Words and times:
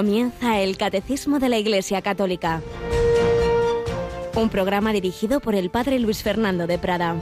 Comienza 0.00 0.58
el 0.58 0.78
Catecismo 0.78 1.40
de 1.40 1.50
la 1.50 1.58
Iglesia 1.58 2.00
Católica, 2.00 2.62
un 4.34 4.48
programa 4.48 4.94
dirigido 4.94 5.40
por 5.40 5.54
el 5.54 5.68
Padre 5.68 5.98
Luis 5.98 6.22
Fernando 6.22 6.66
de 6.66 6.78
Prada. 6.78 7.16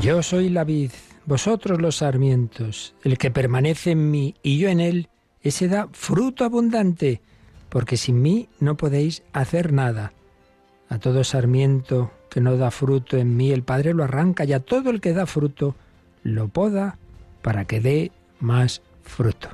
Yo 0.00 0.22
soy 0.22 0.48
la 0.48 0.62
vid, 0.62 0.92
vosotros 1.26 1.80
los 1.80 1.96
sarmientos, 1.96 2.94
el 3.02 3.18
que 3.18 3.32
permanece 3.32 3.90
en 3.90 4.12
mí 4.12 4.36
y 4.44 4.58
yo 4.58 4.68
en 4.68 4.78
él, 4.78 5.08
ese 5.42 5.66
da 5.66 5.88
fruto 5.90 6.44
abundante, 6.44 7.20
porque 7.68 7.96
sin 7.96 8.22
mí 8.22 8.48
no 8.60 8.76
podéis 8.76 9.22
hacer 9.32 9.72
nada. 9.72 10.12
A 10.88 10.98
todo 10.98 11.24
sarmiento 11.24 12.10
que 12.30 12.40
no 12.40 12.56
da 12.56 12.70
fruto 12.70 13.16
en 13.16 13.36
mí, 13.36 13.52
el 13.52 13.62
Padre 13.62 13.94
lo 13.94 14.04
arranca, 14.04 14.44
y 14.44 14.52
a 14.52 14.60
todo 14.60 14.90
el 14.90 15.00
que 15.00 15.12
da 15.12 15.26
fruto, 15.26 15.74
lo 16.22 16.48
poda 16.48 16.98
para 17.42 17.64
que 17.64 17.80
dé 17.80 18.12
más 18.40 18.82
fruto. 19.02 19.48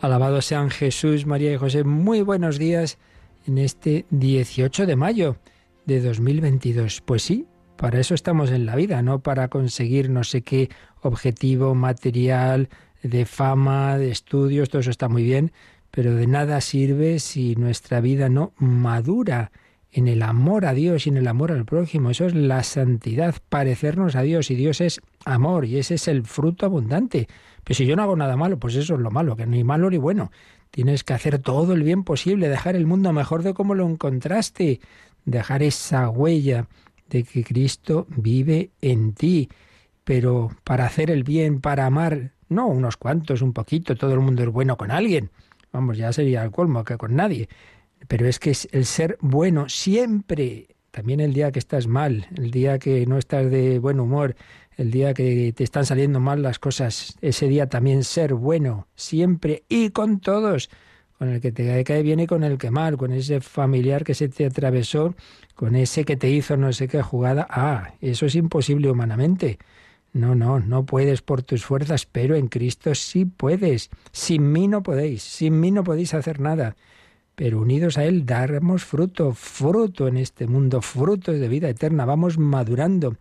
Alabado 0.00 0.42
sean 0.42 0.70
Jesús, 0.70 1.26
María 1.26 1.52
y 1.52 1.56
José. 1.56 1.84
Muy 1.84 2.22
buenos 2.22 2.58
días 2.58 2.98
en 3.46 3.58
este 3.58 4.04
18 4.10 4.86
de 4.86 4.96
mayo 4.96 5.36
de 5.86 6.00
2022. 6.00 7.00
Pues 7.00 7.22
sí, 7.22 7.46
para 7.76 8.00
eso 8.00 8.14
estamos 8.14 8.50
en 8.50 8.66
la 8.66 8.76
vida, 8.76 9.02
no 9.02 9.20
para 9.20 9.48
conseguir 9.48 10.10
no 10.10 10.24
sé 10.24 10.42
qué 10.42 10.70
objetivo 11.00 11.74
material, 11.74 12.68
de 13.02 13.26
fama, 13.26 13.98
de 13.98 14.10
estudios, 14.10 14.70
todo 14.70 14.80
eso 14.80 14.90
está 14.90 15.08
muy 15.08 15.22
bien, 15.22 15.52
pero 15.94 16.16
de 16.16 16.26
nada 16.26 16.60
sirve 16.60 17.20
si 17.20 17.54
nuestra 17.54 18.00
vida 18.00 18.28
no 18.28 18.52
madura 18.58 19.52
en 19.92 20.08
el 20.08 20.22
amor 20.22 20.66
a 20.66 20.74
Dios 20.74 21.06
y 21.06 21.10
en 21.10 21.18
el 21.18 21.28
amor 21.28 21.52
al 21.52 21.64
prójimo. 21.64 22.10
Eso 22.10 22.26
es 22.26 22.34
la 22.34 22.64
santidad, 22.64 23.36
parecernos 23.48 24.16
a 24.16 24.22
Dios. 24.22 24.50
Y 24.50 24.56
Dios 24.56 24.80
es 24.80 25.00
amor 25.24 25.66
y 25.66 25.78
ese 25.78 25.94
es 25.94 26.08
el 26.08 26.24
fruto 26.24 26.66
abundante. 26.66 27.28
Pero 27.62 27.76
si 27.76 27.86
yo 27.86 27.94
no 27.94 28.02
hago 28.02 28.16
nada 28.16 28.36
malo, 28.36 28.58
pues 28.58 28.74
eso 28.74 28.94
es 28.94 29.00
lo 29.00 29.12
malo, 29.12 29.36
que 29.36 29.46
ni 29.46 29.62
malo 29.62 29.88
ni 29.88 29.98
bueno. 29.98 30.32
Tienes 30.72 31.04
que 31.04 31.12
hacer 31.14 31.38
todo 31.38 31.74
el 31.74 31.84
bien 31.84 32.02
posible, 32.02 32.48
dejar 32.48 32.74
el 32.74 32.88
mundo 32.88 33.12
mejor 33.12 33.44
de 33.44 33.54
como 33.54 33.76
lo 33.76 33.88
encontraste, 33.88 34.80
dejar 35.24 35.62
esa 35.62 36.10
huella 36.10 36.66
de 37.08 37.22
que 37.22 37.44
Cristo 37.44 38.08
vive 38.16 38.72
en 38.80 39.12
ti. 39.12 39.48
Pero 40.02 40.50
para 40.64 40.86
hacer 40.86 41.12
el 41.12 41.22
bien, 41.22 41.60
para 41.60 41.86
amar, 41.86 42.32
no 42.48 42.66
unos 42.66 42.96
cuantos, 42.96 43.42
un 43.42 43.52
poquito, 43.52 43.94
todo 43.94 44.12
el 44.12 44.20
mundo 44.20 44.42
es 44.42 44.48
bueno 44.48 44.76
con 44.76 44.90
alguien. 44.90 45.30
Vamos, 45.74 45.98
ya 45.98 46.12
sería 46.12 46.44
el 46.44 46.52
colmo 46.52 46.84
que 46.84 46.96
con 46.96 47.16
nadie. 47.16 47.48
Pero 48.06 48.28
es 48.28 48.38
que 48.38 48.50
es 48.50 48.68
el 48.70 48.84
ser 48.84 49.18
bueno 49.20 49.68
siempre, 49.68 50.68
también 50.92 51.18
el 51.18 51.34
día 51.34 51.50
que 51.50 51.58
estás 51.58 51.88
mal, 51.88 52.28
el 52.36 52.52
día 52.52 52.78
que 52.78 53.04
no 53.06 53.18
estás 53.18 53.50
de 53.50 53.80
buen 53.80 53.98
humor, 53.98 54.36
el 54.76 54.92
día 54.92 55.14
que 55.14 55.52
te 55.52 55.64
están 55.64 55.84
saliendo 55.84 56.20
mal 56.20 56.42
las 56.42 56.60
cosas, 56.60 57.16
ese 57.22 57.48
día 57.48 57.68
también 57.68 58.04
ser 58.04 58.34
bueno, 58.34 58.86
siempre 58.94 59.64
y 59.68 59.90
con 59.90 60.20
todos, 60.20 60.70
con 61.18 61.28
el 61.28 61.40
que 61.40 61.50
te 61.50 61.82
cae 61.82 62.04
bien 62.04 62.20
y 62.20 62.28
con 62.28 62.44
el 62.44 62.56
que 62.56 62.70
mal, 62.70 62.96
con 62.96 63.12
ese 63.12 63.40
familiar 63.40 64.04
que 64.04 64.14
se 64.14 64.28
te 64.28 64.46
atravesó, 64.46 65.16
con 65.56 65.74
ese 65.74 66.04
que 66.04 66.16
te 66.16 66.30
hizo 66.30 66.56
no 66.56 66.72
sé 66.72 66.86
qué 66.86 67.02
jugada. 67.02 67.48
Ah, 67.50 67.94
eso 68.00 68.26
es 68.26 68.36
imposible 68.36 68.88
humanamente. 68.92 69.58
No, 70.14 70.34
no, 70.34 70.60
no 70.60 70.86
puedes 70.86 71.20
por 71.20 71.42
tus 71.42 71.66
fuerzas, 71.66 72.06
pero 72.06 72.36
en 72.36 72.48
Cristo 72.48 72.94
sí 72.94 73.26
puedes. 73.26 73.90
Sin 74.12 74.50
mí 74.50 74.66
no 74.68 74.82
podéis, 74.82 75.22
sin 75.22 75.60
mí 75.60 75.70
no 75.70 75.84
podéis 75.84 76.14
hacer 76.14 76.40
nada 76.40 76.76
pero 77.34 77.60
unidos 77.60 77.98
a 77.98 78.04
Él 78.04 78.26
daremos 78.26 78.84
fruto, 78.84 79.32
fruto 79.32 80.06
en 80.08 80.16
este 80.16 80.46
mundo, 80.46 80.80
frutos 80.80 81.38
de 81.38 81.48
vida 81.48 81.68
eterna, 81.68 82.04
vamos 82.04 82.38
madurando. 82.38 83.16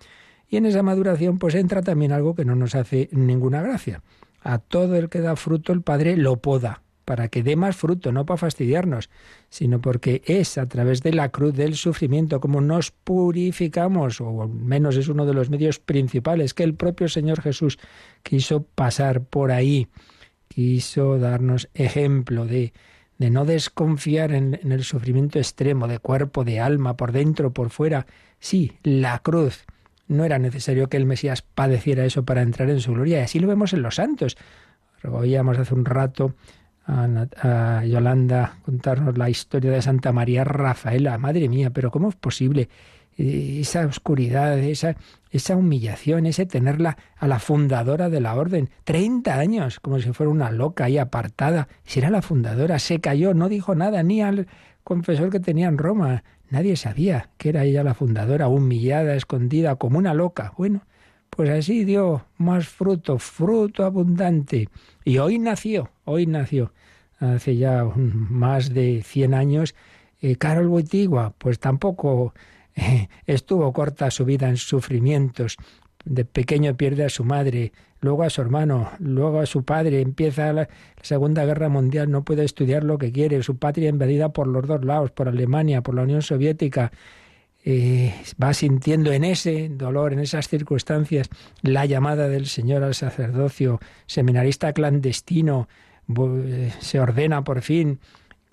Y 0.47 0.57
en 0.57 0.65
esa 0.65 0.83
maduración 0.83 1.39
pues 1.39 1.55
entra 1.55 1.81
también 1.81 2.11
algo 2.11 2.35
que 2.35 2.45
no 2.45 2.55
nos 2.55 2.75
hace 2.75 3.09
ninguna 3.11 3.61
gracia. 3.61 4.03
A 4.41 4.59
todo 4.59 4.95
el 4.95 5.09
que 5.09 5.21
da 5.21 5.35
fruto 5.35 5.73
el 5.73 5.81
Padre 5.81 6.17
lo 6.17 6.37
poda, 6.37 6.82
para 7.05 7.27
que 7.27 7.43
dé 7.43 7.55
más 7.55 7.75
fruto, 7.75 8.11
no 8.11 8.25
para 8.25 8.37
fastidiarnos, 8.37 9.09
sino 9.49 9.81
porque 9.81 10.21
es 10.25 10.57
a 10.57 10.67
través 10.67 11.01
de 11.03 11.13
la 11.13 11.29
cruz 11.29 11.53
del 11.53 11.75
sufrimiento 11.75 12.39
como 12.39 12.61
nos 12.61 12.91
purificamos, 12.91 14.21
o 14.21 14.43
al 14.43 14.49
menos 14.49 14.95
es 14.95 15.07
uno 15.07 15.25
de 15.25 15.33
los 15.33 15.49
medios 15.49 15.79
principales 15.79 16.53
que 16.53 16.63
el 16.63 16.75
propio 16.75 17.07
Señor 17.07 17.41
Jesús 17.41 17.79
quiso 18.23 18.63
pasar 18.63 19.21
por 19.21 19.51
ahí, 19.51 19.87
quiso 20.47 21.17
darnos 21.19 21.69
ejemplo 21.73 22.45
de 22.45 22.73
de 23.17 23.29
no 23.29 23.45
desconfiar 23.45 24.33
en, 24.33 24.59
el 24.69 24.83
sufrimiento 24.83 25.39
extremo 25.39 25.87
de 25.87 25.99
cuerpo, 25.99 26.43
de 26.43 26.59
alma, 26.59 26.97
por 26.97 27.11
dentro, 27.11 27.53
por 27.53 27.69
fuera. 27.69 28.05
Sí, 28.39 28.73
la 28.83 29.19
cruz. 29.19 29.65
No 30.07 30.25
era 30.25 30.39
necesario 30.39 30.89
que 30.89 30.97
el 30.97 31.05
Mesías 31.05 31.41
padeciera 31.41 32.05
eso 32.05 32.23
para 32.23 32.41
entrar 32.41 32.69
en 32.69 32.81
su 32.81 32.93
gloria. 32.93 33.19
Y 33.19 33.23
así 33.23 33.39
lo 33.39 33.47
vemos 33.47 33.73
en 33.73 33.81
los 33.81 33.95
santos. 33.95 34.37
Oíamos 35.09 35.57
hace 35.57 35.73
un 35.73 35.85
rato 35.85 36.35
a, 36.85 37.83
Yolanda 37.85 38.57
contarnos 38.63 39.17
la 39.17 39.29
historia 39.29 39.71
de 39.71 39.81
Santa 39.81 40.11
María 40.11 40.43
Rafaela. 40.43 41.17
Madre 41.17 41.49
mía, 41.49 41.69
pero 41.69 41.91
¿cómo 41.91 42.09
es 42.09 42.15
posible 42.15 42.69
eh, 43.17 43.59
esa 43.61 43.85
oscuridad, 43.85 44.57
esa, 44.59 44.95
esa 45.31 45.55
humillación, 45.55 46.25
ese 46.25 46.45
tenerla 46.45 46.97
a 47.17 47.27
la 47.27 47.39
fundadora 47.39 48.09
de 48.09 48.21
la 48.21 48.35
orden, 48.35 48.69
30 48.85 49.37
años, 49.37 49.79
como 49.79 49.99
si 49.99 50.11
fuera 50.13 50.31
una 50.31 50.51
loca 50.51 50.89
y 50.89 50.97
apartada. 50.97 51.67
Si 51.83 51.99
era 51.99 52.09
la 52.09 52.21
fundadora, 52.21 52.79
se 52.79 52.99
cayó, 52.99 53.33
no 53.33 53.49
dijo 53.49 53.75
nada, 53.75 54.03
ni 54.03 54.21
al 54.21 54.47
confesor 54.83 55.29
que 55.29 55.39
tenía 55.39 55.67
en 55.67 55.77
Roma. 55.77 56.23
Nadie 56.49 56.75
sabía 56.75 57.29
que 57.37 57.49
era 57.49 57.63
ella 57.63 57.83
la 57.83 57.93
fundadora, 57.93 58.47
humillada, 58.47 59.15
escondida, 59.15 59.75
como 59.75 59.97
una 59.97 60.13
loca. 60.13 60.53
Bueno, 60.57 60.81
pues 61.29 61.49
así 61.49 61.83
dio 61.83 62.25
más 62.37 62.67
fruto, 62.67 63.17
fruto 63.17 63.85
abundante. 63.85 64.69
Y 65.03 65.17
hoy 65.17 65.39
nació, 65.39 65.89
hoy 66.05 66.25
nació, 66.25 66.73
hace 67.19 67.55
ya 67.55 67.85
más 67.95 68.73
de 68.73 69.01
100 69.03 69.33
años, 69.33 69.75
eh, 70.21 70.37
Carol 70.37 70.67
Boitigua, 70.67 71.33
pues 71.37 71.59
tampoco 71.59 72.33
estuvo 73.25 73.71
corta 73.73 74.11
su 74.11 74.25
vida 74.25 74.49
en 74.49 74.57
sufrimientos. 74.57 75.57
De 76.05 76.25
pequeño 76.25 76.75
pierde 76.75 77.05
a 77.05 77.09
su 77.09 77.23
madre, 77.23 77.71
luego 78.01 78.23
a 78.23 78.29
su 78.29 78.41
hermano, 78.41 78.91
luego 78.99 79.39
a 79.39 79.45
su 79.45 79.63
padre. 79.63 80.01
Empieza 80.01 80.51
la 80.53 80.67
Segunda 81.01 81.45
Guerra 81.45 81.69
Mundial, 81.69 82.11
no 82.11 82.23
puede 82.23 82.43
estudiar 82.43 82.83
lo 82.83 82.97
que 82.97 83.11
quiere. 83.11 83.41
Su 83.43 83.57
patria 83.57 83.89
invadida 83.89 84.29
por 84.29 84.47
los 84.47 84.67
dos 84.67 84.83
lados, 84.83 85.11
por 85.11 85.27
Alemania, 85.27 85.81
por 85.81 85.95
la 85.95 86.03
Unión 86.03 86.21
Soviética. 86.21 86.91
Eh, 87.65 88.13
va 88.41 88.53
sintiendo 88.53 89.13
en 89.13 89.23
ese 89.23 89.69
dolor, 89.69 90.11
en 90.11 90.19
esas 90.19 90.49
circunstancias, 90.49 91.29
la 91.61 91.85
llamada 91.85 92.27
del 92.27 92.47
Señor 92.47 92.83
al 92.83 92.93
sacerdocio, 92.93 93.79
seminarista 94.05 94.73
clandestino, 94.73 95.69
eh, 95.69 95.92
se 96.79 96.99
ordena 96.99 97.43
por 97.43 97.61
fin 97.61 97.99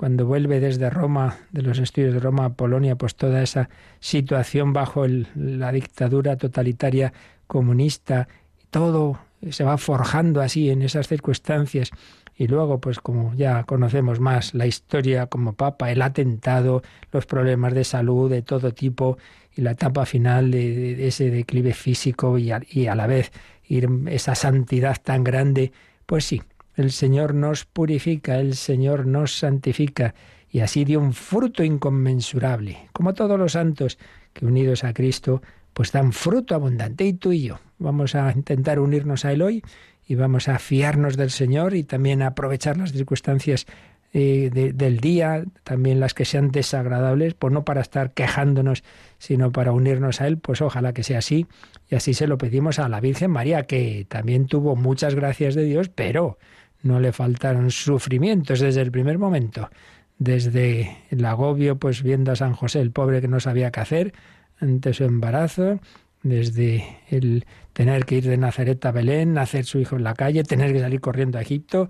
cuando 0.01 0.25
vuelve 0.25 0.61
desde 0.61 0.89
Roma, 0.89 1.37
de 1.53 1.61
los 1.61 1.79
estudios 1.79 2.15
de 2.15 2.21
Roma 2.21 2.47
a 2.47 2.55
Polonia, 2.55 2.97
pues 2.97 3.15
toda 3.17 3.43
esa 3.43 3.69
situación 3.99 4.73
bajo 4.73 5.07
la 5.07 5.73
dictadura 5.73 6.39
totalitaria 6.39 7.13
comunista, 7.47 8.27
todo 8.71 9.19
se 9.51 9.63
va 9.63 9.77
forjando 9.77 10.41
así 10.41 10.71
en 10.71 10.81
esas 10.81 11.07
circunstancias. 11.07 11.91
Y 12.35 12.47
luego, 12.47 12.81
pues 12.81 12.99
como 12.99 13.35
ya 13.35 13.65
conocemos 13.65 14.21
más 14.21 14.55
la 14.55 14.67
historia 14.67 15.27
como 15.27 15.53
Papa, 15.53 15.91
el 15.91 16.01
atentado, 16.01 16.83
los 17.13 17.27
problemas 17.27 17.75
de 17.75 17.85
salud 17.85 18.31
de 18.31 18.41
todo 18.41 18.73
tipo 18.73 19.19
y 19.55 19.61
la 19.61 19.73
etapa 19.73 20.07
final 20.07 20.51
de, 20.51 21.07
ese 21.09 21.31
declive 21.31 21.75
físico 21.75 22.39
y 22.39 22.51
y 22.71 22.87
a 22.87 22.95
la 22.95 23.07
vez 23.07 23.33
ir 23.65 23.87
esa 24.07 24.35
santidad 24.35 24.97
tan 25.03 25.25
grande, 25.25 25.73
pues 26.07 26.25
sí, 26.25 26.41
el 26.81 26.93
Señor 26.93 27.35
nos 27.35 27.65
purifica, 27.65 28.39
el 28.39 28.57
Señor 28.57 29.07
nos 29.07 29.39
santifica 29.39 30.15
y 30.51 30.61
así 30.61 30.85
dio 30.85 31.01
un 31.01 31.13
fruto 31.13 31.63
inconmensurable, 31.63 32.89
como 32.93 33.15
todos 33.15 33.39
los 33.39 33.53
santos 33.53 33.99
que 34.33 34.47
unidos 34.47 34.85
a 34.85 34.93
Cristo 34.93 35.43
pues 35.73 35.93
dan 35.93 36.13
fruto 36.13 36.55
abundante. 36.55 37.05
Y 37.05 37.13
tú 37.13 37.33
y 37.33 37.43
yo 37.43 37.61
vamos 37.79 38.15
a 38.15 38.33
intentar 38.33 38.81
unirnos 38.81 39.25
a 39.25 39.33
Él 39.33 39.43
hoy 39.43 39.63
y 40.07 40.17
vamos 40.17 40.49
a 40.49 40.59
fiarnos 40.59 41.17
del 41.17 41.31
Señor 41.31 41.75
y 41.75 41.85
también 41.85 42.23
a 42.23 42.29
aprovechar 42.29 42.77
las 42.77 42.93
circunstancias 42.93 43.67
eh, 44.13 44.51
del 44.75 44.99
día, 44.99 45.45
también 45.63 46.01
las 46.01 46.15
que 46.15 46.25
sean 46.25 46.51
desagradables, 46.51 47.35
pues 47.35 47.53
no 47.53 47.65
para 47.65 47.81
estar 47.81 48.13
quejándonos, 48.13 48.83
sino 49.19 49.53
para 49.53 49.71
unirnos 49.71 50.21
a 50.21 50.27
Él, 50.27 50.39
pues 50.39 50.61
ojalá 50.63 50.93
que 50.93 51.05
sea 51.05 51.19
así. 51.19 51.47
Y 51.89 51.95
así 51.95 52.13
se 52.13 52.27
lo 52.27 52.37
pedimos 52.37 52.81
a 52.81 52.89
la 52.89 53.01
Virgen 53.01 53.31
María, 53.31 53.69
que 53.69 54.05
también 54.09 54.47
tuvo 54.47 54.75
muchas 54.75 55.15
gracias 55.15 55.55
de 55.55 55.63
Dios, 55.65 55.91
pero 55.91 56.39
no 56.83 57.01
le 57.01 57.13
faltaron 57.13 57.71
sufrimientos 57.71 58.61
desde 58.61 58.81
el 58.81 58.91
primer 58.91 59.19
momento. 59.19 59.71
Desde 60.19 60.99
el 61.11 61.25
agobio, 61.25 61.79
pues 61.79 62.03
viendo 62.03 62.33
a 62.33 62.37
San 62.37 62.53
José, 62.53 62.81
el 62.81 62.93
pobre 62.93 63.21
que 63.21 63.29
no 63.29 63.41
sabía 63.41 63.71
qué 63.71 63.81
hacer 63.81 64.13
ante 64.61 64.93
su 64.93 65.05
embarazo, 65.05 65.81
desde 66.23 66.85
el 67.09 67.47
tener 67.73 68.05
que 68.05 68.17
ir 68.17 68.25
de 68.25 68.37
Nazaret 68.37 68.85
a 68.85 68.93
Belén, 68.93 69.33
nacer 69.33 69.65
su 69.65 69.79
hijo 69.79 69.97
en 69.97 70.05
la 70.05 70.15
calle, 70.15 70.45
tener 70.45 70.73
que 70.73 70.81
salir 70.81 71.01
corriendo 71.01 71.39
a 71.39 71.43
Egipto, 71.43 71.89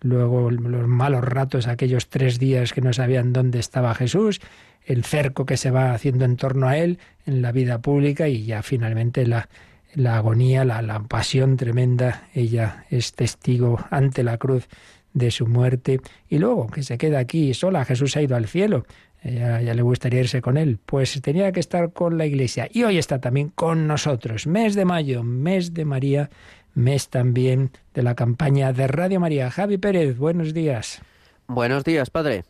luego 0.00 0.50
los 0.50 0.86
malos 0.86 1.24
ratos, 1.24 1.66
aquellos 1.66 2.08
tres 2.08 2.38
días 2.38 2.72
que 2.72 2.80
no 2.80 2.92
sabían 2.92 3.32
dónde 3.32 3.58
estaba 3.58 3.94
Jesús, 3.94 4.40
el 4.84 5.04
cerco 5.04 5.46
que 5.46 5.56
se 5.56 5.70
va 5.70 5.94
haciendo 5.94 6.24
en 6.24 6.36
torno 6.36 6.68
a 6.68 6.76
él 6.78 6.98
en 7.26 7.42
la 7.42 7.52
vida 7.52 7.80
pública 7.80 8.28
y 8.28 8.44
ya 8.44 8.62
finalmente 8.62 9.26
la, 9.26 9.48
la 9.94 10.16
agonía, 10.16 10.64
la, 10.64 10.82
la 10.82 11.00
pasión 11.00 11.56
tremenda. 11.56 12.28
Ella 12.34 12.84
es 12.90 13.12
testigo 13.12 13.78
ante 13.90 14.22
la 14.22 14.38
cruz 14.38 14.68
de 15.14 15.30
su 15.30 15.46
muerte 15.46 16.00
y 16.28 16.38
luego 16.38 16.68
que 16.68 16.82
se 16.82 16.98
queda 16.98 17.18
aquí 17.18 17.54
sola, 17.54 17.84
Jesús 17.84 18.16
ha 18.16 18.22
ido 18.22 18.36
al 18.36 18.48
cielo, 18.48 18.86
ya, 19.22 19.60
ya, 19.60 19.74
le 19.74 19.82
gustaría 19.82 20.20
irse 20.20 20.40
con 20.40 20.56
él, 20.56 20.78
pues 20.84 21.20
tenía 21.22 21.52
que 21.52 21.60
estar 21.60 21.92
con 21.92 22.18
la 22.18 22.26
iglesia 22.26 22.68
y 22.70 22.82
hoy 22.84 22.98
está 22.98 23.20
también 23.20 23.50
con 23.50 23.86
nosotros. 23.86 24.46
Mes 24.46 24.74
de 24.74 24.84
mayo, 24.84 25.22
mes 25.22 25.74
de 25.74 25.84
María, 25.84 26.30
mes 26.74 27.08
también 27.08 27.70
de 27.94 28.02
la 28.02 28.14
campaña 28.14 28.72
de 28.72 28.86
Radio 28.86 29.20
María. 29.20 29.50
Javi 29.50 29.78
Pérez, 29.78 30.16
buenos 30.16 30.54
días. 30.54 31.02
Buenos 31.46 31.84
días, 31.84 32.10
padre. 32.10 32.44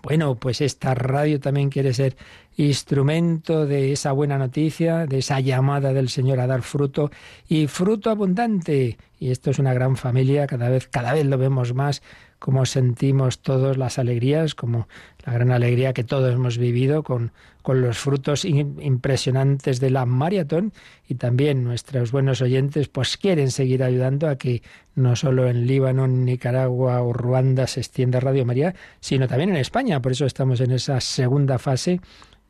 Bueno, 0.00 0.36
pues 0.36 0.60
esta 0.60 0.94
radio 0.94 1.38
también 1.38 1.68
quiere 1.68 1.92
ser 1.92 2.16
instrumento 2.56 3.66
de 3.66 3.92
esa 3.92 4.12
buena 4.12 4.38
noticia, 4.38 5.06
de 5.06 5.18
esa 5.18 5.40
llamada 5.40 5.92
del 5.92 6.08
Señor 6.08 6.40
a 6.40 6.46
dar 6.46 6.62
fruto 6.62 7.10
y 7.48 7.66
fruto 7.66 8.10
abundante. 8.10 8.96
Y 9.20 9.30
esto 9.30 9.50
es 9.50 9.58
una 9.58 9.74
gran 9.74 9.96
familia, 9.96 10.46
cada 10.46 10.68
vez, 10.70 10.88
cada 10.88 11.12
vez 11.12 11.26
lo 11.26 11.38
vemos 11.38 11.74
más, 11.74 12.02
como 12.38 12.66
sentimos 12.66 13.40
todos 13.40 13.76
las 13.76 13.98
alegrías, 13.98 14.54
como 14.54 14.88
la 15.24 15.34
gran 15.34 15.52
alegría 15.52 15.92
que 15.92 16.04
todos 16.04 16.34
hemos 16.34 16.58
vivido 16.58 17.02
con, 17.02 17.30
con 17.62 17.80
los 17.80 17.98
frutos 17.98 18.44
impresionantes 18.44 19.80
de 19.80 19.90
la 19.90 20.04
maratón 20.04 20.72
y 21.08 21.14
también 21.14 21.64
nuestros 21.64 22.12
buenos 22.12 22.42
oyentes 22.42 22.88
pues 22.88 23.16
quieren 23.16 23.50
seguir 23.50 23.82
ayudando 23.82 24.28
a 24.28 24.36
que 24.36 24.62
no 24.94 25.16
solo 25.16 25.48
en 25.48 25.66
Líbano, 25.66 26.06
Nicaragua 26.06 27.02
o 27.02 27.12
Ruanda 27.12 27.66
se 27.66 27.80
extienda 27.80 28.20
Radio 28.20 28.44
María, 28.44 28.74
sino 29.00 29.26
también 29.26 29.50
en 29.50 29.56
España. 29.56 30.00
Por 30.02 30.12
eso 30.12 30.26
estamos 30.26 30.60
en 30.60 30.72
esa 30.72 31.00
segunda 31.00 31.58
fase 31.58 32.00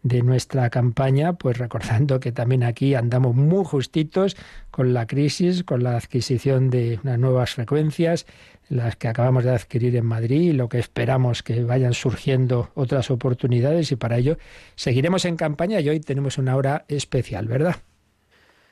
de 0.02 0.22
nuestra 0.22 0.69
campaña, 0.70 1.34
pues 1.34 1.58
recordando 1.58 2.19
que 2.20 2.32
también 2.32 2.64
aquí 2.64 2.94
andamos 2.94 3.34
muy 3.37 3.64
justitos 3.64 4.37
con 4.70 4.94
la 4.94 5.06
crisis, 5.06 5.62
con 5.62 5.82
la 5.82 5.96
adquisición 5.96 6.70
de 6.70 6.99
unas 7.02 7.19
nuevas 7.19 7.54
frecuencias, 7.54 8.26
las 8.69 8.96
que 8.96 9.08
acabamos 9.08 9.44
de 9.44 9.50
adquirir 9.50 9.94
en 9.96 10.06
Madrid 10.06 10.40
y 10.40 10.52
lo 10.52 10.69
que 10.69 10.78
esperamos 10.78 11.43
que 11.43 11.62
vayan 11.62 11.94
surgiendo 11.94 12.70
otras 12.75 13.10
oportunidades 13.10 13.93
y 13.93 13.96
para 13.96 14.19
ello 14.19 14.38
seguiremos 14.75 15.25
en 15.25 15.37
campaña 15.37 15.81
y 15.81 15.88
hoy 15.88 16.00
tenemos 16.00 16.38
una 16.38 16.56
hora 16.56 16.84
especial, 16.88 17.46
¿verdad? 17.46 17.76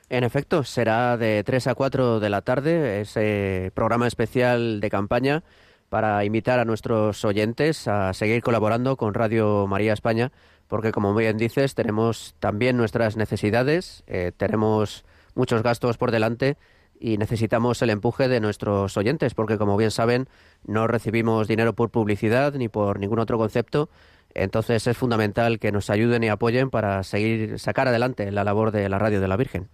En 0.09 0.25
efecto, 0.25 0.65
será 0.65 1.17
de 1.17 1.45
3 1.45 1.69
a 1.69 1.75
4 1.77 2.19
de 2.19 2.31
la 2.31 2.43
tarde 2.43 3.03
ese 3.03 3.71
programa 3.75 4.09
especial 4.09 4.81
de 4.81 4.91
campaña 4.91 5.45
para 5.89 6.25
invitar 6.25 6.59
a 6.59 6.65
nuestros 6.65 7.25
oyentes 7.25 7.87
a 7.87 8.13
seguir 8.13 8.43
colaborando 8.43 8.97
con 8.97 9.15
Radio 9.15 9.67
María 9.69 9.93
España 9.93 10.33
porque 10.71 10.93
como 10.93 11.15
bien 11.15 11.37
dices, 11.37 11.75
tenemos 11.75 12.35
también 12.39 12.77
nuestras 12.77 13.17
necesidades, 13.17 14.05
eh, 14.07 14.33
tenemos 14.35 15.05
muchos 15.35 15.63
gastos 15.63 15.99
por 15.99 16.13
delante 16.13 16.57
y 16.99 17.19
necesitamos 17.19 17.83
el 17.83 17.91
empuje 17.91 18.29
de 18.29 18.41
nuestros 18.41 18.97
oyentes, 18.97 19.35
porque 19.35 19.59
como 19.59 19.77
bien 19.77 19.91
saben, 19.91 20.29
no 20.65 20.87
recibimos 20.87 21.49
dinero 21.49 21.75
por 21.75 21.91
publicidad 21.91 22.55
ni 22.55 22.69
por 22.69 23.01
ningún 23.01 23.19
otro 23.19 23.37
concepto. 23.37 23.91
Entonces 24.33 24.87
es 24.87 24.97
fundamental 24.97 25.59
que 25.59 25.73
nos 25.73 25.91
ayuden 25.91 26.23
y 26.23 26.29
apoyen 26.29 26.71
para 26.71 27.03
seguir 27.03 27.59
sacar 27.59 27.89
adelante 27.89 28.31
la 28.31 28.45
labor 28.45 28.71
de 28.71 28.89
la 28.89 28.99
radio 28.99 29.21
de 29.21 29.29
la 29.29 29.37
Virgen. 29.37 29.69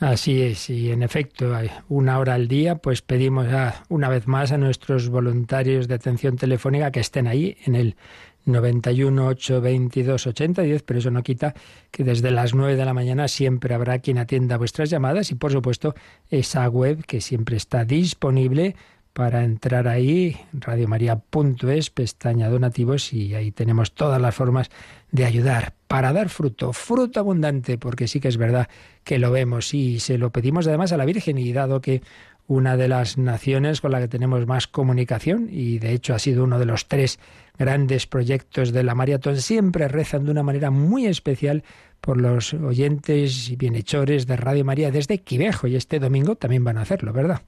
Así 0.00 0.42
es, 0.42 0.68
y 0.68 0.90
en 0.90 1.04
efecto, 1.04 1.56
una 1.88 2.18
hora 2.18 2.34
al 2.34 2.48
día, 2.48 2.74
pues 2.74 3.02
pedimos 3.02 3.46
una 3.88 4.08
vez 4.08 4.26
más 4.26 4.50
a 4.50 4.58
nuestros 4.58 5.08
voluntarios 5.08 5.86
de 5.86 5.94
atención 5.94 6.36
telefónica 6.36 6.90
que 6.90 6.98
estén 6.98 7.28
ahí 7.28 7.56
en 7.64 7.76
el 7.76 7.96
91 8.44 9.26
822 9.26 10.26
80 10.26 10.62
10, 10.62 10.82
pero 10.82 10.98
eso 10.98 11.10
no 11.10 11.22
quita 11.22 11.54
que 11.90 12.04
desde 12.04 12.30
las 12.30 12.54
9 12.54 12.76
de 12.76 12.84
la 12.84 12.94
mañana 12.94 13.28
siempre 13.28 13.74
habrá 13.74 13.98
quien 14.00 14.18
atienda 14.18 14.56
vuestras 14.56 14.90
llamadas 14.90 15.30
y 15.30 15.34
por 15.34 15.52
supuesto 15.52 15.94
esa 16.30 16.68
web 16.68 17.04
que 17.04 17.20
siempre 17.20 17.56
está 17.56 17.84
disponible 17.84 18.76
para 19.12 19.44
entrar 19.44 19.88
ahí, 19.88 20.36
radiomaria.es, 20.52 21.90
pestaña 21.90 22.48
donativos 22.48 23.12
y 23.12 23.34
ahí 23.34 23.52
tenemos 23.52 23.92
todas 23.92 24.20
las 24.20 24.34
formas 24.34 24.70
de 25.10 25.26
ayudar 25.26 25.74
para 25.86 26.14
dar 26.14 26.30
fruto, 26.30 26.72
fruto 26.72 27.20
abundante, 27.20 27.76
porque 27.76 28.08
sí 28.08 28.20
que 28.20 28.28
es 28.28 28.38
verdad 28.38 28.68
que 29.04 29.18
lo 29.18 29.30
vemos 29.30 29.74
y 29.74 30.00
se 30.00 30.16
lo 30.16 30.30
pedimos 30.30 30.66
además 30.66 30.92
a 30.92 30.96
la 30.96 31.04
Virgen 31.04 31.36
y 31.36 31.52
dado 31.52 31.82
que 31.82 32.02
una 32.46 32.76
de 32.76 32.88
las 32.88 33.18
naciones 33.18 33.80
con 33.80 33.92
la 33.92 34.00
que 34.00 34.08
tenemos 34.08 34.46
más 34.46 34.66
comunicación 34.66 35.48
y 35.50 35.78
de 35.78 35.92
hecho 35.92 36.14
ha 36.14 36.18
sido 36.18 36.44
uno 36.44 36.58
de 36.58 36.66
los 36.66 36.88
tres 36.88 37.18
grandes 37.58 38.06
proyectos 38.06 38.72
de 38.72 38.82
la 38.82 38.94
maratón 38.94 39.36
siempre 39.36 39.88
rezan 39.88 40.24
de 40.24 40.32
una 40.32 40.42
manera 40.42 40.70
muy 40.70 41.06
especial 41.06 41.62
por 42.00 42.20
los 42.20 42.52
oyentes 42.54 43.48
y 43.48 43.56
bienhechores 43.56 44.26
de 44.26 44.36
Radio 44.36 44.64
María 44.64 44.90
desde 44.90 45.18
Quivejo 45.18 45.66
y 45.68 45.76
este 45.76 46.00
domingo 46.00 46.34
también 46.34 46.64
van 46.64 46.78
a 46.78 46.82
hacerlo, 46.82 47.12
¿verdad? 47.12 47.42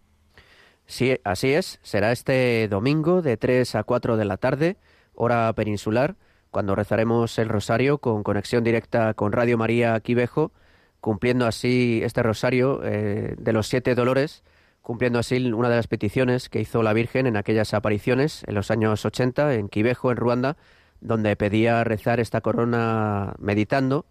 Sí, 0.86 1.18
así 1.24 1.52
es. 1.52 1.80
Será 1.82 2.12
este 2.12 2.68
domingo 2.68 3.22
de 3.22 3.36
3 3.36 3.74
a 3.74 3.82
4 3.84 4.16
de 4.16 4.24
la 4.24 4.36
tarde, 4.36 4.76
hora 5.14 5.52
peninsular, 5.54 6.16
cuando 6.50 6.76
rezaremos 6.76 7.36
el 7.38 7.48
rosario 7.48 7.98
con 7.98 8.22
conexión 8.22 8.62
directa 8.62 9.14
con 9.14 9.32
Radio 9.32 9.58
María 9.58 9.98
Quivejo, 10.00 10.52
cumpliendo 11.00 11.46
así 11.46 12.00
este 12.04 12.22
rosario 12.22 12.80
eh, 12.84 13.34
de 13.36 13.52
los 13.52 13.66
siete 13.66 13.94
dolores 13.94 14.44
cumpliendo 14.84 15.18
así 15.18 15.50
una 15.50 15.70
de 15.70 15.76
las 15.76 15.86
peticiones 15.86 16.50
que 16.50 16.60
hizo 16.60 16.82
la 16.82 16.92
Virgen 16.92 17.26
en 17.26 17.38
aquellas 17.38 17.72
apariciones 17.72 18.44
en 18.46 18.54
los 18.54 18.70
años 18.70 19.06
80 19.06 19.54
en 19.54 19.70
Quivejo, 19.70 20.10
en 20.10 20.18
Ruanda, 20.18 20.58
donde 21.00 21.34
pedía 21.36 21.82
rezar 21.84 22.20
esta 22.20 22.42
corona 22.42 23.34
meditando 23.38 24.04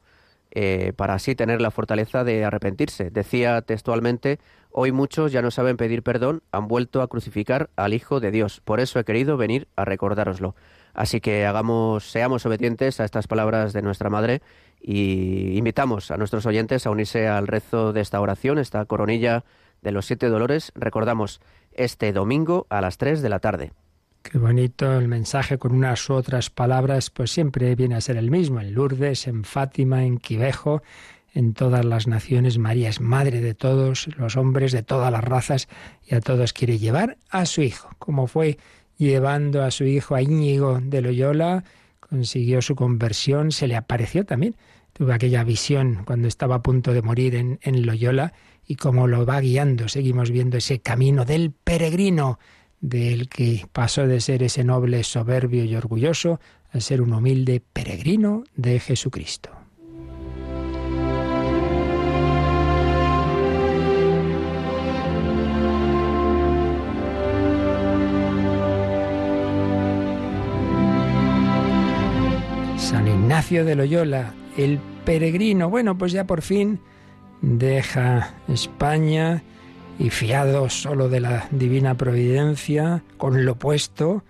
eh, 0.50 0.92
para 0.96 1.14
así 1.14 1.36
tener 1.36 1.62
la 1.62 1.70
fortaleza 1.70 2.24
de 2.24 2.44
arrepentirse. 2.44 3.12
Decía 3.12 3.62
textualmente, 3.62 4.40
hoy 4.72 4.92
muchos 4.92 5.32
ya 5.32 5.44
no 5.44 5.52
saben 5.52 5.78
pedir 5.78 6.02
perdón, 6.02 6.42
han 6.52 6.68
vuelto 6.68 7.04
a 7.04 7.08
crucificar 7.08 7.70
al 7.76 7.94
Hijo 7.94 8.20
de 8.20 8.32
Dios. 8.32 8.60
Por 8.66 8.80
eso 8.80 9.00
he 9.00 9.04
querido 9.04 9.38
venir 9.38 9.68
a 9.76 9.86
recordároslo. 9.86 10.56
Así 10.96 11.22
que 11.22 11.46
hagamos, 11.46 12.10
seamos 12.10 12.48
obedientes 12.48 13.00
a 13.00 13.06
estas 13.06 13.28
palabras 13.28 13.74
de 13.74 13.84
nuestra 13.84 14.10
Madre 14.10 14.42
y 14.82 15.56
invitamos 15.56 16.10
a 16.10 16.18
nuestros 16.18 16.48
oyentes 16.48 16.88
a 16.88 16.90
unirse 16.90 17.28
al 17.28 17.46
rezo 17.46 17.94
de 17.94 18.02
esta 18.02 18.20
oración, 18.20 18.58
esta 18.58 18.86
coronilla 18.86 19.44
de 19.84 19.92
los 19.92 20.06
Siete 20.06 20.30
Dolores, 20.30 20.72
recordamos 20.76 21.42
este 21.74 22.14
domingo 22.14 22.66
a 22.70 22.82
las 22.82 22.98
3 22.98 23.22
de 23.22 23.30
la 23.30 23.40
tarde. 23.40 23.72
Qué 24.24 24.38
bonito 24.38 24.98
el 24.98 25.10
mensaje 25.10 25.58
con 25.58 25.74
unas 25.74 26.10
u 26.10 26.14
otras 26.14 26.50
palabras, 26.50 27.10
pues 27.10 27.32
siempre 27.32 27.76
viene 27.76 27.96
a 27.96 28.02
ser 28.02 28.16
el 28.16 28.32
mismo. 28.32 28.62
En 28.62 28.74
Lourdes, 28.74 29.28
en 29.28 29.44
Fátima, 29.44 30.06
en 30.06 30.18
Quivejo, 30.18 30.82
en 31.34 31.54
todas 31.54 31.84
las 31.84 32.08
naciones, 32.08 32.58
María 32.58 32.90
es 32.90 33.02
madre 33.02 33.42
de 33.42 33.54
todos 33.54 34.08
los 34.18 34.38
hombres, 34.38 34.72
de 34.72 34.82
todas 34.82 35.12
las 35.12 35.24
razas, 35.24 35.68
y 36.08 36.16
a 36.16 36.22
todos 36.22 36.54
quiere 36.54 36.78
llevar 36.78 37.18
a 37.30 37.46
su 37.46 37.62
hijo, 37.62 37.90
como 38.00 38.28
fue 38.28 38.58
llevando 38.98 39.64
a 39.64 39.72
su 39.72 39.84
hijo 39.84 40.16
a 40.16 40.22
Íñigo 40.22 40.80
de 40.82 41.02
Loyola, 41.02 41.64
consiguió 42.00 42.62
su 42.62 42.76
conversión, 42.76 43.52
se 43.52 43.68
le 43.68 43.76
apareció 43.76 44.26
también. 44.26 44.56
Tuve 44.94 45.14
aquella 45.14 45.44
visión 45.44 46.04
cuando 46.06 46.28
estaba 46.28 46.56
a 46.56 46.62
punto 46.62 46.94
de 46.94 47.02
morir 47.02 47.36
en, 47.36 47.60
en 47.64 47.86
Loyola 47.86 48.34
y 48.68 48.76
cómo 48.76 49.08
lo 49.08 49.26
va 49.26 49.40
guiando. 49.40 49.88
Seguimos 49.88 50.32
viendo 50.32 50.58
ese 50.58 50.80
camino 50.80 51.26
del 51.26 51.52
peregrino, 51.52 52.40
del 52.82 53.30
que 53.30 53.66
pasó 53.72 54.08
de 54.08 54.20
ser 54.20 54.44
ese 54.44 54.64
noble, 54.64 55.04
soberbio 55.04 55.64
y 55.64 55.76
orgulloso 55.76 56.40
a 56.72 56.80
ser 56.80 57.02
un 57.02 57.14
humilde 57.14 57.62
peregrino 57.74 58.44
de 58.56 58.80
Jesucristo. 58.80 59.52
San 72.78 73.08
Ignacio 73.08 73.64
de 73.66 73.76
Loyola, 73.76 74.34
el 74.58 74.80
peregrino. 75.06 75.70
Bueno, 75.70 75.98
pues 75.98 76.12
ya 76.12 76.26
por 76.26 76.42
fin 76.42 76.80
deja 77.44 78.34
España 78.48 79.44
y 80.00 80.10
fiado 80.10 80.70
solo 80.70 81.10
de 81.10 81.20
la 81.20 81.48
divina 81.52 81.96
providencia, 81.96 83.04
con 83.18 83.46
lo 83.46 83.56
puesto, 83.56 84.24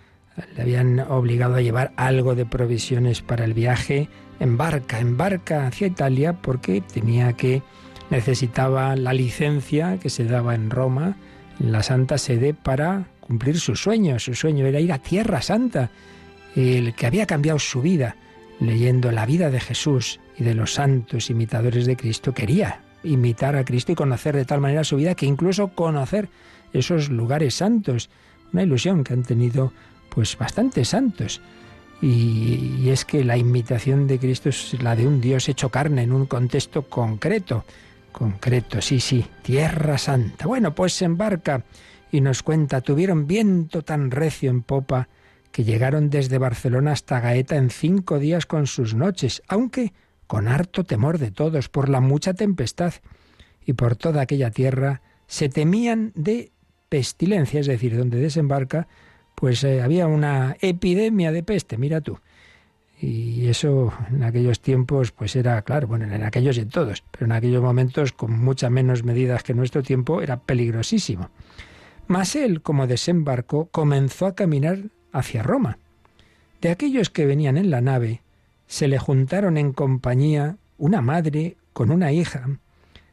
le 0.55 0.63
habían 0.63 0.99
obligado 0.99 1.55
a 1.55 1.61
llevar 1.61 1.93
algo 1.95 2.35
de 2.35 2.45
provisiones 2.45 3.21
para 3.21 3.45
el 3.45 3.53
viaje, 3.53 4.09
embarca, 4.39 4.99
embarca 4.99 5.67
hacia 5.67 5.87
Italia 5.87 6.33
porque 6.33 6.81
tenía 6.81 7.33
que, 7.33 7.61
necesitaba 8.09 8.95
la 8.95 9.13
licencia 9.13 9.99
que 9.99 10.09
se 10.09 10.25
daba 10.25 10.55
en 10.55 10.69
Roma, 10.69 11.15
en 11.59 11.71
la 11.71 11.83
Santa 11.83 12.17
Sede, 12.17 12.53
para 12.53 13.07
cumplir 13.19 13.59
su 13.59 13.75
sueño. 13.75 14.19
Su 14.19 14.33
sueño 14.33 14.65
era 14.65 14.79
ir 14.79 14.91
a 14.91 14.97
Tierra 14.97 15.41
Santa, 15.41 15.91
el 16.55 16.93
que 16.95 17.05
había 17.05 17.27
cambiado 17.27 17.59
su 17.59 17.81
vida, 17.81 18.17
leyendo 18.59 19.11
la 19.11 19.25
vida 19.25 19.51
de 19.51 19.59
Jesús 19.59 20.19
y 20.37 20.43
de 20.43 20.55
los 20.55 20.73
santos 20.73 21.29
imitadores 21.29 21.85
de 21.85 21.95
Cristo, 21.95 22.33
quería 22.33 22.82
imitar 23.03 23.55
a 23.55 23.65
Cristo 23.65 23.91
y 23.91 23.95
conocer 23.95 24.35
de 24.35 24.45
tal 24.45 24.61
manera 24.61 24.83
su 24.83 24.97
vida 24.97 25.15
que 25.15 25.25
incluso 25.25 25.69
conocer 25.69 26.29
esos 26.73 27.09
lugares 27.09 27.55
santos. 27.55 28.09
una 28.51 28.63
ilusión 28.63 29.03
que 29.03 29.13
han 29.13 29.23
tenido 29.23 29.73
pues 30.09 30.37
bastantes 30.37 30.89
santos. 30.89 31.41
Y, 32.01 32.89
es 32.89 33.05
que 33.05 33.23
la 33.23 33.37
imitación 33.37 34.07
de 34.07 34.19
Cristo 34.19 34.49
es 34.49 34.81
la 34.83 34.95
de 34.95 35.07
un 35.07 35.21
Dios 35.21 35.47
hecho 35.47 35.69
carne 35.69 36.03
en 36.03 36.11
un 36.11 36.25
contexto 36.25 36.83
concreto. 36.83 37.63
Concreto, 38.11 38.81
sí, 38.81 38.99
sí, 38.99 39.25
Tierra 39.41 39.97
Santa. 39.97 40.45
Bueno, 40.45 40.75
pues 40.75 40.93
se 40.93 41.05
embarca 41.05 41.63
y 42.11 42.21
nos 42.21 42.43
cuenta, 42.43 42.81
tuvieron 42.81 43.25
viento 43.25 43.83
tan 43.83 44.11
recio 44.11 44.49
en 44.51 44.61
popa 44.61 45.07
que 45.51 45.63
llegaron 45.63 46.09
desde 46.09 46.37
Barcelona 46.37 46.91
hasta 46.91 47.19
Gaeta 47.19 47.55
en 47.55 47.69
cinco 47.69 48.19
días 48.19 48.45
con 48.45 48.67
sus 48.67 48.93
noches, 48.93 49.41
aunque 49.47 49.93
con 50.27 50.47
harto 50.47 50.83
temor 50.83 51.17
de 51.17 51.31
todos 51.31 51.69
por 51.69 51.89
la 51.89 52.01
mucha 52.01 52.33
tempestad. 52.33 52.93
Y 53.65 53.73
por 53.73 53.95
toda 53.95 54.21
aquella 54.21 54.51
tierra 54.51 55.01
se 55.27 55.49
temían 55.49 56.11
de 56.15 56.51
pestilencia, 56.89 57.59
es 57.59 57.67
decir, 57.67 57.97
donde 57.97 58.19
desembarca, 58.19 58.87
pues 59.35 59.63
eh, 59.63 59.81
había 59.81 60.07
una 60.07 60.57
epidemia 60.61 61.31
de 61.31 61.43
peste, 61.43 61.77
mira 61.77 62.01
tú. 62.01 62.19
Y 63.01 63.47
eso 63.47 63.91
en 64.09 64.23
aquellos 64.23 64.61
tiempos, 64.61 65.11
pues 65.11 65.35
era, 65.35 65.61
claro, 65.63 65.87
bueno, 65.87 66.05
en 66.05 66.23
aquellos 66.23 66.57
y 66.57 66.61
en 66.61 66.69
todos, 66.69 67.03
pero 67.11 67.25
en 67.25 67.33
aquellos 67.33 67.61
momentos, 67.61 68.13
con 68.13 68.31
muchas 68.31 68.71
menos 68.71 69.03
medidas 69.03 69.43
que 69.43 69.53
nuestro 69.53 69.83
tiempo, 69.83 70.21
era 70.21 70.39
peligrosísimo. 70.39 71.29
Mas 72.07 72.35
él, 72.35 72.61
como 72.61 72.87
desembarcó, 72.87 73.65
comenzó 73.67 74.25
a 74.25 74.35
caminar 74.35 74.79
hacia 75.11 75.43
Roma. 75.43 75.79
De 76.61 76.69
aquellos 76.69 77.09
que 77.09 77.25
venían 77.25 77.57
en 77.57 77.69
la 77.69 77.81
nave, 77.81 78.21
se 78.73 78.87
le 78.87 78.97
juntaron 78.97 79.57
en 79.57 79.71
compañía 79.71 80.57
una 80.79 81.03
madre 81.03 81.57
con 81.73 81.91
una 81.91 82.11
hija, 82.11 82.57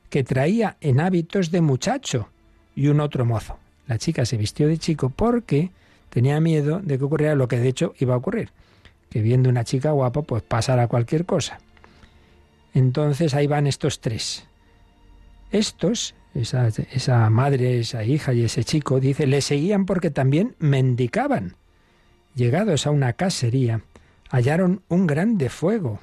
que 0.09 0.25
traía 0.25 0.79
en 0.81 1.01
hábitos 1.01 1.51
de 1.51 1.61
muchacho, 1.61 2.31
y 2.75 2.87
un 2.87 2.99
otro 2.99 3.27
mozo. 3.27 3.59
La 3.87 3.99
chica 3.99 4.25
se 4.25 4.39
vistió 4.39 4.69
de 4.69 4.79
chico 4.79 5.11
porque 5.11 5.71
tenía 6.09 6.41
miedo 6.41 6.81
de 6.83 6.97
que 6.97 7.05
ocurriera 7.05 7.35
lo 7.35 7.47
que 7.47 7.59
de 7.59 7.69
hecho 7.69 7.93
iba 7.99 8.15
a 8.15 8.17
ocurrir, 8.17 8.49
que 9.11 9.21
viendo 9.21 9.51
una 9.51 9.65
chica 9.65 9.91
guapa 9.91 10.23
pues 10.23 10.43
pasara 10.43 10.89
cualquier 10.89 11.27
cosa. 11.27 11.59
Entonces 12.73 13.35
ahí 13.35 13.47
van 13.47 13.67
estos 13.67 14.01
tres. 14.01 14.47
Estos 15.53 16.15
esa, 16.35 17.29
madre, 17.29 17.81
esa 17.81 18.03
hija 18.03 18.33
y 18.33 18.45
ese 18.45 18.65
chico, 18.65 18.99
dice, 18.99 19.27
le 19.27 19.43
seguían 19.43 19.85
porque 19.85 20.11
también 20.11 20.57
mendicaban. 20.59 21.57
Llegados 22.35 22.87
a 22.87 22.93
una 22.93 23.13
casería, 23.13 23.83
hallaron 24.31 24.83
un 24.89 25.07
grande 25.07 25.51
fuego 25.51 26.01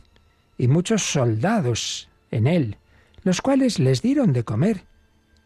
y 0.57 0.67
muchos 0.67 1.03
soldados 1.03 2.09
en 2.31 2.47
él, 2.47 2.77
los 3.23 3.41
cuales 3.41 3.79
les 3.79 4.01
dieron 4.01 4.33
de 4.33 4.43
comer 4.43 4.85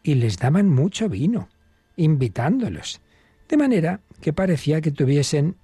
y 0.02 0.14
les 0.14 0.38
daban 0.38 0.68
mucho 0.68 1.08
vino, 1.08 1.48
invitándolos, 1.96 3.00
de 3.48 3.56
manera 3.56 4.00
que 4.20 4.32
parecía 4.32 4.80
que 4.80 4.90
tuviesen 4.90 5.56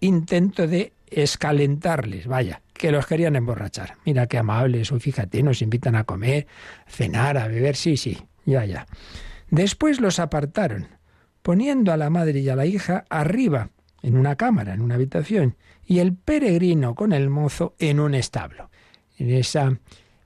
intento 0.00 0.66
de 0.66 0.92
escalentarles, 1.10 2.26
vaya, 2.26 2.62
que 2.72 2.92
los 2.92 3.06
querían 3.06 3.36
emborrachar. 3.36 3.96
Mira 4.04 4.26
qué 4.26 4.38
amables, 4.38 4.92
hoy 4.92 5.00
fíjate, 5.00 5.42
nos 5.42 5.60
invitan 5.62 5.96
a 5.96 6.04
comer, 6.04 6.46
cenar, 6.86 7.36
a 7.36 7.48
beber, 7.48 7.76
sí, 7.76 7.96
sí, 7.96 8.18
ya, 8.46 8.64
ya. 8.64 8.86
Después 9.50 10.00
los 10.00 10.20
apartaron, 10.20 10.86
poniendo 11.42 11.92
a 11.92 11.96
la 11.96 12.10
madre 12.10 12.40
y 12.40 12.48
a 12.48 12.56
la 12.56 12.66
hija 12.66 13.04
arriba, 13.10 13.70
en 14.02 14.16
una 14.16 14.36
cámara, 14.36 14.74
en 14.74 14.80
una 14.80 14.94
habitación, 14.94 15.56
y 15.84 15.98
el 15.98 16.14
peregrino 16.14 16.94
con 16.94 17.12
el 17.12 17.30
mozo 17.30 17.74
en 17.78 18.00
un 18.00 18.14
establo. 18.14 18.70
En 19.18 19.30
esa, 19.30 19.78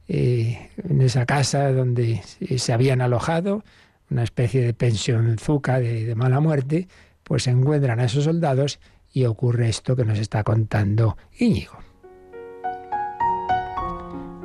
eh, 0.09 0.71
en 0.77 1.01
esa 1.01 1.27
casa 1.27 1.73
donde 1.73 2.23
se 2.23 2.73
habían 2.73 3.01
alojado, 3.01 3.65
una 4.11 4.23
especie 4.23 4.63
de 4.63 4.75
pensión 4.75 5.39
zuca 5.39 5.81
de, 5.81 6.05
de 6.05 6.15
mala 6.15 6.41
muerte, 6.41 6.89
pues 7.23 7.45
se 7.45 7.51
encuentran 7.51 8.01
a 8.01 8.05
esos 8.05 8.25
soldados 8.25 8.79
y 9.13 9.25
ocurre 9.25 9.69
esto 9.69 9.97
que 9.97 10.05
nos 10.05 10.19
está 10.19 10.45
contando 10.45 11.17
Íñigo. 11.39 11.79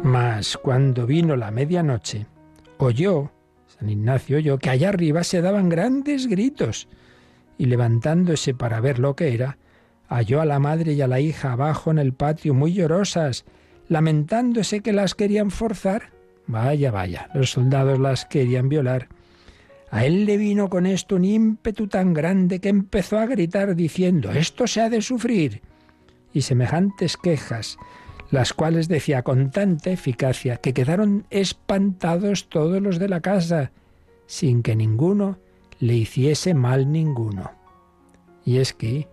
Mas 0.04 0.58
cuando 0.58 1.06
vino 1.06 1.36
la 1.36 1.52
medianoche, 1.52 2.26
oyó 2.78 3.32
San 3.80 3.90
Ignacio 3.90 4.38
oyó 4.38 4.58
que 4.58 4.70
allá 4.70 4.90
arriba 4.90 5.24
se 5.24 5.42
daban 5.42 5.70
grandes 5.70 6.28
gritos, 6.28 6.88
y 7.60 7.66
levantándose 7.66 8.56
para 8.56 8.80
ver 8.80 8.98
lo 8.98 9.16
que 9.16 9.36
era, 9.36 9.60
halló 10.08 10.42
a 10.42 10.46
la 10.46 10.58
madre 10.58 10.94
y 10.94 11.02
a 11.02 11.08
la 11.08 11.20
hija 11.20 11.52
abajo 11.52 11.92
en 11.92 12.00
el 12.00 12.14
patio 12.14 12.56
muy 12.56 12.74
llorosas, 12.74 13.46
lamentándose 13.88 14.80
que 14.80 14.94
las 14.94 15.14
querían 15.14 15.52
forzar. 15.52 16.10
Vaya, 16.48 16.90
vaya, 16.90 17.30
los 17.36 17.52
soldados 17.52 18.00
las 18.00 18.26
querían 18.26 18.70
violar. 18.70 19.10
A 19.92 20.06
él 20.06 20.26
le 20.26 20.38
vino 20.38 20.70
con 20.70 20.86
esto 20.86 21.18
un 21.18 21.26
ímpetu 21.26 21.88
tan 21.88 22.14
grande 22.14 22.60
que 22.60 22.70
empezó 22.70 23.20
a 23.20 23.26
gritar 23.28 23.76
diciendo, 23.76 24.32
esto 24.32 24.66
se 24.66 24.82
ha 24.82 24.90
de 24.90 25.02
sufrir. 25.02 25.62
Y 26.34 26.42
semejantes 26.42 27.18
quejas 27.18 27.78
las 28.32 28.54
cuales 28.54 28.88
decía 28.88 29.24
con 29.24 29.50
tanta 29.50 29.90
eficacia 29.90 30.58
que 30.58 30.74
quedaron 30.74 31.26
espantados 31.30 32.48
todos 32.48 32.82
los 32.82 33.00
de 33.00 33.10
la 33.10 33.22
casa, 33.22 33.72
sin 34.28 34.62
que 34.62 34.76
ninguno 34.76 35.40
le 35.80 35.96
hiciese 35.96 36.54
mal 36.54 36.92
ninguno. 36.92 37.52
Y 38.46 38.58
es 38.58 38.74
que 38.74 39.08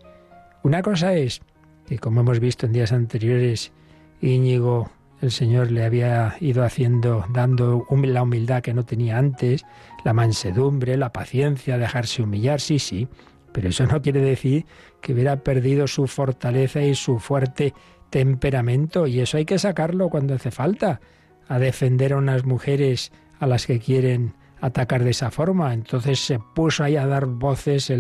una 0.63 0.83
cosa 0.83 1.15
es 1.15 1.41
que, 1.87 1.99
como 1.99 2.21
hemos 2.21 2.41
visto 2.41 2.67
en 2.67 2.73
días 2.73 2.93
anteriores, 2.93 3.73
Íñigo, 4.21 4.91
el 5.21 5.31
Señor 5.31 5.71
le 5.71 5.85
había 5.85 6.37
ido 6.41 6.65
haciendo, 6.65 7.25
dando 7.33 7.87
la 7.91 8.23
humildad 8.23 8.63
que 8.63 8.75
no 8.75 8.85
tenía 8.85 9.19
antes, 9.19 9.65
la 10.05 10.13
mansedumbre, 10.13 10.97
la 10.97 11.13
paciencia, 11.13 11.79
dejarse 11.79 12.23
humillar, 12.23 12.61
sí, 12.61 12.79
sí, 12.79 13.09
pero 13.53 13.69
eso 13.71 13.87
no 13.87 14.03
quiere 14.03 14.21
decir 14.21 14.67
que 15.01 15.15
hubiera 15.15 15.43
perdido 15.43 15.87
su 15.87 16.07
fortaleza 16.07 16.83
y 16.83 16.95
su 16.95 17.19
fuerte 17.19 17.73
temperamento 18.11 19.07
y 19.07 19.21
eso 19.21 19.39
hay 19.39 19.45
que 19.45 19.59
sacarlo 19.59 20.11
cuando 20.11 20.35
hace 20.35 20.51
falta, 20.51 21.01
a 21.49 21.59
defender 21.59 22.13
a 22.13 22.19
unas 22.19 22.45
mujeres 22.45 23.13
a 23.39 23.47
las 23.47 23.67
que 23.67 23.79
quieren 23.79 24.35
atacar 24.61 25.05
de 25.05 25.11
esa 25.11 25.31
forma. 25.31 25.73
Entonces 25.73 26.19
se 26.21 26.39
puso 26.39 26.85
ahí 26.85 26.97
a 26.97 27.07
dar 27.07 27.27
voces 27.27 27.93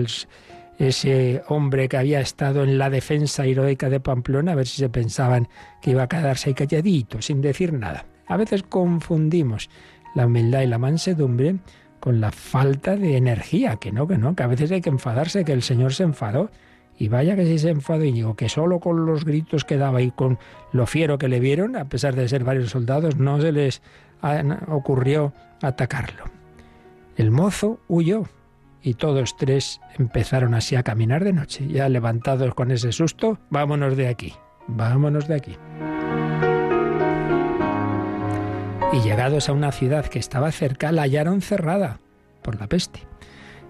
ese 0.78 1.42
hombre 1.48 1.88
que 1.88 1.96
había 1.96 2.20
estado 2.20 2.64
en 2.64 2.78
la 2.78 2.90
defensa 2.90 3.46
heroica 3.46 3.88
de 3.88 4.00
Pamplona, 4.00 4.52
a 4.52 4.56
ver 4.56 4.66
si 4.66 4.78
se 4.78 4.88
pensaban 4.88 5.48
que 5.80 5.92
iba 5.92 6.02
a 6.04 6.08
quedarse 6.08 6.54
calladito, 6.54 7.22
sin 7.22 7.40
decir 7.40 7.72
nada. 7.72 8.06
A 8.26 8.36
veces 8.36 8.62
confundimos 8.62 9.70
la 10.14 10.26
humildad 10.26 10.62
y 10.62 10.66
la 10.66 10.78
mansedumbre 10.78 11.56
con 12.00 12.20
la 12.20 12.30
falta 12.30 12.96
de 12.96 13.16
energía, 13.16 13.76
que 13.76 13.92
no, 13.92 14.06
que 14.06 14.18
no, 14.18 14.34
que 14.34 14.42
a 14.42 14.46
veces 14.46 14.70
hay 14.70 14.80
que 14.80 14.90
enfadarse, 14.90 15.44
que 15.44 15.52
el 15.52 15.62
Señor 15.62 15.94
se 15.94 16.02
enfadó 16.02 16.50
y 16.98 17.08
vaya 17.08 17.36
que 17.36 17.44
si 17.44 17.58
se 17.58 17.70
enfadó 17.70 18.04
Íñigo, 18.04 18.36
que 18.36 18.48
solo 18.48 18.80
con 18.80 19.06
los 19.06 19.25
gritos 19.25 19.64
que 19.64 19.76
daba 19.76 20.00
y 20.02 20.10
con 20.10 20.38
lo 20.72 20.86
fiero 20.86 21.18
que 21.18 21.28
le 21.28 21.40
vieron, 21.40 21.76
a 21.76 21.88
pesar 21.88 22.14
de 22.14 22.28
ser 22.28 22.44
varios 22.44 22.70
soldados, 22.70 23.16
no 23.16 23.40
se 23.40 23.52
les 23.52 23.82
ocurrió 24.68 25.32
atacarlo. 25.62 26.36
El 27.16 27.30
mozo 27.30 27.80
huyó 27.88 28.25
y 28.82 28.94
todos 28.94 29.37
tres 29.37 29.80
empezaron 29.99 30.54
así 30.54 30.76
a 30.76 30.82
caminar 30.82 31.25
de 31.25 31.32
noche, 31.32 31.66
ya 31.66 31.88
levantados 31.88 32.54
con 32.54 32.70
ese 32.70 32.92
susto, 32.92 33.38
vámonos 33.50 33.96
de 33.96 34.08
aquí, 34.08 34.35
vámonos 34.68 35.26
de 35.26 35.35
aquí. 35.35 35.56
Y 38.92 39.00
llegados 39.00 39.49
a 39.49 39.52
una 39.52 39.73
ciudad 39.73 40.06
que 40.06 40.18
estaba 40.18 40.52
cerca, 40.52 40.92
la 40.92 41.02
hallaron 41.02 41.40
cerrada 41.40 42.00
por 42.42 42.61
la 42.61 42.66
peste 42.66 43.00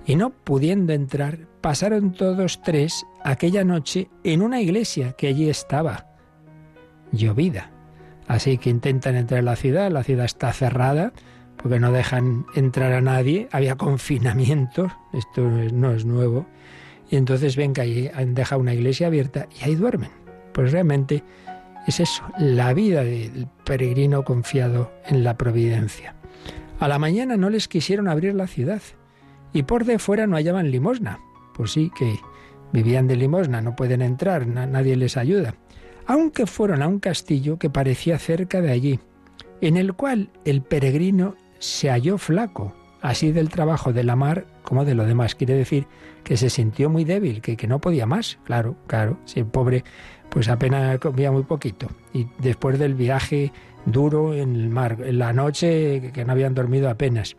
y 0.06 0.16
no 0.16 0.30
pudiendo 0.30 0.92
entrar, 0.92 1.48
pasaron 1.60 2.12
todos 2.12 2.60
tres 2.62 3.06
aquella 3.24 3.64
noche 3.64 4.08
en 4.24 4.42
una 4.42 4.60
iglesia 4.60 5.12
que 5.12 5.28
allí 5.28 5.48
estaba, 5.48 6.06
llovida. 7.12 7.70
Así 8.28 8.58
que 8.58 8.70
intentan 8.70 9.16
entrar 9.16 9.40
a 9.40 9.44
la 9.44 9.56
ciudad, 9.56 9.90
la 9.90 10.02
ciudad 10.02 10.24
está 10.24 10.52
cerrada 10.52 11.12
porque 11.56 11.80
no 11.80 11.92
dejan 11.92 12.46
entrar 12.54 12.92
a 12.92 13.00
nadie, 13.00 13.48
había 13.52 13.76
confinamiento, 13.76 14.92
esto 15.12 15.42
no 15.42 15.92
es 15.92 16.04
nuevo, 16.04 16.46
y 17.10 17.16
entonces 17.16 17.56
ven 17.56 17.72
que 17.72 17.80
allí 17.80 18.10
han 18.14 18.34
dejado 18.34 18.60
una 18.60 18.75
iglesia 18.75 19.06
abierta 19.06 19.48
y 19.58 19.64
ahí 19.64 19.75
duermen. 19.75 20.10
Pues 20.52 20.72
realmente 20.72 21.22
es 21.86 22.00
eso, 22.00 22.25
la 22.38 22.75
vida 22.75 23.04
del 23.04 23.46
peregrino 23.64 24.25
confiado 24.25 24.92
en 25.06 25.22
la 25.22 25.36
providencia. 25.36 26.14
A 26.80 26.88
la 26.88 26.98
mañana 26.98 27.36
no 27.36 27.48
les 27.48 27.68
quisieron 27.68 28.08
abrir 28.08 28.34
la 28.34 28.46
ciudad 28.46 28.82
y 29.52 29.62
por 29.62 29.84
de 29.84 29.98
fuera 29.98 30.26
no 30.26 30.36
hallaban 30.36 30.70
limosna. 30.70 31.20
Pues 31.54 31.72
sí, 31.72 31.90
que 31.96 32.18
vivían 32.72 33.06
de 33.06 33.16
limosna, 33.16 33.62
no 33.62 33.76
pueden 33.76 34.02
entrar, 34.02 34.46
nadie 34.46 34.96
les 34.96 35.16
ayuda. 35.16 35.54
Aunque 36.06 36.46
fueron 36.46 36.82
a 36.82 36.88
un 36.88 36.98
castillo 36.98 37.58
que 37.58 37.70
parecía 37.70 38.18
cerca 38.18 38.60
de 38.60 38.70
allí, 38.70 39.00
en 39.60 39.76
el 39.76 39.94
cual 39.94 40.30
el 40.44 40.62
peregrino 40.62 41.36
se 41.58 41.90
halló 41.90 42.18
flaco, 42.18 42.75
así 43.00 43.32
del 43.32 43.48
trabajo 43.48 43.92
de 43.92 44.04
la 44.04 44.16
mar 44.16 44.46
como 44.62 44.84
de 44.84 44.94
lo 44.94 45.04
demás. 45.04 45.34
Quiere 45.34 45.54
decir 45.54 45.86
que 46.25 46.36
se 46.36 46.50
sintió 46.50 46.90
muy 46.90 47.04
débil, 47.04 47.40
que, 47.40 47.56
que 47.56 47.66
no 47.66 47.80
podía 47.80 48.06
más. 48.06 48.38
Claro, 48.44 48.76
claro, 48.86 49.18
si 49.25 49.40
el 49.40 49.46
pobre 49.46 49.84
pues 50.28 50.48
apenas 50.48 50.98
comía 50.98 51.30
muy 51.30 51.44
poquito. 51.44 51.88
Y 52.12 52.26
después 52.38 52.78
del 52.78 52.94
viaje 52.94 53.52
duro 53.84 54.34
en 54.34 54.56
el 54.56 54.68
mar, 54.68 54.98
en 55.04 55.18
la 55.18 55.32
noche 55.32 56.10
que 56.12 56.25
no 56.25 56.32
habían 56.32 56.54
dormido 56.54 56.90
apenas 56.90 57.36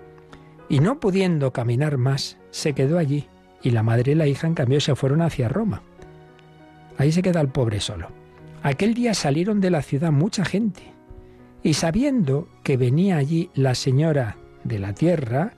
y 0.69 0.79
no 0.79 0.99
pudiendo 0.99 1.53
caminar 1.53 1.97
más, 1.97 2.37
se 2.51 2.73
quedó 2.73 2.97
allí, 2.97 3.27
y 3.61 3.71
la 3.71 3.83
madre 3.83 4.11
y 4.11 4.15
la 4.15 4.27
hija 4.27 4.47
en 4.47 4.53
cambio 4.53 4.81
se 4.81 4.95
fueron 4.95 5.21
hacia 5.21 5.49
Roma. 5.49 5.81
Ahí 6.97 7.11
se 7.11 7.21
queda 7.21 7.41
el 7.41 7.49
pobre 7.49 7.79
solo. 7.79 8.09
Aquel 8.63 8.93
día 8.93 9.13
salieron 9.13 9.61
de 9.61 9.69
la 9.69 9.81
ciudad 9.81 10.11
mucha 10.11 10.43
gente 10.43 10.96
y 11.63 11.73
sabiendo 11.73 12.47
que 12.63 12.77
venía 12.77 13.17
allí 13.17 13.49
la 13.53 13.75
señora 13.75 14.37
de 14.63 14.79
la 14.79 14.93
tierra, 14.93 15.53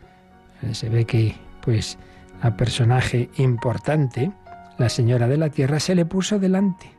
se 0.71 0.89
ve 0.89 1.05
que 1.05 1.35
pues 1.61 1.97
a 2.41 2.55
personaje 2.55 3.29
importante, 3.37 4.31
la 4.77 4.89
señora 4.89 5.27
de 5.27 5.37
la 5.37 5.49
tierra 5.49 5.79
se 5.79 5.95
le 5.95 6.05
puso 6.05 6.39
delante, 6.39 6.89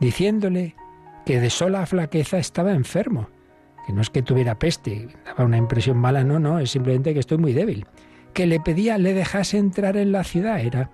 diciéndole 0.00 0.74
que 1.26 1.40
de 1.40 1.50
sola 1.50 1.84
flaqueza 1.86 2.38
estaba 2.38 2.72
enfermo, 2.72 3.28
que 3.86 3.92
no 3.92 4.00
es 4.00 4.10
que 4.10 4.22
tuviera 4.22 4.58
peste, 4.58 5.08
daba 5.24 5.44
una 5.44 5.58
impresión 5.58 5.98
mala, 5.98 6.24
no, 6.24 6.38
no, 6.38 6.58
es 6.58 6.70
simplemente 6.70 7.12
que 7.12 7.20
estoy 7.20 7.38
muy 7.38 7.52
débil, 7.52 7.86
que 8.32 8.46
le 8.46 8.60
pedía 8.60 8.96
le 8.96 9.12
dejase 9.12 9.58
entrar 9.58 9.96
en 9.96 10.12
la 10.12 10.24
ciudad, 10.24 10.60
era 10.60 10.90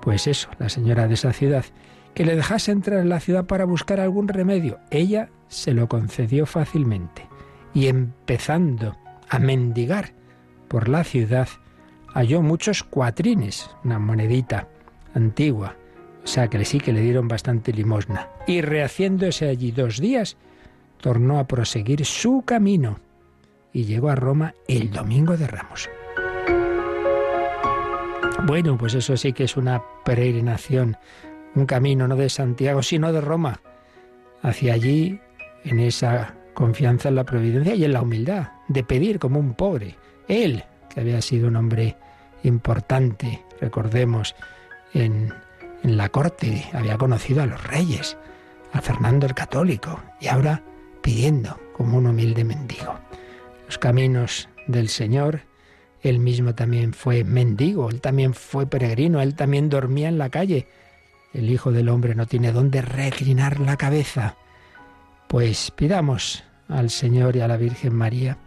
pues 0.00 0.26
eso, 0.26 0.48
la 0.58 0.68
señora 0.68 1.08
de 1.08 1.14
esa 1.14 1.32
ciudad, 1.32 1.64
que 2.14 2.24
le 2.24 2.36
dejase 2.36 2.72
entrar 2.72 3.00
en 3.00 3.08
la 3.08 3.20
ciudad 3.20 3.44
para 3.46 3.64
buscar 3.64 4.00
algún 4.00 4.28
remedio. 4.28 4.78
Ella 4.90 5.30
se 5.48 5.74
lo 5.74 5.88
concedió 5.88 6.46
fácilmente 6.46 7.26
y 7.74 7.88
empezando 7.88 8.96
a 9.28 9.38
mendigar 9.38 10.12
por 10.68 10.88
la 10.88 11.04
ciudad, 11.04 11.48
halló 12.12 12.42
muchos 12.42 12.82
cuatrines, 12.84 13.70
una 13.84 13.98
monedita 13.98 14.68
antigua, 15.14 15.76
o 16.22 16.26
sea 16.26 16.48
que 16.48 16.64
sí 16.64 16.78
que 16.78 16.92
le 16.92 17.00
dieron 17.00 17.28
bastante 17.28 17.72
limosna. 17.72 18.28
Y 18.46 18.60
rehaciéndose 18.60 19.48
allí 19.48 19.72
dos 19.72 20.00
días, 20.00 20.36
tornó 21.00 21.38
a 21.38 21.46
proseguir 21.46 22.04
su 22.04 22.42
camino 22.46 22.98
y 23.72 23.84
llegó 23.84 24.08
a 24.08 24.14
Roma 24.14 24.54
el 24.68 24.90
domingo 24.90 25.36
de 25.36 25.46
Ramos. 25.46 25.90
Bueno, 28.46 28.78
pues 28.78 28.94
eso 28.94 29.16
sí 29.16 29.32
que 29.32 29.44
es 29.44 29.56
una 29.56 29.82
peregrinación, 30.04 30.96
un 31.54 31.66
camino 31.66 32.08
no 32.08 32.16
de 32.16 32.28
Santiago, 32.28 32.82
sino 32.82 33.12
de 33.12 33.20
Roma, 33.20 33.60
hacia 34.42 34.74
allí 34.74 35.20
en 35.64 35.80
esa 35.80 36.34
confianza 36.52 37.08
en 37.08 37.16
la 37.16 37.24
providencia 37.24 37.74
y 37.74 37.84
en 37.84 37.92
la 37.92 38.02
humildad, 38.02 38.48
de 38.68 38.84
pedir 38.84 39.18
como 39.18 39.38
un 39.38 39.54
pobre. 39.54 39.96
Él, 40.28 40.64
que 40.92 41.00
había 41.00 41.20
sido 41.20 41.48
un 41.48 41.56
hombre 41.56 41.96
importante, 42.42 43.42
recordemos, 43.60 44.34
en, 44.92 45.32
en 45.82 45.96
la 45.96 46.08
corte, 46.08 46.64
había 46.72 46.96
conocido 46.96 47.42
a 47.42 47.46
los 47.46 47.62
reyes, 47.64 48.16
a 48.72 48.80
Fernando 48.80 49.26
el 49.26 49.34
Católico, 49.34 50.00
y 50.20 50.28
ahora 50.28 50.62
pidiendo 51.02 51.58
como 51.76 51.98
un 51.98 52.06
humilde 52.06 52.44
mendigo. 52.44 52.94
Los 53.66 53.78
caminos 53.78 54.48
del 54.66 54.88
Señor, 54.88 55.42
él 56.02 56.18
mismo 56.18 56.54
también 56.54 56.92
fue 56.92 57.24
mendigo, 57.24 57.90
él 57.90 58.00
también 58.00 58.34
fue 58.34 58.66
peregrino, 58.66 59.20
él 59.20 59.34
también 59.34 59.68
dormía 59.68 60.08
en 60.08 60.18
la 60.18 60.30
calle. 60.30 60.66
El 61.34 61.50
Hijo 61.50 61.72
del 61.72 61.88
Hombre 61.88 62.14
no 62.14 62.26
tiene 62.26 62.52
dónde 62.52 62.80
reclinar 62.80 63.60
la 63.60 63.76
cabeza. 63.76 64.36
Pues 65.28 65.72
pidamos 65.72 66.44
al 66.68 66.90
Señor 66.90 67.36
y 67.36 67.40
a 67.40 67.48
la 67.48 67.56
Virgen 67.56 67.94
María 67.94 68.38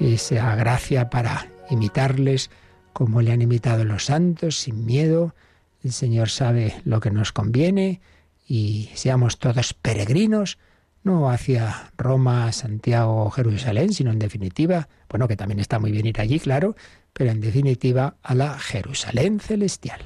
esa 0.00 0.54
gracia 0.56 1.08
para 1.08 1.46
imitarles 1.70 2.50
como 2.92 3.22
le 3.22 3.32
han 3.32 3.42
imitado 3.42 3.84
los 3.84 4.06
santos, 4.06 4.56
sin 4.56 4.84
miedo. 4.84 5.34
El 5.82 5.92
Señor 5.92 6.28
sabe 6.28 6.74
lo 6.84 7.00
que 7.00 7.10
nos 7.10 7.32
conviene 7.32 8.00
y 8.46 8.90
seamos 8.94 9.38
todos 9.38 9.74
peregrinos, 9.74 10.58
no 11.04 11.30
hacia 11.30 11.92
Roma, 11.96 12.50
Santiago 12.52 13.24
o 13.24 13.30
Jerusalén, 13.30 13.92
sino 13.92 14.10
en 14.10 14.18
definitiva, 14.18 14.88
bueno, 15.08 15.28
que 15.28 15.36
también 15.36 15.60
está 15.60 15.78
muy 15.78 15.92
bien 15.92 16.06
ir 16.06 16.20
allí, 16.20 16.40
claro, 16.40 16.74
pero 17.12 17.30
en 17.30 17.40
definitiva 17.40 18.16
a 18.22 18.34
la 18.34 18.58
Jerusalén 18.58 19.38
celestial. 19.38 20.00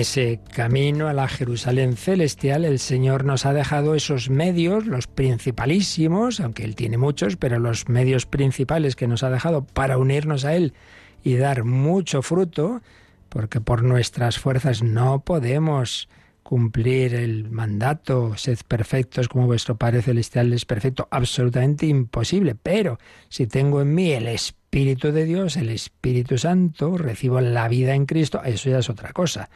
Ese 0.00 0.40
camino 0.52 1.08
a 1.08 1.12
la 1.12 1.28
Jerusalén 1.28 1.96
celestial 1.96 2.64
el 2.64 2.78
Señor 2.78 3.24
nos 3.24 3.46
ha 3.46 3.52
dejado 3.52 3.94
esos 3.94 4.30
medios, 4.30 4.86
los 4.86 5.06
principalísimos, 5.06 6.40
aunque 6.40 6.64
Él 6.64 6.74
tiene 6.74 6.98
muchos, 6.98 7.36
pero 7.36 7.58
los 7.58 7.88
medios 7.88 8.26
principales 8.26 8.96
que 8.96 9.06
nos 9.06 9.22
ha 9.22 9.30
dejado 9.30 9.64
para 9.64 9.98
unirnos 9.98 10.44
a 10.44 10.54
Él 10.54 10.74
y 11.22 11.36
dar 11.36 11.64
mucho 11.64 12.22
fruto, 12.22 12.80
porque 13.28 13.60
por 13.60 13.82
nuestras 13.82 14.38
fuerzas 14.38 14.82
no 14.82 15.20
podemos 15.24 16.08
cumplir 16.42 17.14
el 17.14 17.50
mandato, 17.50 18.36
sed 18.36 18.58
perfectos 18.66 19.28
como 19.28 19.46
vuestro 19.46 19.76
Padre 19.76 20.02
Celestial 20.02 20.52
es 20.52 20.64
perfecto, 20.64 21.06
absolutamente 21.10 21.86
imposible. 21.86 22.56
Pero 22.60 22.98
si 23.28 23.46
tengo 23.46 23.80
en 23.82 23.94
mí 23.94 24.10
el 24.12 24.26
Espíritu 24.26 25.12
de 25.12 25.26
Dios, 25.26 25.56
el 25.56 25.68
Espíritu 25.68 26.38
Santo, 26.38 26.96
recibo 26.96 27.40
la 27.40 27.68
vida 27.68 27.94
en 27.94 28.06
Cristo, 28.06 28.42
eso 28.44 28.70
ya 28.70 28.78
es 28.78 28.90
otra 28.90 29.12
cosa. 29.12 29.48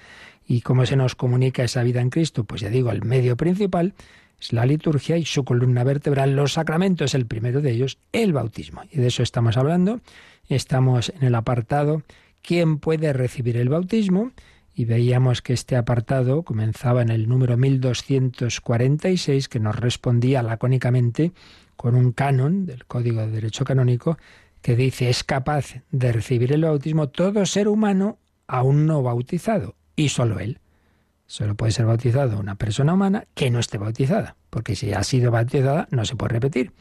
¿Y 0.47 0.61
cómo 0.61 0.85
se 0.87 0.97
nos 0.97 1.15
comunica 1.15 1.65
esa 1.65 1.83
vida 1.83 2.01
en 2.01 2.11
Cristo? 2.11 2.45
Pues 2.45 2.61
ya 2.61 2.69
digo, 2.69 2.91
el 2.91 3.05
medio 3.05 3.37
principal 3.37 3.95
es 4.41 4.53
la 4.53 4.67
liturgia 4.67 5.17
y 5.17 5.25
su 5.25 5.45
columna 5.45 5.85
vertebral, 5.85 6.37
los 6.37 6.55
sacramentos, 6.55 7.15
el 7.15 7.27
primero 7.27 7.61
de 7.61 7.71
ellos, 7.71 7.99
el 8.13 8.33
bautismo. 8.33 8.83
Y 8.91 8.99
de 8.99 9.07
eso 9.07 9.23
estamos 9.23 9.57
hablando. 9.57 10.01
Estamos 10.49 11.13
en 11.17 11.27
el 11.27 11.35
apartado 11.35 12.03
¿Quién 12.43 12.79
puede 12.79 13.15
recibir 13.15 13.57
el 13.57 13.71
bautismo? 13.71 14.33
y 14.75 14.85
veíamos 14.87 15.41
que 15.41 15.53
este 15.53 15.77
apartado 15.77 16.43
comenzaba 16.43 17.01
en 17.01 17.11
el 17.11 17.29
número 17.29 17.57
1246, 17.57 19.49
que 19.49 19.61
nos 19.61 19.77
respondía 19.77 20.43
lacónicamente 20.43 21.33
con 21.77 21.95
un 21.95 22.13
canon 22.13 22.67
del 22.67 22.85
Código 22.85 23.21
de 23.21 23.31
Derecho 23.31 23.65
Canónico 23.65 24.19
que 24.63 24.77
dice 24.77 25.11
es 25.11 25.23
capaz 25.23 25.77
de 25.91 26.13
recibir 26.13 26.53
el 26.53 26.63
bautismo 26.65 27.09
todo 27.09 27.47
ser 27.47 27.69
humano 27.69 28.19
aún 28.47 28.87
no 28.87 29.03
bautizado, 29.03 29.77
y 29.97 30.09
solo 30.09 30.41
él. 30.41 30.61
Solo 31.27 31.55
puede 31.55 31.73
ser 31.73 31.87
bautizado 31.87 32.39
una 32.39 32.57
persona 32.57 32.95
humana 32.95 33.27
que 33.35 33.51
no 33.51 33.59
esté 33.59 33.79
bautizada, 33.79 34.37
porque 34.51 34.77
si 34.77 34.93
ha 34.93 35.03
sido 35.03 35.31
bautizada 35.31 35.89
no 35.91 36.05
se 36.05 36.17
puede 36.17 36.35
repetir. 36.35 36.73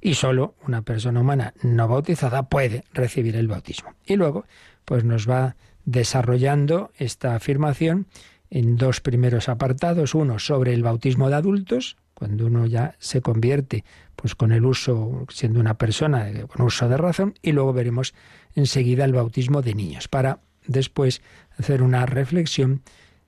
Y 0.00 0.14
solo 0.14 0.54
una 0.66 0.82
persona 0.82 1.20
humana 1.20 1.54
no 1.62 1.88
bautizada 1.88 2.48
puede 2.48 2.84
recibir 2.92 3.36
el 3.36 3.48
bautismo. 3.48 3.94
Y 4.04 4.16
luego, 4.16 4.44
pues 4.84 5.04
nos 5.04 5.28
va 5.28 5.56
desarrollando 5.84 6.90
esta 6.96 7.34
afirmación 7.34 8.06
en 8.50 8.76
dos 8.76 9.00
primeros 9.00 9.48
apartados, 9.48 10.14
uno 10.14 10.38
sobre 10.38 10.74
el 10.74 10.82
bautismo 10.82 11.28
de 11.28 11.36
adultos, 11.36 11.96
cuando 12.14 12.46
uno 12.46 12.66
ya 12.66 12.96
se 12.98 13.22
convierte 13.22 13.84
pues 14.14 14.34
con 14.34 14.52
el 14.52 14.66
uso 14.66 15.24
siendo 15.30 15.58
una 15.58 15.78
persona 15.78 16.30
con 16.48 16.66
uso 16.66 16.86
de 16.88 16.98
razón 16.98 17.34
y 17.40 17.52
luego 17.52 17.72
veremos 17.72 18.12
enseguida 18.54 19.06
el 19.06 19.14
bautismo 19.14 19.62
de 19.62 19.74
niños 19.74 20.08
para 20.08 20.40
después 20.66 21.22
hacer 21.58 21.82
una 21.82 22.06
reflexión 22.06 22.82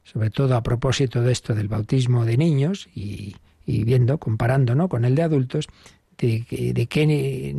sobre 0.05 0.31
todo 0.31 0.57
a 0.57 0.63
propósito 0.63 1.23
de 1.23 1.33
esto 1.33 1.55
del 1.55 1.69
bautismo 1.69 2.25
de 2.25 2.37
niños 2.37 2.89
y, 2.95 3.37
viendo, 3.67 4.19
comparando 4.19 4.75
¿no? 4.75 4.89
con 4.89 5.05
el 5.05 5.15
de 5.15 5.23
adultos, 5.23 5.69
de, 6.19 6.45
de, 6.75 6.87
qué 6.87 7.55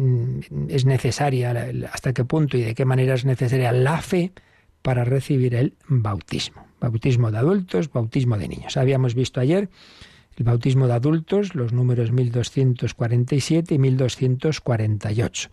es 0.69 0.85
necesaria, 0.85 1.71
hasta 1.91 2.13
qué 2.13 2.23
punto 2.25 2.57
y 2.57 2.61
de 2.61 2.75
qué 2.75 2.85
manera 2.85 3.15
es 3.15 3.25
necesaria 3.25 3.71
la 3.71 4.01
fe 4.01 4.31
para 4.81 5.03
recibir 5.05 5.55
el 5.55 5.73
bautismo. 5.87 6.65
Bautismo 6.79 7.31
de 7.31 7.37
adultos, 7.37 7.91
bautismo 7.91 8.37
de 8.37 8.47
niños. 8.47 8.77
Habíamos 8.77 9.15
visto 9.15 9.39
ayer 9.39 9.69
el 10.37 10.43
bautismo 10.43 10.87
de 10.87 10.93
adultos, 10.93 11.55
los 11.55 11.73
números 11.73 12.11
1247 12.11 13.75
y 13.75 13.79
1248. 13.79 15.49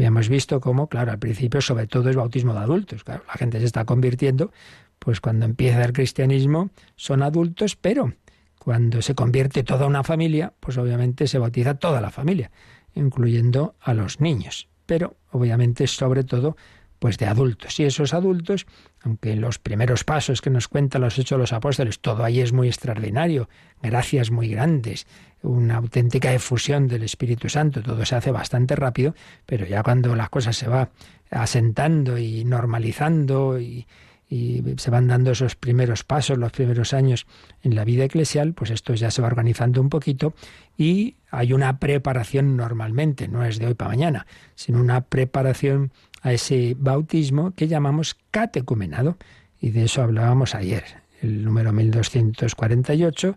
Habíamos 0.00 0.30
visto 0.30 0.62
cómo, 0.62 0.88
claro, 0.88 1.12
al 1.12 1.18
principio 1.18 1.60
sobre 1.60 1.86
todo 1.86 2.08
es 2.08 2.16
bautismo 2.16 2.54
de 2.54 2.60
adultos. 2.60 3.04
Claro, 3.04 3.22
la 3.26 3.34
gente 3.34 3.58
se 3.58 3.66
está 3.66 3.84
convirtiendo, 3.84 4.50
pues 4.98 5.20
cuando 5.20 5.44
empieza 5.44 5.84
el 5.84 5.92
cristianismo 5.92 6.70
son 6.96 7.22
adultos, 7.22 7.76
pero 7.76 8.14
cuando 8.58 9.02
se 9.02 9.14
convierte 9.14 9.62
toda 9.62 9.86
una 9.86 10.02
familia, 10.02 10.54
pues 10.58 10.78
obviamente 10.78 11.26
se 11.26 11.38
bautiza 11.38 11.74
toda 11.74 12.00
la 12.00 12.10
familia, 12.10 12.50
incluyendo 12.94 13.74
a 13.78 13.92
los 13.92 14.22
niños. 14.22 14.68
Pero 14.86 15.16
obviamente 15.32 15.86
sobre 15.86 16.24
todo 16.24 16.56
pues 17.00 17.18
de 17.18 17.26
adultos. 17.26 17.80
Y 17.80 17.84
esos 17.84 18.14
adultos, 18.14 18.66
aunque 19.02 19.34
los 19.34 19.58
primeros 19.58 20.04
pasos 20.04 20.40
que 20.40 20.50
nos 20.50 20.68
cuentan 20.68 21.00
los 21.00 21.18
hechos 21.18 21.38
de 21.38 21.42
los 21.42 21.52
apóstoles, 21.52 21.98
todo 21.98 22.22
ahí 22.22 22.40
es 22.40 22.52
muy 22.52 22.68
extraordinario, 22.68 23.48
gracias 23.82 24.30
muy 24.30 24.48
grandes, 24.50 25.06
una 25.42 25.78
auténtica 25.78 26.32
efusión 26.32 26.86
del 26.86 27.02
Espíritu 27.02 27.48
Santo, 27.48 27.82
todo 27.82 28.04
se 28.04 28.14
hace 28.14 28.30
bastante 28.30 28.76
rápido, 28.76 29.14
pero 29.46 29.66
ya 29.66 29.82
cuando 29.82 30.14
las 30.14 30.28
cosas 30.28 30.56
se 30.56 30.68
va 30.68 30.90
asentando 31.30 32.18
y 32.18 32.44
normalizando 32.44 33.58
y, 33.58 33.86
y 34.30 34.62
se 34.76 34.90
van 34.90 35.08
dando 35.08 35.32
esos 35.32 35.56
primeros 35.56 36.04
pasos, 36.04 36.38
los 36.38 36.52
primeros 36.52 36.94
años 36.94 37.26
en 37.62 37.74
la 37.74 37.84
vida 37.84 38.04
eclesial, 38.04 38.54
pues 38.54 38.70
esto 38.70 38.94
ya 38.94 39.10
se 39.10 39.20
va 39.20 39.28
organizando 39.28 39.80
un 39.80 39.88
poquito 39.88 40.34
y 40.78 41.16
hay 41.30 41.52
una 41.52 41.78
preparación 41.80 42.56
normalmente, 42.56 43.26
no 43.26 43.44
es 43.44 43.58
de 43.58 43.66
hoy 43.66 43.74
para 43.74 43.90
mañana, 43.90 44.26
sino 44.54 44.80
una 44.80 45.00
preparación 45.00 45.92
a 46.20 46.32
ese 46.32 46.76
bautismo 46.78 47.52
que 47.52 47.68
llamamos 47.68 48.16
catecumenado. 48.30 49.16
Y 49.60 49.70
de 49.70 49.84
eso 49.84 50.02
hablábamos 50.02 50.54
ayer. 50.54 50.84
El 51.20 51.44
número 51.44 51.72
1248 51.72 53.36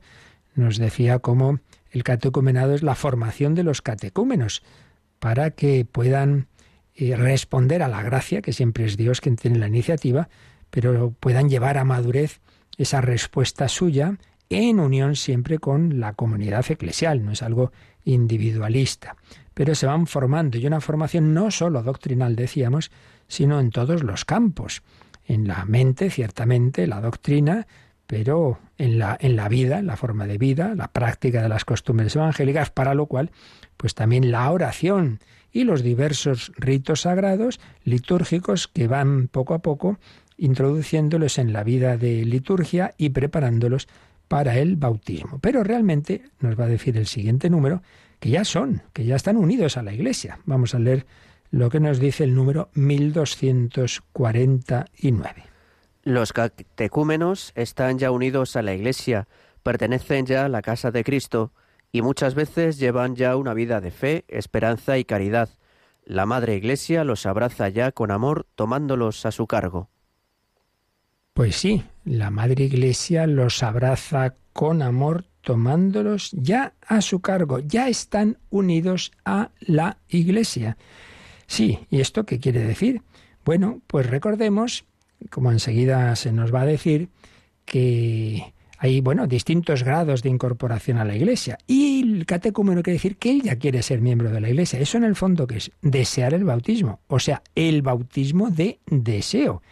nos 0.55 0.77
decía 0.77 1.19
cómo 1.19 1.59
el 1.91 2.03
catecumenado 2.03 2.73
es 2.73 2.83
la 2.83 2.95
formación 2.95 3.55
de 3.55 3.63
los 3.63 3.81
catecúmenos 3.81 4.63
para 5.19 5.51
que 5.51 5.85
puedan 5.85 6.47
eh, 6.95 7.15
responder 7.15 7.81
a 7.83 7.87
la 7.87 8.01
gracia, 8.01 8.41
que 8.41 8.53
siempre 8.53 8.85
es 8.85 8.97
Dios 8.97 9.21
quien 9.21 9.35
tiene 9.35 9.59
la 9.59 9.67
iniciativa, 9.67 10.29
pero 10.69 11.13
puedan 11.19 11.49
llevar 11.49 11.77
a 11.77 11.83
madurez 11.83 12.39
esa 12.77 13.01
respuesta 13.01 13.67
suya 13.67 14.17
en 14.57 14.79
unión 14.79 15.15
siempre 15.15 15.59
con 15.59 15.99
la 15.99 16.13
comunidad 16.13 16.65
eclesial, 16.69 17.23
no 17.23 17.31
es 17.31 17.41
algo 17.41 17.71
individualista. 18.05 19.15
Pero 19.53 19.75
se 19.75 19.85
van 19.85 20.07
formando 20.07 20.57
y 20.57 20.65
una 20.65 20.81
formación 20.81 21.33
no 21.33 21.51
solo 21.51 21.83
doctrinal, 21.83 22.35
decíamos, 22.35 22.91
sino 23.27 23.59
en 23.59 23.69
todos 23.69 24.03
los 24.03 24.25
campos. 24.25 24.81
En 25.25 25.47
la 25.47 25.65
mente, 25.65 26.09
ciertamente, 26.09 26.87
la 26.87 27.01
doctrina, 27.01 27.67
pero 28.07 28.59
en 28.77 28.99
la, 28.99 29.17
en 29.19 29.35
la 29.35 29.47
vida, 29.47 29.81
la 29.81 29.95
forma 29.95 30.27
de 30.27 30.37
vida, 30.37 30.75
la 30.75 30.89
práctica 30.89 31.41
de 31.41 31.49
las 31.49 31.65
costumbres 31.65 32.15
evangélicas, 32.15 32.71
para 32.71 32.93
lo 32.93 33.05
cual, 33.05 33.31
pues 33.77 33.95
también 33.95 34.31
la 34.31 34.51
oración 34.51 35.19
y 35.51 35.63
los 35.63 35.83
diversos 35.83 36.51
ritos 36.57 37.01
sagrados 37.01 37.59
litúrgicos 37.83 38.67
que 38.67 38.87
van 38.87 39.27
poco 39.27 39.53
a 39.53 39.59
poco 39.59 39.99
introduciéndolos 40.37 41.37
en 41.37 41.53
la 41.53 41.63
vida 41.63 41.97
de 41.97 42.25
liturgia 42.25 42.95
y 42.97 43.09
preparándolos 43.09 43.87
para 44.27 44.57
el 44.57 44.75
bautismo. 44.75 45.39
Pero 45.39 45.63
realmente, 45.63 46.23
nos 46.39 46.59
va 46.59 46.65
a 46.65 46.69
decir 46.69 46.97
el 46.97 47.07
siguiente 47.07 47.49
número, 47.49 47.81
que 48.19 48.29
ya 48.29 48.45
son, 48.45 48.83
que 48.93 49.05
ya 49.05 49.15
están 49.15 49.37
unidos 49.37 49.77
a 49.77 49.83
la 49.83 49.93
Iglesia. 49.93 50.39
Vamos 50.45 50.75
a 50.75 50.79
leer 50.79 51.05
lo 51.51 51.69
que 51.69 51.79
nos 51.79 51.99
dice 51.99 52.23
el 52.23 52.33
número 52.33 52.71
1249. 52.73 55.43
Los 56.03 56.33
catecúmenos 56.33 57.51
están 57.55 57.99
ya 57.99 58.11
unidos 58.11 58.55
a 58.55 58.61
la 58.61 58.73
Iglesia, 58.73 59.27
pertenecen 59.61 60.25
ya 60.25 60.45
a 60.45 60.49
la 60.49 60.61
casa 60.61 60.91
de 60.91 61.03
Cristo 61.03 61.51
y 61.91 62.01
muchas 62.01 62.33
veces 62.33 62.79
llevan 62.79 63.15
ya 63.15 63.35
una 63.35 63.53
vida 63.53 63.81
de 63.81 63.91
fe, 63.91 64.25
esperanza 64.27 64.97
y 64.97 65.05
caridad. 65.05 65.49
La 66.03 66.25
Madre 66.25 66.55
Iglesia 66.55 67.03
los 67.03 67.25
abraza 67.25 67.69
ya 67.69 67.91
con 67.91 68.11
amor 68.11 68.47
tomándolos 68.55 69.25
a 69.25 69.31
su 69.31 69.47
cargo. 69.47 69.89
Pues 71.33 71.55
sí, 71.55 71.83
la 72.05 72.29
Madre 72.29 72.65
Iglesia 72.65 73.25
los 73.25 73.63
abraza 73.63 74.35
con 74.53 74.83
amor 74.83 75.25
tomándolos 75.41 76.29
ya 76.31 76.73
a 76.87 77.01
su 77.01 77.21
cargo, 77.21 77.57
ya 77.57 77.89
están 77.89 78.37
unidos 78.51 79.11
a 79.25 79.49
la 79.59 79.97
Iglesia. 80.09 80.77
Sí, 81.47 81.79
¿y 81.89 82.01
esto 82.01 82.25
qué 82.25 82.39
quiere 82.39 82.63
decir? 82.63 83.01
Bueno, 83.45 83.81
pues 83.87 84.07
recordemos, 84.07 84.85
como 85.31 85.51
enseguida 85.51 86.15
se 86.15 86.31
nos 86.31 86.53
va 86.53 86.61
a 86.61 86.65
decir, 86.67 87.09
que 87.65 88.53
hay, 88.77 89.01
bueno, 89.01 89.25
distintos 89.25 89.83
grados 89.83 90.21
de 90.21 90.29
incorporación 90.29 90.99
a 90.99 91.05
la 91.05 91.15
Iglesia. 91.15 91.57
Y 91.65 92.01
el 92.01 92.25
catecúmeno 92.27 92.83
quiere 92.83 92.97
decir 92.97 93.17
que 93.17 93.31
él 93.31 93.41
ya 93.41 93.55
quiere 93.55 93.81
ser 93.81 94.01
miembro 94.01 94.29
de 94.29 94.39
la 94.39 94.49
Iglesia. 94.49 94.79
Eso 94.79 94.97
en 94.97 95.03
el 95.03 95.15
fondo 95.15 95.47
que 95.47 95.57
es 95.57 95.71
desear 95.81 96.35
el 96.35 96.43
bautismo, 96.43 96.99
o 97.07 97.19
sea, 97.19 97.41
el 97.55 97.81
bautismo 97.81 98.51
de 98.51 98.79
deseo. 98.85 99.63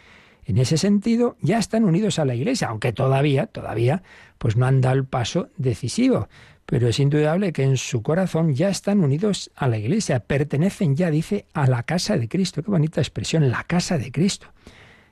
En 0.52 0.58
ese 0.58 0.78
sentido, 0.78 1.38
ya 1.40 1.60
están 1.60 1.86
unidos 1.86 2.20
a 2.20 2.26
la 2.26 2.36
Iglesia, 2.36 2.68
aunque 2.68 2.92
todavía, 2.92 3.46
todavía, 3.46 4.04
pues 4.38 4.58
no 4.58 4.66
han 4.66 4.82
dado 4.82 4.98
el 4.98 5.06
paso 5.06 5.48
decisivo. 5.56 6.28
Pero 6.66 6.90
es 6.90 7.00
indudable 7.00 7.54
que 7.54 7.64
en 7.64 7.78
su 7.78 8.04
corazón 8.04 8.54
ya 8.54 8.68
están 8.68 9.00
unidos 9.00 9.50
a 9.56 9.70
la 9.70 9.78
Iglesia, 9.78 10.20
pertenecen 10.20 10.98
ya, 10.98 11.10
dice, 11.10 11.46
a 11.54 11.68
la 11.68 11.84
casa 11.84 12.18
de 12.18 12.28
Cristo. 12.28 12.64
Qué 12.64 12.70
bonita 12.70 13.00
expresión, 13.00 13.50
la 13.50 13.64
casa 13.64 13.98
de 13.98 14.12
Cristo. 14.12 14.48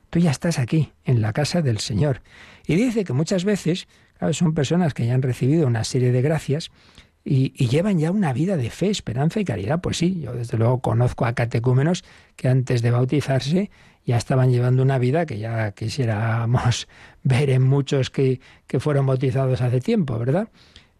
Tú 0.09 0.19
ya 0.19 0.31
estás 0.31 0.59
aquí, 0.59 0.91
en 1.05 1.21
la 1.21 1.31
casa 1.31 1.61
del 1.61 1.79
Señor. 1.79 2.21
Y 2.67 2.75
dice 2.75 3.05
que 3.05 3.13
muchas 3.13 3.45
veces, 3.45 3.87
son 4.33 4.53
personas 4.53 4.93
que 4.93 5.05
ya 5.05 5.13
han 5.13 5.21
recibido 5.21 5.67
una 5.67 5.85
serie 5.85 6.11
de 6.11 6.21
gracias 6.21 6.69
y, 7.23 7.53
y, 7.55 7.69
llevan 7.69 7.97
ya 7.97 8.11
una 8.11 8.33
vida 8.33 8.57
de 8.57 8.69
fe, 8.69 8.89
esperanza 8.89 9.39
y 9.39 9.45
caridad. 9.45 9.79
Pues 9.79 9.95
sí, 9.95 10.19
yo 10.19 10.33
desde 10.33 10.57
luego 10.57 10.81
conozco 10.81 11.25
a 11.25 11.33
catecúmenos 11.33 12.03
que 12.35 12.49
antes 12.49 12.81
de 12.81 12.91
bautizarse 12.91 13.71
ya 14.09 14.17
estaban 14.17 14.49
llevando 14.49 14.81
una 14.81 14.97
vida 14.97 15.27
que 15.27 15.37
ya 15.37 15.71
quisiéramos 15.73 16.87
ver 17.23 17.51
en 17.51 17.61
muchos 17.61 18.09
que, 18.09 18.41
que 18.65 18.79
fueron 18.79 19.05
bautizados 19.05 19.61
hace 19.61 19.81
tiempo, 19.81 20.17
¿verdad? 20.17 20.49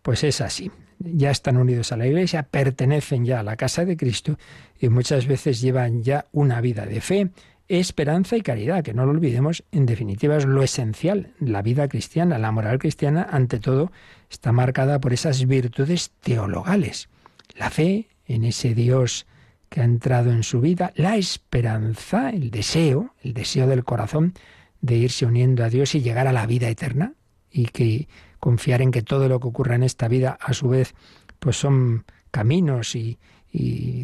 Pues 0.04 0.24
es 0.24 0.42
así. 0.42 0.70
Ya 1.00 1.32
están 1.32 1.58
unidos 1.58 1.92
a 1.92 1.98
la 1.98 2.06
Iglesia, 2.06 2.44
pertenecen 2.44 3.26
ya 3.26 3.40
a 3.40 3.44
la 3.44 3.56
casa 3.56 3.84
de 3.84 3.98
Cristo 3.98 4.38
y 4.80 4.90
muchas 4.90 5.26
veces 5.26 5.60
llevan 5.60 6.04
ya 6.04 6.28
una 6.34 6.62
vida 6.62 6.86
de 6.86 7.02
fe, 7.02 7.32
esperanza 7.68 8.38
y 8.38 8.42
caridad, 8.42 8.84
que 8.84 8.94
no 8.94 9.06
lo 9.06 9.12
olvidemos, 9.12 9.64
en 9.72 9.88
definitiva 9.88 10.38
es 10.38 10.46
lo 10.46 10.62
esencial. 10.62 11.34
La 11.40 11.64
vida 11.64 11.88
cristiana, 11.88 12.38
la 12.38 12.52
moral 12.52 12.78
cristiana, 12.78 13.26
ante 13.32 13.60
todo, 13.60 13.92
está 14.30 14.52
marcada 14.52 15.02
por 15.02 15.14
esas 15.14 15.48
virtudes 15.48 16.12
teologales. 16.22 17.10
La 17.58 17.72
fe 17.72 18.08
en 18.28 18.44
ese 18.44 18.76
Dios 18.76 19.26
que 19.70 19.82
ha 19.82 19.84
entrado 19.84 20.32
en 20.32 20.44
su 20.44 20.62
vida, 20.62 20.92
la 20.96 21.16
esperanza, 21.16 22.30
el 22.32 22.52
deseo, 22.52 23.14
el 23.24 23.34
deseo 23.34 23.68
del 23.68 23.84
corazón 23.84 24.34
de 24.82 24.96
irse 24.96 25.26
uniendo 25.26 25.64
a 25.64 25.70
Dios 25.70 25.96
y 25.96 26.02
llegar 26.02 26.28
a 26.28 26.34
la 26.34 26.46
vida 26.46 26.70
eterna 26.70 27.14
y 27.52 27.66
que 27.66 28.08
confiar 28.40 28.82
en 28.82 28.92
que 28.92 29.02
todo 29.02 29.28
lo 29.28 29.40
que 29.40 29.48
ocurra 29.48 29.76
en 29.76 29.84
esta 29.84 30.08
vida 30.08 30.38
a 30.40 30.54
su 30.54 30.70
vez 30.70 30.96
pues 31.40 31.58
son 31.58 32.06
caminos 32.32 32.96
y, 32.96 33.18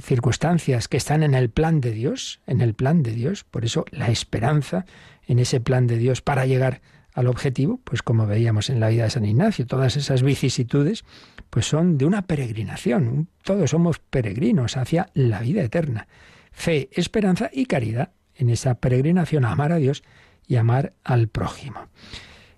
circunstancias 0.01 0.87
que 0.87 0.97
están 0.97 1.21
en 1.21 1.35
el 1.35 1.51
plan 1.51 1.79
de 1.79 1.91
Dios, 1.91 2.39
en 2.47 2.61
el 2.61 2.73
plan 2.73 3.03
de 3.03 3.11
Dios, 3.11 3.43
por 3.43 3.63
eso 3.63 3.85
la 3.91 4.07
esperanza 4.07 4.87
en 5.27 5.37
ese 5.37 5.61
plan 5.61 5.85
de 5.85 5.97
Dios 5.99 6.23
para 6.23 6.47
llegar 6.47 6.81
al 7.15 7.27
objetivo, 7.27 7.79
pues 7.85 8.01
como 8.01 8.27
veíamos 8.27 8.69
en 8.69 8.81
la 8.81 8.89
vida 8.89 9.05
de 9.05 9.09
San 9.09 9.25
Ignacio, 9.25 9.65
todas 9.65 9.95
esas 9.95 10.21
vicisitudes, 10.21 11.05
pues 11.49 11.65
son 11.65 11.97
de 11.97 12.05
una 12.05 12.23
peregrinación. 12.23 13.29
Todos 13.41 13.71
somos 13.71 13.99
peregrinos 13.99 14.75
hacia 14.75 15.09
la 15.13 15.39
vida 15.39 15.63
eterna. 15.63 16.07
Fe, 16.51 16.89
esperanza 16.91 17.49
y 17.53 17.67
caridad 17.67 18.11
en 18.35 18.49
esa 18.49 18.75
peregrinación 18.75 19.45
a 19.45 19.53
amar 19.53 19.71
a 19.71 19.77
Dios 19.77 20.03
y 20.45 20.57
amar 20.57 20.91
al 21.05 21.29
prójimo. 21.29 21.87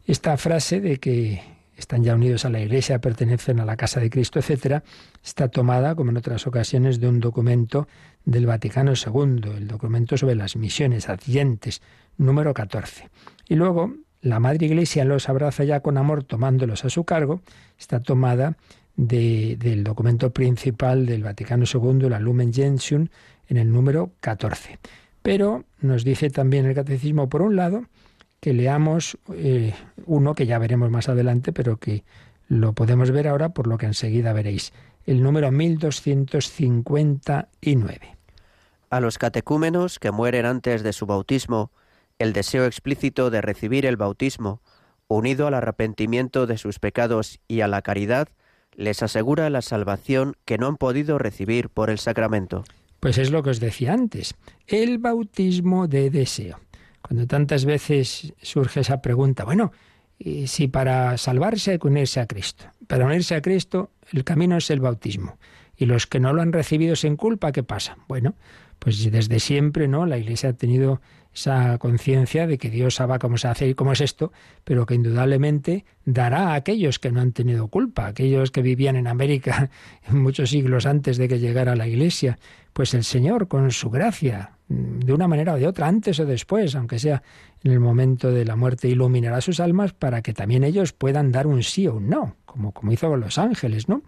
Esta 0.08 0.36
frase 0.38 0.82
de 0.82 0.98
que 0.98 1.44
están 1.78 2.04
ya 2.04 2.16
unidos 2.16 2.44
a 2.44 2.50
la 2.50 2.60
Iglesia, 2.60 3.00
pertenecen 3.00 3.60
a 3.60 3.66
la 3.66 3.78
casa 3.78 4.00
de 4.00 4.10
Cristo, 4.10 4.40
etcétera, 4.40 4.84
está 5.24 5.50
tomada, 5.50 5.94
como 5.94 6.10
en 6.10 6.18
otras 6.18 6.48
ocasiones, 6.48 7.00
de 7.00 7.08
un 7.08 7.20
documento 7.20 7.88
del 8.26 8.48
Vaticano 8.48 8.94
II, 8.94 9.52
el 9.56 9.68
documento 9.68 10.18
sobre 10.18 10.34
las 10.34 10.56
misiones 10.56 11.10
adyentes, 11.10 11.84
número 12.18 12.56
14. 12.56 13.10
Y 13.48 13.54
luego 13.54 13.94
la 14.28 14.40
Madre 14.40 14.68
Iglesia 14.68 15.06
los 15.06 15.30
abraza 15.30 15.64
ya 15.64 15.80
con 15.80 15.98
amor 15.98 16.24
tomándolos 16.24 16.86
a 16.86 16.90
su 16.90 17.04
cargo, 17.04 17.42
está 17.80 18.00
tomada 18.00 18.58
del 18.96 19.84
documento 19.84 20.32
principal 20.32 21.06
del 21.06 21.24
Vaticano 21.24 21.66
II, 21.72 22.10
la 22.10 22.20
Lumen 22.20 22.52
Gentium, 22.54 23.08
en 23.48 23.58
el 23.58 23.72
número 23.72 24.12
14. 24.20 24.80
Pero 25.22 25.64
nos 25.82 26.04
dice 26.04 26.30
también 26.30 26.66
el 26.66 26.76
Catecismo, 26.76 27.30
por 27.30 27.42
un 27.42 27.56
lado, 27.56 27.86
que 28.40 28.54
leamos 28.54 29.18
eh, 29.34 29.74
uno 30.06 30.36
que 30.36 30.46
ya 30.46 30.60
veremos 30.60 30.92
más 30.92 31.10
adelante, 31.10 31.52
pero 31.54 31.78
que 31.78 32.04
lo 32.48 32.74
podemos 32.74 33.12
ver 33.12 33.28
ahora 33.28 33.50
por 33.50 33.68
lo 33.68 33.78
que 33.78 33.88
enseguida 33.88 34.34
veréis, 34.34 34.74
el 35.06 35.22
número 35.22 35.52
1259. 35.52 38.18
A 38.90 39.00
los 39.00 39.18
catecúmenos 39.18 40.00
que 40.00 40.12
mueren 40.12 40.46
antes 40.46 40.82
de 40.82 40.94
su 40.94 41.06
bautismo, 41.06 41.72
el 42.20 42.34
deseo 42.34 42.66
explícito 42.66 43.30
de 43.30 43.42
recibir 43.42 43.86
el 43.86 43.98
bautismo, 43.98 44.62
unido 45.08 45.48
al 45.48 45.54
arrepentimiento 45.54 46.48
de 46.48 46.58
sus 46.58 46.80
pecados 46.80 47.40
y 47.48 47.62
a 47.62 47.68
la 47.68 47.82
caridad, 47.82 48.30
les 48.74 49.02
asegura 49.04 49.50
la 49.50 49.62
salvación 49.62 50.36
que 50.46 50.58
no 50.58 50.68
han 50.68 50.78
podido 50.78 51.18
recibir 51.18 51.70
por 51.70 51.90
el 51.90 51.98
sacramento. 51.98 52.64
Pues 53.00 53.18
es 53.18 53.32
lo 53.32 53.44
que 53.44 53.52
os 53.52 53.60
decía 53.60 53.94
antes, 53.94 54.36
el 54.68 54.98
bautismo 54.98 55.88
de 55.88 56.10
deseo. 56.10 56.60
Cuando 57.02 57.28
tantas 57.28 57.66
veces 57.66 58.34
surge 58.42 58.82
esa 58.82 59.02
pregunta, 59.02 59.46
bueno, 59.46 59.72
si 60.46 60.68
para 60.68 61.18
salvarse 61.18 61.72
hay 61.72 61.80
que 61.80 61.88
unirse 61.88 62.20
a 62.20 62.28
Cristo. 62.28 62.66
Para 62.88 63.06
unirse 63.06 63.36
a 63.36 63.42
Cristo 63.42 63.92
el 64.12 64.24
camino 64.24 64.58
es 64.58 64.70
el 64.70 64.80
bautismo. 64.80 65.38
Y 65.76 65.86
los 65.86 66.08
que 66.08 66.20
no 66.20 66.34
lo 66.34 66.42
han 66.42 66.54
recibido 66.54 66.96
sin 66.96 67.16
culpa, 67.16 67.52
¿qué 67.52 67.64
pasa? 67.64 67.98
Bueno, 68.08 68.36
pues 68.80 69.10
desde 69.12 69.40
siempre, 69.40 69.88
¿no? 69.88 70.06
La 70.06 70.18
Iglesia 70.18 70.50
ha 70.50 70.54
tenido 70.54 71.02
esa 71.38 71.78
conciencia 71.78 72.48
de 72.48 72.58
que 72.58 72.72
Dios 72.72 72.96
sabe 72.96 73.20
cómo 73.20 73.38
se 73.38 73.48
hace 73.48 73.68
y 73.68 73.76
cómo 73.76 73.94
es 73.94 74.02
esto, 74.02 74.32
pero 74.64 74.88
que 74.88 74.96
indudablemente 74.96 75.86
dará 76.04 76.50
a 76.50 76.56
aquellos 76.56 76.98
que 76.98 77.12
no 77.12 77.22
han 77.22 77.32
tenido 77.32 77.68
culpa, 77.68 78.08
aquellos 78.08 78.50
que 78.50 78.64
vivían 78.64 78.96
en 78.96 79.06
América 79.06 79.70
muchos 80.10 80.50
siglos 80.50 80.88
antes 80.88 81.18
de 81.18 81.28
que 81.28 81.40
llegara 81.40 81.76
la 81.76 81.88
Iglesia, 81.88 82.40
pues 82.74 82.96
el 82.96 83.04
Señor 83.04 83.48
con 83.48 83.70
su 83.70 83.92
gracia 83.92 84.58
mm, 84.68 85.00
de 85.00 85.14
una 85.14 85.28
manera 85.28 85.54
o 85.54 85.58
de 85.58 85.68
otra, 85.68 85.88
antes 85.88 86.20
o 86.20 86.26
después, 86.26 86.74
aunque 86.76 86.98
sea 86.98 87.22
en 87.64 87.72
el 87.72 87.80
momento 87.80 88.32
de 88.32 88.44
la 88.44 88.56
muerte, 88.56 88.88
iluminará 88.88 89.40
sus 89.40 89.60
almas 89.60 89.94
para 89.94 90.24
que 90.24 90.34
también 90.34 90.64
ellos 90.64 90.92
puedan 90.92 91.32
dar 91.32 91.46
un 91.46 91.62
sí 91.62 91.86
o 91.86 91.98
un 91.98 92.10
no, 92.10 92.36
como, 92.46 92.72
como 92.72 92.92
hizo 92.92 93.10
con 93.10 93.20
los 93.20 93.38
ángeles, 93.38 93.88
¿no? 93.88 94.02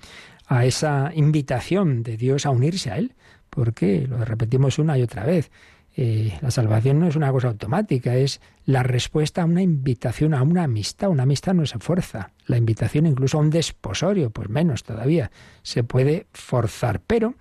A 0.47 0.65
esa 0.65 1.11
invitación 1.13 2.01
de 2.01 2.17
Dios 2.17 2.47
a 2.47 2.49
unirse 2.49 2.89
a 2.89 2.97
Él, 2.97 3.13
porque 3.51 4.07
lo 4.07 4.25
repetimos 4.25 4.79
una 4.79 4.97
y 4.97 5.03
otra 5.03 5.25
vez. 5.25 5.51
Eh, 5.95 6.37
la 6.41 6.51
salvación 6.51 6.99
no 6.99 7.07
es 7.07 7.15
una 7.15 7.31
cosa 7.31 7.49
automática, 7.49 8.15
es 8.15 8.41
la 8.65 8.83
respuesta 8.83 9.41
a 9.41 9.45
una 9.45 9.61
invitación, 9.61 10.33
a 10.33 10.43
una 10.43 10.63
amistad. 10.63 11.09
Una 11.09 11.23
amistad 11.23 11.53
no 11.53 11.65
se 11.65 11.79
fuerza. 11.79 12.31
La 12.45 12.57
invitación 12.57 13.05
incluso 13.05 13.37
a 13.37 13.41
un 13.41 13.49
desposorio, 13.49 14.29
pues 14.29 14.49
menos 14.49 14.83
todavía, 14.83 15.31
se 15.61 15.83
puede 15.83 16.27
forzar. 16.31 17.01
Pero 17.05 17.35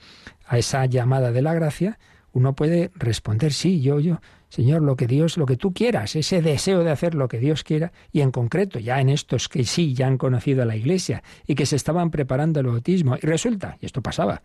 a 0.46 0.58
esa 0.58 0.86
llamada 0.86 1.30
de 1.30 1.42
la 1.42 1.54
gracia, 1.54 1.98
uno 2.32 2.54
puede 2.54 2.90
responder, 2.94 3.52
sí, 3.52 3.80
yo, 3.80 4.00
yo, 4.00 4.20
Señor, 4.48 4.82
lo 4.82 4.96
que 4.96 5.06
Dios, 5.06 5.36
lo 5.36 5.46
que 5.46 5.56
tú 5.56 5.72
quieras, 5.72 6.16
ese 6.16 6.40
deseo 6.40 6.84
de 6.84 6.90
hacer 6.90 7.14
lo 7.14 7.28
que 7.28 7.38
Dios 7.38 7.64
quiera, 7.64 7.92
y 8.12 8.20
en 8.20 8.30
concreto 8.30 8.78
ya 8.78 9.00
en 9.00 9.08
estos 9.08 9.48
que 9.48 9.64
sí 9.64 9.94
ya 9.94 10.06
han 10.06 10.18
conocido 10.18 10.62
a 10.62 10.66
la 10.66 10.76
Iglesia 10.76 11.22
y 11.46 11.54
que 11.54 11.66
se 11.66 11.76
estaban 11.76 12.10
preparando 12.10 12.60
el 12.60 12.66
bautismo, 12.66 13.16
y 13.16 13.26
resulta, 13.26 13.76
y 13.80 13.86
esto 13.86 14.02
pasaba, 14.02 14.42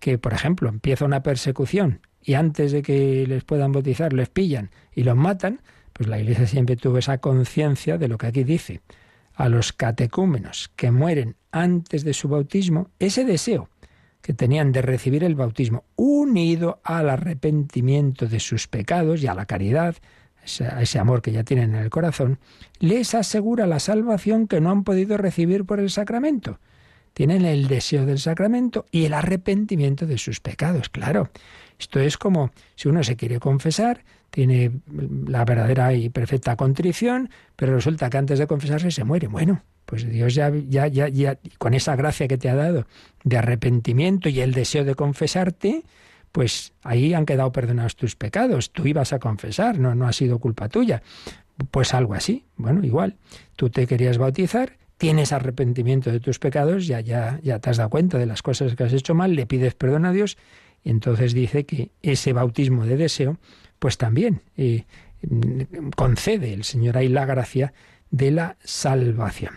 que 0.00 0.18
por 0.18 0.32
ejemplo 0.32 0.68
empieza 0.68 1.04
una 1.04 1.22
persecución 1.22 2.00
y 2.22 2.34
antes 2.34 2.72
de 2.72 2.82
que 2.82 3.26
les 3.26 3.44
puedan 3.44 3.72
bautizar 3.72 4.12
les 4.12 4.28
pillan 4.28 4.70
y 4.94 5.04
los 5.04 5.16
matan, 5.16 5.60
pues 5.92 6.08
la 6.08 6.18
Iglesia 6.18 6.46
siempre 6.46 6.76
tuvo 6.76 6.98
esa 6.98 7.18
conciencia 7.18 7.98
de 7.98 8.08
lo 8.08 8.18
que 8.18 8.26
aquí 8.26 8.44
dice. 8.44 8.80
A 9.34 9.48
los 9.48 9.72
catecúmenos 9.72 10.70
que 10.76 10.90
mueren 10.90 11.36
antes 11.52 12.04
de 12.04 12.12
su 12.12 12.28
bautismo, 12.28 12.90
ese 12.98 13.24
deseo 13.24 13.68
que 14.22 14.34
tenían 14.34 14.72
de 14.72 14.82
recibir 14.82 15.24
el 15.24 15.34
bautismo, 15.34 15.84
unido 15.96 16.80
al 16.84 17.08
arrepentimiento 17.08 18.26
de 18.26 18.40
sus 18.40 18.68
pecados 18.68 19.22
y 19.22 19.26
a 19.26 19.34
la 19.34 19.46
caridad, 19.46 19.96
ese, 20.44 20.98
amor 20.98 21.22
que 21.22 21.32
ya 21.32 21.44
tienen 21.44 21.74
en 21.74 21.82
el 21.82 21.90
corazón, 21.90 22.38
les 22.78 23.14
asegura 23.14 23.66
la 23.66 23.78
salvación 23.78 24.46
que 24.46 24.60
no 24.60 24.70
han 24.70 24.84
podido 24.84 25.16
recibir 25.16 25.64
por 25.64 25.80
el 25.80 25.90
sacramento. 25.90 26.58
Tienen 27.14 27.44
el 27.44 27.68
deseo 27.68 28.06
del 28.06 28.18
sacramento 28.18 28.86
y 28.90 29.04
el 29.04 29.14
arrepentimiento 29.14 30.06
de 30.06 30.18
sus 30.18 30.40
pecados, 30.40 30.88
claro. 30.88 31.30
Esto 31.78 31.98
es 32.00 32.18
como 32.18 32.50
si 32.76 32.88
uno 32.88 33.02
se 33.02 33.16
quiere 33.16 33.40
confesar, 33.40 34.04
tiene 34.30 34.70
la 35.26 35.44
verdadera 35.44 35.92
y 35.94 36.08
perfecta 36.08 36.56
contrición, 36.56 37.30
pero 37.56 37.74
resulta 37.74 38.10
que 38.10 38.18
antes 38.18 38.38
de 38.38 38.46
confesarse 38.46 38.90
se 38.90 39.04
muere. 39.04 39.26
Bueno, 39.26 39.62
pues 39.86 40.08
Dios 40.08 40.34
ya, 40.34 40.52
ya, 40.68 40.86
ya, 40.86 41.08
ya, 41.08 41.38
con 41.58 41.74
esa 41.74 41.96
gracia 41.96 42.28
que 42.28 42.38
te 42.38 42.48
ha 42.48 42.54
dado 42.54 42.86
de 43.24 43.38
arrepentimiento 43.38 44.28
y 44.28 44.40
el 44.40 44.52
deseo 44.52 44.84
de 44.84 44.94
confesarte, 44.94 45.82
pues 46.32 46.72
ahí 46.82 47.12
han 47.12 47.26
quedado 47.26 47.50
perdonados 47.50 47.96
tus 47.96 48.14
pecados. 48.14 48.70
Tú 48.70 48.86
ibas 48.86 49.12
a 49.12 49.18
confesar, 49.18 49.78
no, 49.78 49.94
no 49.94 50.06
ha 50.06 50.12
sido 50.12 50.38
culpa 50.38 50.68
tuya. 50.68 51.02
Pues 51.70 51.92
algo 51.92 52.14
así. 52.14 52.44
Bueno, 52.56 52.84
igual. 52.84 53.16
Tú 53.56 53.68
te 53.68 53.86
querías 53.86 54.16
bautizar, 54.16 54.76
tienes 55.00 55.32
arrepentimiento 55.32 56.12
de 56.12 56.20
tus 56.20 56.38
pecados, 56.38 56.86
ya, 56.86 57.00
ya, 57.00 57.40
ya 57.42 57.58
te 57.58 57.70
has 57.70 57.78
dado 57.78 57.88
cuenta 57.88 58.18
de 58.18 58.26
las 58.26 58.42
cosas 58.42 58.74
que 58.74 58.84
has 58.84 58.92
hecho 58.92 59.14
mal, 59.14 59.34
le 59.34 59.46
pides 59.46 59.74
perdón 59.74 60.04
a 60.04 60.12
Dios, 60.12 60.36
y 60.84 60.90
entonces 60.90 61.32
dice 61.32 61.64
que 61.64 61.90
ese 62.02 62.34
bautismo 62.34 62.84
de 62.84 62.98
deseo, 62.98 63.38
pues 63.78 63.96
también 63.96 64.42
eh, 64.58 64.84
concede 65.96 66.52
el 66.52 66.64
Señor 66.64 66.98
ahí 66.98 67.08
la 67.08 67.24
gracia 67.24 67.72
de 68.10 68.30
la 68.30 68.58
salvación. 68.62 69.54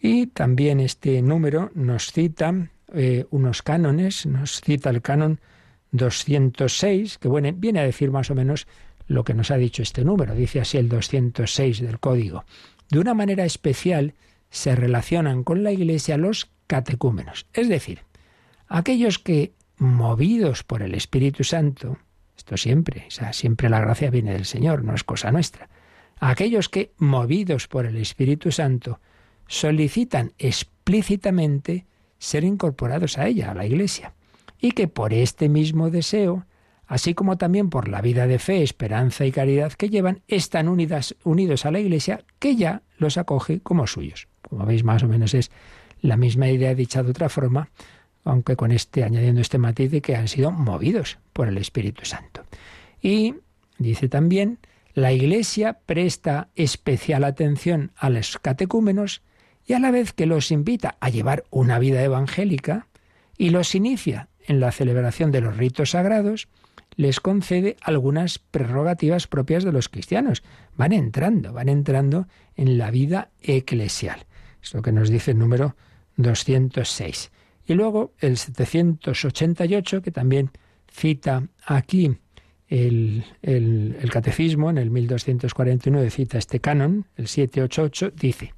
Y 0.00 0.28
también 0.28 0.80
este 0.80 1.20
número 1.20 1.70
nos 1.74 2.10
cita 2.10 2.70
eh, 2.94 3.26
unos 3.28 3.60
cánones, 3.60 4.24
nos 4.24 4.62
cita 4.62 4.88
el 4.88 5.02
canon 5.02 5.40
206, 5.92 7.18
que 7.18 7.28
bueno, 7.28 7.50
viene 7.54 7.80
a 7.80 7.84
decir 7.84 8.10
más 8.10 8.30
o 8.30 8.34
menos 8.34 8.66
lo 9.08 9.24
que 9.24 9.34
nos 9.34 9.50
ha 9.50 9.58
dicho 9.58 9.82
este 9.82 10.06
número, 10.06 10.34
dice 10.34 10.62
así 10.62 10.78
el 10.78 10.88
206 10.88 11.82
del 11.82 12.00
código. 12.00 12.46
De 12.88 12.98
una 12.98 13.12
manera 13.12 13.44
especial 13.44 14.14
se 14.50 14.76
relacionan 14.76 15.44
con 15.44 15.62
la 15.62 15.72
Iglesia 15.72 16.16
los 16.16 16.50
catecúmenos, 16.66 17.46
es 17.52 17.68
decir, 17.68 18.00
aquellos 18.68 19.18
que, 19.18 19.54
movidos 19.78 20.62
por 20.62 20.82
el 20.82 20.94
Espíritu 20.94 21.42
Santo, 21.42 21.98
esto 22.36 22.56
siempre, 22.56 23.04
o 23.08 23.10
sea, 23.10 23.32
siempre 23.32 23.68
la 23.68 23.80
gracia 23.80 24.10
viene 24.10 24.32
del 24.32 24.44
Señor, 24.44 24.84
no 24.84 24.94
es 24.94 25.04
cosa 25.04 25.32
nuestra, 25.32 25.68
aquellos 26.18 26.68
que, 26.68 26.92
movidos 26.98 27.66
por 27.66 27.86
el 27.86 27.96
Espíritu 27.96 28.52
Santo, 28.52 29.00
solicitan 29.46 30.32
explícitamente 30.38 31.86
ser 32.18 32.44
incorporados 32.44 33.18
a 33.18 33.26
ella, 33.26 33.50
a 33.50 33.54
la 33.54 33.66
Iglesia, 33.66 34.14
y 34.60 34.72
que 34.72 34.86
por 34.86 35.12
este 35.14 35.48
mismo 35.48 35.90
deseo, 35.90 36.46
así 36.86 37.14
como 37.14 37.38
también 37.38 37.70
por 37.70 37.88
la 37.88 38.02
vida 38.02 38.26
de 38.26 38.38
fe, 38.38 38.62
esperanza 38.62 39.24
y 39.24 39.32
caridad 39.32 39.72
que 39.72 39.88
llevan, 39.88 40.22
están 40.28 40.68
unidas, 40.68 41.16
unidos 41.24 41.66
a 41.66 41.70
la 41.70 41.80
Iglesia 41.80 42.24
que 42.38 42.56
ya 42.56 42.82
los 42.98 43.16
acoge 43.16 43.60
como 43.60 43.86
suyos. 43.86 44.28
Como 44.50 44.66
veis, 44.66 44.84
más 44.84 45.02
o 45.02 45.08
menos 45.08 45.32
es 45.32 45.50
la 46.02 46.16
misma 46.16 46.48
idea 46.50 46.74
dicha 46.74 47.02
de 47.02 47.10
otra 47.10 47.28
forma, 47.28 47.70
aunque 48.24 48.56
con 48.56 48.72
este 48.72 49.04
añadiendo 49.04 49.40
este 49.40 49.58
matiz 49.58 49.90
de 49.90 50.02
que 50.02 50.16
han 50.16 50.28
sido 50.28 50.50
movidos 50.50 51.18
por 51.32 51.48
el 51.48 51.56
Espíritu 51.56 52.04
Santo. 52.04 52.44
Y 53.00 53.36
dice 53.78 54.08
también 54.08 54.58
la 54.92 55.12
Iglesia 55.12 55.78
presta 55.86 56.48
especial 56.56 57.24
atención 57.24 57.92
a 57.96 58.10
los 58.10 58.38
catecúmenos 58.38 59.22
y 59.66 59.74
a 59.74 59.78
la 59.78 59.90
vez 59.90 60.12
que 60.12 60.26
los 60.26 60.50
invita 60.50 60.96
a 61.00 61.10
llevar 61.10 61.44
una 61.50 61.78
vida 61.78 62.02
evangélica 62.02 62.88
y 63.38 63.50
los 63.50 63.74
inicia 63.74 64.28
en 64.46 64.58
la 64.58 64.72
celebración 64.72 65.30
de 65.30 65.40
los 65.40 65.56
ritos 65.56 65.90
sagrados, 65.90 66.48
les 66.96 67.20
concede 67.20 67.76
algunas 67.82 68.38
prerrogativas 68.38 69.26
propias 69.26 69.64
de 69.64 69.72
los 69.72 69.88
cristianos. 69.88 70.42
Van 70.76 70.92
entrando, 70.92 71.52
van 71.52 71.68
entrando 71.68 72.26
en 72.56 72.76
la 72.76 72.90
vida 72.90 73.30
eclesial. 73.40 74.26
Es 74.62 74.74
lo 74.74 74.82
que 74.82 74.92
nos 74.92 75.10
dice 75.10 75.32
el 75.32 75.38
número 75.38 75.76
206. 76.16 77.30
Y 77.66 77.74
luego 77.74 78.12
el 78.18 78.36
788, 78.36 80.02
que 80.02 80.10
también 80.10 80.50
cita 80.90 81.48
aquí 81.64 82.18
el, 82.68 83.24
el, 83.42 84.10
catecismo 84.10 84.70
en 84.70 84.78
el 84.78 84.90
1249 84.90 86.10
cita 86.10 86.38
este 86.38 86.60
canon, 86.60 87.06
el 87.16 87.26
788, 87.26 88.12
dice, 88.16 88.54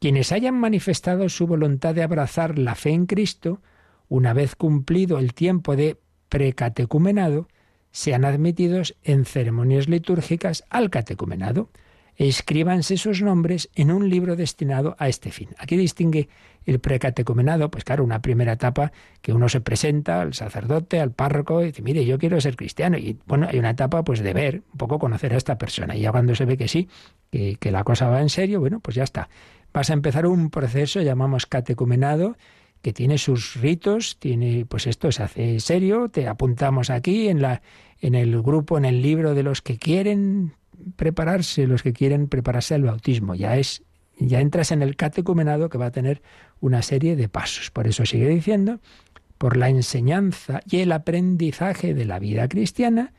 quienes 0.00 0.32
hayan 0.32 0.54
manifestado 0.54 1.28
su 1.28 1.46
voluntad 1.46 1.94
de 1.94 2.02
abrazar 2.02 2.58
la 2.58 2.74
fe 2.74 2.90
en 2.90 3.06
Cristo, 3.06 3.60
una 4.08 4.32
vez 4.32 4.56
cumplido 4.56 5.18
el 5.18 5.34
tiempo 5.34 5.76
de 5.76 5.98
precatecumenado, 6.28 7.48
sean 7.92 8.24
admitidos 8.24 8.96
en 9.02 9.24
ceremonias 9.24 9.88
litúrgicas 9.88 10.64
al 10.70 10.90
catecumenado 10.90 11.70
escríbanse 12.28 12.96
sus 12.96 13.22
nombres 13.22 13.70
en 13.74 13.90
un 13.90 14.08
libro 14.08 14.36
destinado 14.36 14.96
a 14.98 15.08
este 15.08 15.30
fin. 15.30 15.48
Aquí 15.58 15.76
distingue 15.76 16.28
el 16.64 16.78
precatecumenado, 16.78 17.70
pues 17.70 17.84
claro, 17.84 18.04
una 18.04 18.22
primera 18.22 18.52
etapa 18.52 18.92
que 19.20 19.32
uno 19.32 19.48
se 19.48 19.60
presenta 19.60 20.20
al 20.20 20.34
sacerdote, 20.34 21.00
al 21.00 21.12
párroco, 21.12 21.62
y 21.62 21.66
dice, 21.66 21.82
mire, 21.82 22.04
yo 22.04 22.18
quiero 22.18 22.40
ser 22.40 22.56
cristiano. 22.56 22.96
Y 22.98 23.18
bueno, 23.26 23.48
hay 23.50 23.58
una 23.58 23.70
etapa 23.70 24.04
pues 24.04 24.20
de 24.20 24.32
ver, 24.32 24.62
un 24.72 24.78
poco 24.78 24.98
conocer 24.98 25.34
a 25.34 25.36
esta 25.36 25.58
persona. 25.58 25.96
Y 25.96 26.00
ya 26.00 26.12
cuando 26.12 26.34
se 26.34 26.44
ve 26.44 26.56
que 26.56 26.68
sí, 26.68 26.88
que, 27.30 27.56
que 27.56 27.70
la 27.72 27.82
cosa 27.84 28.08
va 28.08 28.20
en 28.20 28.28
serio, 28.28 28.60
bueno, 28.60 28.80
pues 28.80 28.94
ya 28.94 29.04
está. 29.04 29.28
Vas 29.72 29.90
a 29.90 29.94
empezar 29.94 30.26
un 30.26 30.50
proceso, 30.50 31.00
llamamos 31.00 31.46
catecumenado, 31.46 32.36
que 32.82 32.92
tiene 32.92 33.16
sus 33.16 33.54
ritos, 33.54 34.18
tiene, 34.18 34.66
pues 34.66 34.86
esto 34.86 35.10
se 35.12 35.22
hace 35.22 35.60
serio, 35.60 36.08
te 36.08 36.28
apuntamos 36.28 36.90
aquí 36.90 37.28
en 37.28 37.40
la, 37.40 37.62
en 38.00 38.14
el 38.14 38.42
grupo, 38.42 38.76
en 38.76 38.84
el 38.84 39.00
libro 39.00 39.34
de 39.34 39.44
los 39.44 39.62
que 39.62 39.78
quieren 39.78 40.52
prepararse, 40.96 41.66
los 41.66 41.82
que 41.82 41.92
quieren 41.92 42.28
prepararse 42.28 42.74
al 42.74 42.82
bautismo. 42.82 43.34
Ya 43.34 43.56
es, 43.56 43.82
ya 44.18 44.40
entras 44.40 44.72
en 44.72 44.82
el 44.82 44.96
catecumenado 44.96 45.68
que 45.68 45.78
va 45.78 45.86
a 45.86 45.92
tener 45.92 46.22
una 46.60 46.82
serie 46.82 47.16
de 47.16 47.28
pasos. 47.28 47.70
Por 47.70 47.86
eso 47.86 48.06
sigue 48.06 48.28
diciendo, 48.28 48.80
por 49.38 49.56
la 49.56 49.68
enseñanza 49.68 50.60
y 50.68 50.78
el 50.78 50.92
aprendizaje 50.92 51.94
de 51.94 52.04
la 52.04 52.18
vida 52.18 52.48
cristiana, 52.48 53.12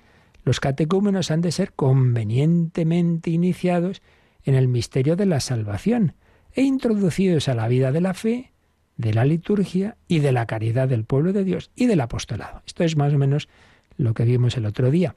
los 0.44 0.60
catecúmenos 0.60 1.32
han 1.32 1.42
de 1.42 1.52
ser 1.52 1.74
convenientemente 1.74 3.30
iniciados 3.30 4.02
en 4.44 4.56
el 4.56 4.68
misterio 4.68 5.16
de 5.16 5.26
la 5.26 5.40
salvación 5.40 6.16
e 6.54 6.62
introducidos 6.62 7.48
a 7.48 7.56
la 7.56 7.68
vida 7.68 7.92
de 7.92 8.02
la 8.02 8.14
fe, 8.14 8.52
de 8.98 9.14
la 9.14 9.26
liturgia 9.26 9.98
y 10.08 10.20
de 10.20 10.32
la 10.32 10.46
caridad 10.46 10.88
del 10.88 11.06
pueblo 11.06 11.34
de 11.34 11.44
Dios 11.44 11.72
y 11.76 11.88
del 11.88 12.02
apostolado. 12.02 12.62
Esto 12.66 12.84
es 12.84 12.96
más 12.96 13.14
o 13.14 13.18
menos 13.18 13.50
lo 13.98 14.14
que 14.14 14.24
vimos 14.24 14.56
el 14.58 14.66
otro 14.66 14.92
día 14.92 15.16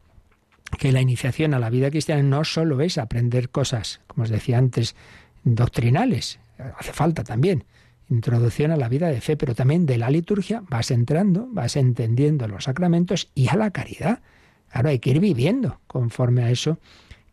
que 0.78 0.92
la 0.92 1.00
iniciación 1.00 1.54
a 1.54 1.58
la 1.58 1.70
vida 1.70 1.90
cristiana 1.90 2.22
no 2.22 2.44
solo 2.44 2.80
es 2.80 2.98
aprender 2.98 3.50
cosas, 3.50 4.00
como 4.06 4.24
os 4.24 4.30
decía 4.30 4.58
antes, 4.58 4.94
doctrinales, 5.44 6.38
hace 6.78 6.92
falta 6.92 7.24
también 7.24 7.64
introducción 8.08 8.70
a 8.70 8.76
la 8.76 8.88
vida 8.88 9.08
de 9.08 9.20
fe, 9.20 9.36
pero 9.36 9.54
también 9.54 9.86
de 9.86 9.98
la 9.98 10.10
liturgia 10.10 10.62
vas 10.68 10.90
entrando, 10.90 11.48
vas 11.50 11.76
entendiendo 11.76 12.46
los 12.48 12.64
sacramentos 12.64 13.30
y 13.34 13.48
a 13.48 13.56
la 13.56 13.70
caridad. 13.70 14.20
Ahora 14.70 14.90
hay 14.90 14.98
que 14.98 15.10
ir 15.10 15.20
viviendo 15.20 15.80
conforme 15.86 16.44
a 16.44 16.50
eso 16.50 16.78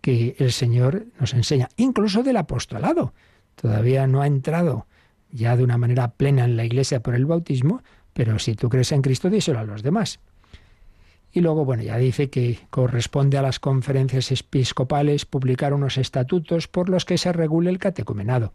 que 0.02 0.36
el 0.40 0.52
Señor 0.52 1.06
nos 1.20 1.34
enseña, 1.34 1.70
incluso 1.78 2.24
del 2.24 2.38
apostolado. 2.38 3.14
Todavía 3.56 4.08
no 4.08 4.22
ha 4.22 4.28
entrado 4.28 4.88
ya 5.32 5.56
de 5.56 5.64
una 5.64 5.78
manera 5.78 6.12
plena 6.12 6.46
en 6.46 6.58
la 6.58 6.66
Iglesia 6.66 7.02
por 7.02 7.16
el 7.16 7.26
bautismo, 7.26 7.84
pero 8.14 8.38
si 8.40 8.56
tú 8.56 8.70
crees 8.70 8.92
en 8.92 9.02
Cristo, 9.02 9.30
díselo 9.30 9.60
a 9.60 9.64
los 9.64 9.84
demás. 9.84 10.20
Y 11.36 11.42
luego, 11.42 11.66
bueno, 11.66 11.82
ya 11.82 11.98
dice 11.98 12.30
que 12.30 12.60
corresponde 12.70 13.40
a 13.40 13.42
las 13.42 13.60
conferencias 13.60 14.32
episcopales 14.32 15.26
publicar 15.26 15.74
unos 15.74 15.98
estatutos 15.98 16.68
por 16.68 16.90
los 16.90 17.06
que 17.06 17.18
se 17.18 17.34
regule 17.34 17.72
el 17.72 17.80
catecumenado, 17.80 18.54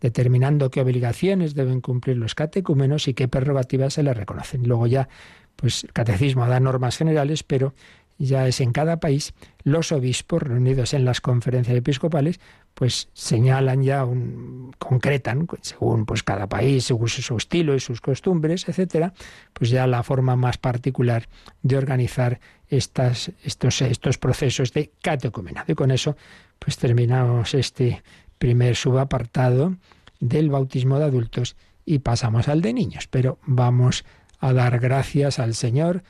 determinando 0.00 0.68
qué 0.68 0.80
obligaciones 0.80 1.54
deben 1.54 1.80
cumplir 1.80 2.16
los 2.16 2.34
catecúmenos 2.34 3.06
y 3.06 3.14
qué 3.14 3.28
prerrogativas 3.28 3.94
se 3.94 4.02
les 4.02 4.16
reconocen. 4.16 4.66
Luego 4.66 4.88
ya, 4.88 5.08
pues 5.54 5.84
el 5.84 5.92
catecismo 5.92 6.48
da 6.48 6.58
normas 6.58 6.96
generales, 6.96 7.44
pero 7.44 7.74
ya 8.18 8.46
es 8.46 8.60
en 8.60 8.72
cada 8.72 8.98
país, 8.98 9.34
los 9.62 9.92
obispos 9.92 10.42
reunidos 10.42 10.94
en 10.94 11.04
las 11.04 11.20
conferencias 11.20 11.76
episcopales, 11.76 12.40
pues 12.74 13.08
señalan 13.14 13.82
ya, 13.82 14.04
un, 14.04 14.72
concretan, 14.78 15.46
según 15.60 16.06
pues 16.06 16.22
cada 16.22 16.48
país, 16.48 16.84
según 16.84 17.08
su 17.08 17.36
estilo 17.36 17.74
y 17.74 17.80
sus 17.80 18.00
costumbres, 18.00 18.68
etcétera, 18.68 19.12
pues 19.52 19.70
ya 19.70 19.86
la 19.86 20.02
forma 20.02 20.36
más 20.36 20.58
particular 20.58 21.28
de 21.62 21.76
organizar 21.76 22.40
estas, 22.68 23.32
estos, 23.42 23.80
estos 23.82 24.18
procesos 24.18 24.72
de 24.72 24.92
catecumenado. 25.02 25.72
Y 25.72 25.74
con 25.74 25.90
eso, 25.90 26.16
pues 26.58 26.76
terminamos 26.78 27.54
este 27.54 28.02
primer 28.38 28.76
subapartado 28.76 29.76
del 30.20 30.50
bautismo 30.50 30.98
de 30.98 31.04
adultos 31.04 31.56
y 31.84 32.00
pasamos 32.00 32.48
al 32.48 32.60
de 32.60 32.72
niños. 32.72 33.06
Pero 33.08 33.38
vamos 33.46 34.04
a 34.38 34.52
dar 34.52 34.78
gracias 34.80 35.38
al 35.38 35.54
Señor 35.54 36.02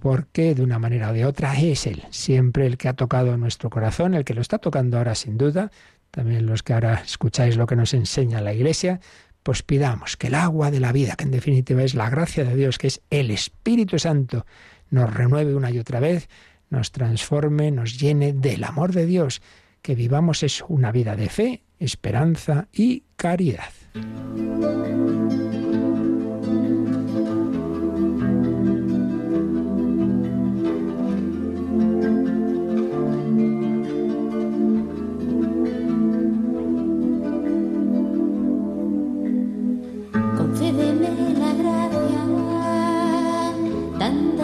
porque 0.00 0.54
de 0.54 0.62
una 0.62 0.78
manera 0.78 1.10
o 1.10 1.12
de 1.12 1.24
otra 1.24 1.54
es 1.58 1.86
Él, 1.86 2.02
siempre 2.10 2.66
el 2.66 2.76
que 2.76 2.88
ha 2.88 2.94
tocado 2.94 3.36
nuestro 3.36 3.70
corazón, 3.70 4.14
el 4.14 4.24
que 4.24 4.34
lo 4.34 4.40
está 4.40 4.58
tocando 4.58 4.98
ahora 4.98 5.14
sin 5.14 5.38
duda, 5.38 5.70
también 6.10 6.46
los 6.46 6.62
que 6.62 6.72
ahora 6.72 7.02
escucháis 7.04 7.56
lo 7.56 7.66
que 7.66 7.76
nos 7.76 7.94
enseña 7.94 8.40
la 8.40 8.52
Iglesia, 8.52 9.00
pues 9.42 9.62
pidamos 9.62 10.16
que 10.16 10.26
el 10.26 10.34
agua 10.34 10.70
de 10.70 10.80
la 10.80 10.92
vida, 10.92 11.14
que 11.16 11.24
en 11.24 11.30
definitiva 11.30 11.82
es 11.82 11.94
la 11.94 12.10
gracia 12.10 12.44
de 12.44 12.56
Dios, 12.56 12.78
que 12.78 12.88
es 12.88 13.00
el 13.10 13.30
Espíritu 13.30 13.98
Santo, 13.98 14.46
nos 14.90 15.12
renueve 15.12 15.54
una 15.54 15.70
y 15.70 15.78
otra 15.78 16.00
vez, 16.00 16.28
nos 16.68 16.92
transforme, 16.92 17.70
nos 17.70 17.98
llene 17.98 18.32
del 18.32 18.64
amor 18.64 18.92
de 18.92 19.06
Dios, 19.06 19.42
que 19.82 19.94
vivamos 19.94 20.42
es 20.42 20.64
una 20.68 20.92
vida 20.92 21.16
de 21.16 21.28
fe, 21.28 21.62
esperanza 21.78 22.68
y 22.72 23.04
caridad. 23.16 23.70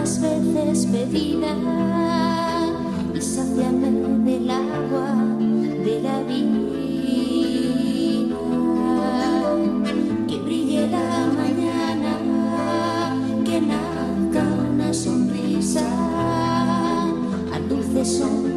Despedida 0.07 1.53
y 3.13 3.21
saciame 3.21 3.91
del 4.23 4.49
agua 4.49 5.13
de 5.83 6.01
la 6.01 6.23
vida. 6.23 6.59
Que 10.29 10.39
brille 10.39 10.87
la 10.87 11.27
mañana, 11.35 12.13
que 13.43 13.59
nazca 13.59 14.43
una 14.71 14.93
sonrisa 14.93 15.85
al 17.53 17.67
dulce 17.67 18.05
son 18.05 18.56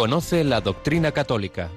Conoce 0.00 0.44
la 0.44 0.62
doctrina 0.62 1.12
católica. 1.12 1.68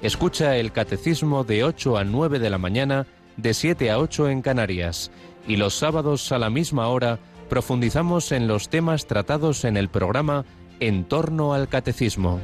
Escucha 0.00 0.56
el 0.56 0.72
catecismo 0.72 1.44
de 1.44 1.62
8 1.62 1.98
a 1.98 2.04
9 2.04 2.38
de 2.38 2.48
la 2.48 2.56
mañana, 2.56 3.06
de 3.36 3.52
7 3.52 3.90
a 3.90 3.98
8 3.98 4.30
en 4.30 4.40
Canarias. 4.40 5.10
Y 5.46 5.56
los 5.56 5.74
sábados 5.74 6.32
a 6.32 6.38
la 6.38 6.48
misma 6.48 6.88
hora 6.88 7.18
profundizamos 7.50 8.32
en 8.32 8.48
los 8.48 8.70
temas 8.70 9.06
tratados 9.06 9.66
en 9.66 9.76
el 9.76 9.90
programa 9.90 10.46
En 10.80 11.04
torno 11.04 11.52
al 11.52 11.68
catecismo. 11.68 12.40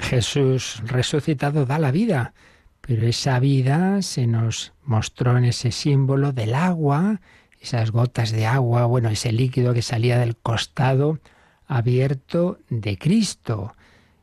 Jesús 0.00 0.82
resucitado 0.84 1.66
da 1.66 1.78
la 1.78 1.92
vida, 1.92 2.34
pero 2.80 3.06
esa 3.06 3.38
vida 3.38 4.02
se 4.02 4.26
nos 4.26 4.72
mostró 4.82 5.38
en 5.38 5.44
ese 5.44 5.70
símbolo 5.70 6.32
del 6.32 6.56
agua, 6.56 7.20
esas 7.60 7.92
gotas 7.92 8.32
de 8.32 8.44
agua, 8.44 8.86
bueno, 8.86 9.08
ese 9.08 9.30
líquido 9.30 9.72
que 9.72 9.82
salía 9.82 10.18
del 10.18 10.34
costado 10.34 11.20
abierto 11.66 12.58
de 12.68 12.98
Cristo, 12.98 13.74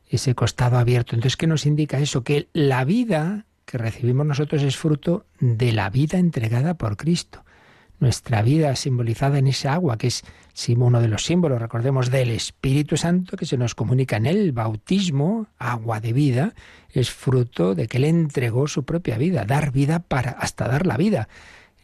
ese 0.08 0.34
costado 0.34 0.78
abierto. 0.78 1.14
Entonces, 1.14 1.36
¿qué 1.36 1.46
nos 1.46 1.66
indica 1.66 1.98
eso? 1.98 2.24
Que 2.24 2.48
la 2.52 2.84
vida 2.84 3.46
que 3.64 3.78
recibimos 3.78 4.26
nosotros 4.26 4.62
es 4.62 4.76
fruto 4.76 5.26
de 5.38 5.72
la 5.72 5.90
vida 5.90 6.18
entregada 6.18 6.74
por 6.74 6.96
Cristo. 6.96 7.44
Nuestra 8.00 8.42
vida 8.42 8.74
simbolizada 8.74 9.38
en 9.38 9.46
esa 9.46 9.74
agua, 9.74 9.96
que 9.96 10.08
es 10.08 10.24
uno 10.76 11.00
de 11.00 11.08
los 11.08 11.24
símbolos, 11.24 11.60
recordemos, 11.60 12.10
del 12.10 12.30
Espíritu 12.30 12.96
Santo 12.96 13.36
que 13.36 13.46
se 13.46 13.56
nos 13.56 13.74
comunica 13.74 14.16
en 14.16 14.26
el 14.26 14.52
bautismo, 14.52 15.46
agua 15.58 16.00
de 16.00 16.12
vida, 16.12 16.54
es 16.92 17.10
fruto 17.10 17.74
de 17.74 17.86
que 17.86 17.98
Él 17.98 18.04
entregó 18.04 18.66
su 18.66 18.84
propia 18.84 19.16
vida, 19.18 19.44
dar 19.44 19.70
vida 19.70 20.00
para 20.00 20.32
hasta 20.32 20.66
dar 20.66 20.86
la 20.86 20.96
vida. 20.96 21.28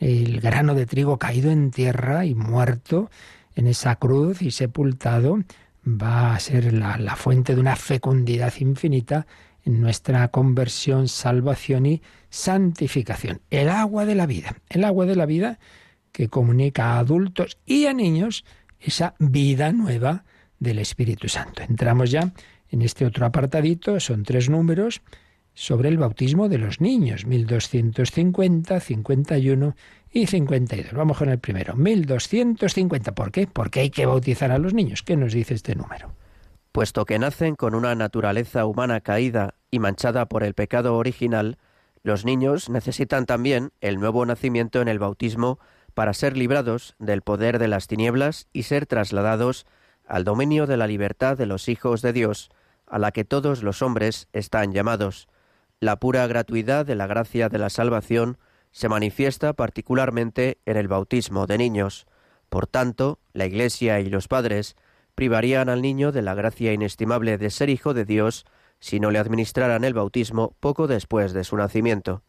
El 0.01 0.41
grano 0.41 0.75
de 0.75 0.87
trigo 0.87 1.19
caído 1.19 1.51
en 1.51 1.71
tierra 1.71 2.27
y 2.27 2.35
muerto 2.35 3.11
en 3.57 3.67
esa 3.67 3.97
cruz 3.97 4.43
y 4.43 4.53
sepultado 4.53 5.39
va 5.85 6.35
a 6.35 6.41
ser 6.41 6.73
la, 6.73 7.17
fuente 7.17 7.55
de 7.55 7.61
una 7.61 7.75
fecundidad 7.75 8.53
infinita 8.61 9.27
en 9.65 9.81
nuestra 9.81 10.29
conversión, 10.29 11.09
salvación 11.09 11.87
y 11.87 12.03
santificación. 12.31 13.41
El 13.51 13.69
agua 13.69 14.05
de 14.05 14.15
la 14.15 14.27
vida, 14.27 14.57
el 14.69 14.85
agua 14.85 15.07
de 15.07 15.17
la 15.17 15.27
vida 15.27 15.59
que 16.13 16.29
comunica 16.29 16.93
a 16.93 16.99
adultos 16.99 17.59
y 17.67 17.87
a 17.87 17.93
niños 17.93 18.45
esa 18.79 19.15
vida 19.19 19.73
nueva 19.73 20.25
del 20.59 20.79
Espíritu 20.79 21.29
Santo. 21.29 21.63
Entramos 21.63 22.11
ya 22.11 22.33
en 22.69 22.83
este 22.83 23.07
otro 23.07 23.27
apartadito, 23.27 23.99
son 24.01 24.23
tres 24.23 24.49
números 24.51 25.03
sobre 25.55 25.89
el 25.89 25.99
bautismo 25.99 26.49
de 26.49 26.59
los 26.59 26.81
niños, 26.81 27.25
1250, 27.27 28.79
51 28.81 29.77
y 30.13 30.27
52. 30.27 30.93
Vamos 30.93 31.19
con 31.19 31.29
el 31.29 31.39
primero, 31.39 31.75
1250. 31.77 33.15
¿Por 33.15 33.31
qué? 33.31 33.47
Porque 33.47 33.81
hay 33.81 33.91
que 33.91 34.07
bautizar 34.07 34.51
a 34.51 34.59
los 34.59 34.75
niños. 34.75 35.03
¿Qué 35.03 35.17
nos 35.17 35.33
dice 35.33 35.55
este 35.55 35.75
número? 35.75 36.13
Puesto 36.73 37.05
que 37.05 37.19
nacen 37.19 37.57
con 37.57 37.75
una 37.75 37.95
naturaleza 37.95 38.67
humana 38.67 39.01
caída 39.01 39.55
y 39.71 39.79
manchada 39.79 40.27
por 40.27 40.43
el 40.43 40.55
pecado 40.55 40.97
original, 40.97 41.59
los 42.03 42.25
niños 42.25 42.69
necesitan 42.69 43.27
también 43.27 43.73
el 43.81 43.99
nuevo 43.99 44.25
nacimiento 44.25 44.81
en 44.81 44.89
el 44.89 44.99
bautismo 44.99 45.59
para 45.95 46.13
ser 46.13 46.37
librados 46.37 46.95
del 46.99 47.23
poder 47.23 47.59
de 47.59 47.69
las 47.69 47.87
tinieblas 47.87 48.49
y 48.53 48.65
ser 48.65 48.87
trasladados 48.87 49.67
al 50.07 50.25
dominio 50.25 50.67
de 50.67 50.77
la 50.77 50.87
libertad 50.87 51.37
de 51.37 51.47
los 51.47 51.69
hijos 51.69 52.03
de 52.03 52.13
Dios, 52.13 52.51
a 52.87 52.99
la 52.99 53.11
que 53.11 53.25
todos 53.25 53.63
los 53.63 53.83
hombres 53.83 54.29
están 54.33 54.73
llamados. 54.73 55.29
La 55.81 55.97
pura 55.97 56.27
gratuidad 56.27 56.87
de 56.87 56.95
la 56.95 57.07
gracia 57.07 57.49
de 57.49 57.59
la 57.59 57.71
salvación 57.71 58.39
se 58.77 58.91
manifiesta 58.91 59.55
particularmente 59.55 60.59
en 60.67 60.77
el 60.77 60.87
bautismo 60.87 61.47
de 61.47 61.57
niños. 61.57 62.07
Por 62.51 62.67
tanto, 62.67 63.19
la 63.33 63.47
Iglesia 63.47 64.01
y 64.01 64.11
los 64.11 64.29
padres 64.29 64.77
privarían 65.15 65.71
al 65.71 65.81
niño 65.81 66.13
de 66.13 66.21
la 66.21 66.35
gracia 66.35 66.75
inestimable 66.75 67.39
de 67.39 67.49
ser 67.49 67.71
hijo 67.71 67.95
de 67.95 68.05
Dios 68.05 68.45
si 68.79 69.01
no 69.01 69.11
le 69.11 69.19
administraran 69.19 69.83
el 69.85 69.95
bautismo 69.95 70.55
poco 70.61 70.89
después 70.89 71.33
de 71.33 71.45
su 71.45 71.57
nacimiento. 71.57 72.21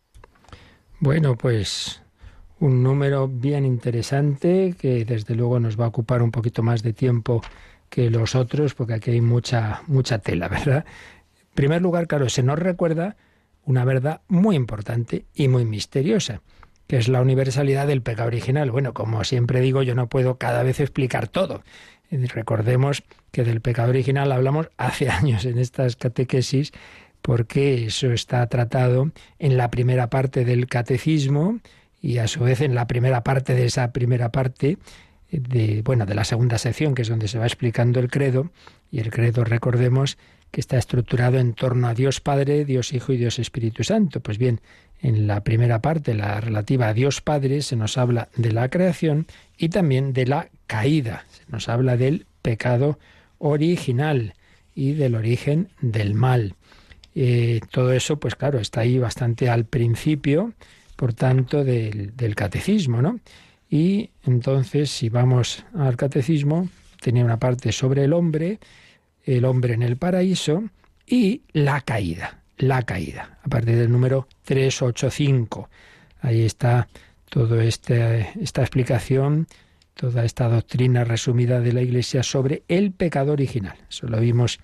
Bueno, 1.02 1.36
pues 1.36 2.02
un 2.62 2.82
número 2.82 3.28
bien 3.28 3.66
interesante 3.66 4.74
que 4.80 5.04
desde 5.04 5.36
luego 5.36 5.60
nos 5.60 5.78
va 5.78 5.84
a 5.84 5.89
ocupar 5.89 6.22
un 6.22 6.32
poquito 6.32 6.64
más 6.64 6.82
de 6.82 6.93
tiempo 6.93 7.41
que 7.89 8.10
los 8.10 8.36
otros, 8.36 8.74
porque 8.74 8.93
aquí 8.93 9.12
hay 9.12 9.22
mucha, 9.22 9.82
mucha 9.88 10.20
tela, 10.20 10.48
¿verdad? 10.48 10.86
En 11.41 11.56
primer 11.56 11.82
lugar, 11.82 12.08
claro, 12.08 12.30
se 12.30 12.41
nos 12.41 12.58
recuerda 12.58 13.18
una 13.68 13.84
verdad 13.84 14.22
muy 14.30 14.55
importante 14.55 15.26
y 15.36 15.49
muy 15.49 15.65
misteriosa, 15.65 16.41
que 16.88 16.97
es 16.97 17.09
la 17.09 17.22
universalidad 17.22 17.86
del 17.86 18.01
pecado 18.01 18.28
original. 18.28 18.72
Bueno, 18.72 18.93
como 18.93 19.26
siempre 19.26 19.59
digo, 19.59 19.84
yo 19.84 19.93
no 19.93 20.07
puedo 20.07 20.38
cada 20.38 20.63
vez 20.63 20.80
explicar 20.80 21.28
todo. 21.28 21.63
Recordemos 22.09 23.03
que 23.32 23.43
del 23.43 23.59
pecado 23.59 23.89
original 23.89 24.32
hablamos 24.32 24.70
hace 24.78 25.09
años 25.11 25.43
en 25.43 25.59
estas 25.59 25.97
catequesis, 25.97 26.72
porque 27.22 27.86
eso 27.86 28.13
está 28.13 28.47
tratado 28.47 29.11
en 29.38 29.57
la 29.57 29.70
primera 29.70 30.09
parte 30.09 30.45
del 30.45 30.68
catecismo, 30.68 31.59
y 32.01 32.20
a 32.20 32.28
su 32.28 32.39
vez 32.39 32.61
en 32.61 32.74
la 32.74 32.88
primera 32.88 33.24
parte 33.24 33.53
de 33.53 33.65
esa 33.65 33.91
primera 33.91 34.32
parte 34.32 34.78
de 35.30 35.82
bueno 35.82 36.05
de 36.05 36.15
la 36.15 36.24
segunda 36.24 36.57
sección 36.57 36.95
que 36.95 37.01
es 37.01 37.09
donde 37.09 37.28
se 37.28 37.39
va 37.39 37.45
explicando 37.45 37.99
el 37.99 38.09
credo 38.09 38.51
y 38.91 38.99
el 38.99 39.09
credo 39.09 39.43
recordemos 39.43 40.18
que 40.52 40.62
está 40.62 40.78
estructurado 40.78 41.38
en 41.38 41.54
torno 41.54 41.88
a 41.88 41.93
Dios 41.93 42.22
Padre, 42.22 42.66
Dios 42.66 42.93
Hijo 42.93 43.14
y 43.14 43.18
Dios 43.18 43.39
Espíritu 43.39 43.84
Santo. 43.84 44.20
Pues 44.22 44.38
bien, 44.38 44.62
en 45.02 45.28
la 45.28 45.43
primera 45.43 45.82
parte, 45.82 46.14
la 46.14 46.39
relativa 46.41 46.88
a 46.88 46.93
Dios 46.93 47.22
Padre, 47.22 47.62
se 47.62 47.76
nos 47.76 47.98
habla 47.98 48.30
de 48.36 48.52
la 48.52 48.70
creación 48.70 49.28
y 49.58 49.70
también 49.70 50.14
de 50.14 50.26
la 50.26 50.50
caída. 50.66 51.26
Se 51.30 51.43
nos 51.52 51.70
habla 51.70 51.98
del 51.98 52.26
pecado 52.41 52.98
original 53.38 54.34
y 54.74 54.93
del 54.93 55.16
origen 55.16 55.70
del 55.82 56.14
mal. 56.14 56.56
Eh, 57.16 57.62
todo 57.72 57.93
eso, 57.93 58.20
pues 58.20 58.36
claro, 58.36 58.60
está 58.60 58.82
ahí 58.82 59.00
bastante 59.00 59.50
al 59.50 59.66
principio 59.66 60.54
por 60.98 61.14
tanto, 61.14 61.64
del, 61.64 62.36
catecismo, 62.36 63.02
¿no? 63.02 63.20
Y 63.70 64.10
entonces, 64.26 64.89
si 64.89 65.10
vamos 65.10 65.64
al 65.76 65.95
catecismo, 65.95 66.68
tenía 67.00 67.24
una 67.24 67.38
parte 67.38 67.72
sobre 67.72 68.04
el 68.04 68.14
hombre, 68.14 68.60
el 69.28 69.45
hombre 69.45 69.73
en 69.73 69.84
el 69.84 69.97
paraíso 69.97 70.63
y 71.05 71.41
la 71.51 71.82
caída, 71.82 72.39
la 72.57 72.84
caída, 72.84 73.38
a 73.43 73.47
partir 73.49 73.75
del 73.75 73.91
número 73.91 74.28
385. 74.45 75.69
Ahí 76.21 76.43
está 76.43 76.88
toda 77.30 77.63
este, 77.63 78.30
esta 78.41 78.61
explicación, 78.61 79.47
toda 79.93 80.23
esta 80.23 80.47
doctrina 80.47 81.03
resumida 81.03 81.59
de 81.59 81.73
la 81.73 81.82
Iglesia 81.82 82.23
sobre 82.23 82.63
el 82.67 82.91
pecado 82.91 83.34
original. 83.34 83.78
Eso 83.89 84.07
lo 84.07 84.19
vimos 84.19 84.59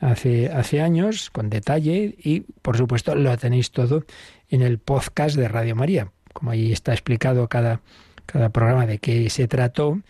hace, 0.00 0.48
hace 0.48 0.80
años 0.80 1.30
con 1.30 1.50
detalle 1.50 2.16
y, 2.18 2.40
por 2.62 2.76
supuesto, 2.76 3.14
lo 3.14 3.36
tenéis 3.36 3.70
todo 3.70 4.04
en 4.48 4.62
el 4.62 4.78
podcast 4.78 5.36
de 5.36 5.48
Radio 5.48 5.76
María. 5.76 6.10
Como 6.32 6.50
ahí 6.50 6.72
está 6.72 6.92
explicado 6.92 7.48
cada, 7.48 7.82
cada 8.24 8.48
programa 8.48 8.86
de 8.86 8.98
qué 8.98 9.28
se 9.28 9.48
trató, 9.48 10.00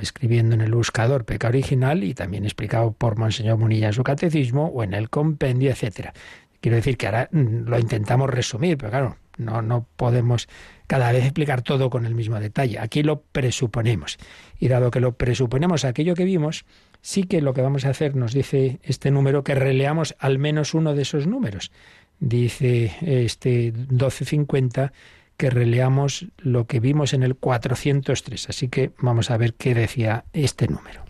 escribiendo 0.00 0.54
en 0.54 0.60
el 0.60 0.74
buscador 0.74 1.24
Peca 1.24 1.48
Original 1.48 2.04
y 2.04 2.14
también 2.14 2.44
explicado 2.44 2.92
por 2.92 3.18
Monseñor 3.18 3.58
Munilla 3.58 3.88
en 3.88 3.92
su 3.92 4.02
catecismo 4.02 4.66
o 4.66 4.82
en 4.82 4.94
el 4.94 5.10
compendio, 5.10 5.70
etcétera. 5.70 6.12
Quiero 6.60 6.76
decir 6.76 6.96
que 6.96 7.06
ahora 7.06 7.28
mm, 7.32 7.68
lo 7.68 7.78
intentamos 7.78 8.28
resumir, 8.28 8.76
pero 8.76 8.90
claro, 8.90 9.16
no, 9.38 9.62
no 9.62 9.86
podemos 9.96 10.48
cada 10.86 11.10
vez 11.12 11.24
explicar 11.24 11.62
todo 11.62 11.88
con 11.90 12.04
el 12.04 12.14
mismo 12.14 12.38
detalle. 12.38 12.78
Aquí 12.78 13.02
lo 13.02 13.22
presuponemos. 13.22 14.18
Y 14.58 14.68
dado 14.68 14.90
que 14.90 15.00
lo 15.00 15.12
presuponemos 15.12 15.84
aquello 15.84 16.14
que 16.14 16.24
vimos, 16.24 16.66
sí 17.00 17.24
que 17.24 17.40
lo 17.40 17.54
que 17.54 17.62
vamos 17.62 17.86
a 17.86 17.90
hacer, 17.90 18.14
nos 18.14 18.34
dice 18.34 18.78
este 18.82 19.10
número, 19.10 19.42
que 19.42 19.54
releamos 19.54 20.14
al 20.18 20.38
menos 20.38 20.74
uno 20.74 20.94
de 20.94 21.02
esos 21.02 21.26
números 21.26 21.72
dice 22.20 22.92
este 23.00 23.72
1250 23.72 24.92
que 25.40 25.48
releamos 25.48 26.26
lo 26.36 26.66
que 26.66 26.80
vimos 26.80 27.14
en 27.14 27.22
el 27.22 27.34
403. 27.34 28.50
Así 28.50 28.68
que 28.68 28.92
vamos 28.98 29.30
a 29.30 29.38
ver 29.38 29.54
qué 29.54 29.74
decía 29.74 30.26
este 30.34 30.68
número. 30.68 31.02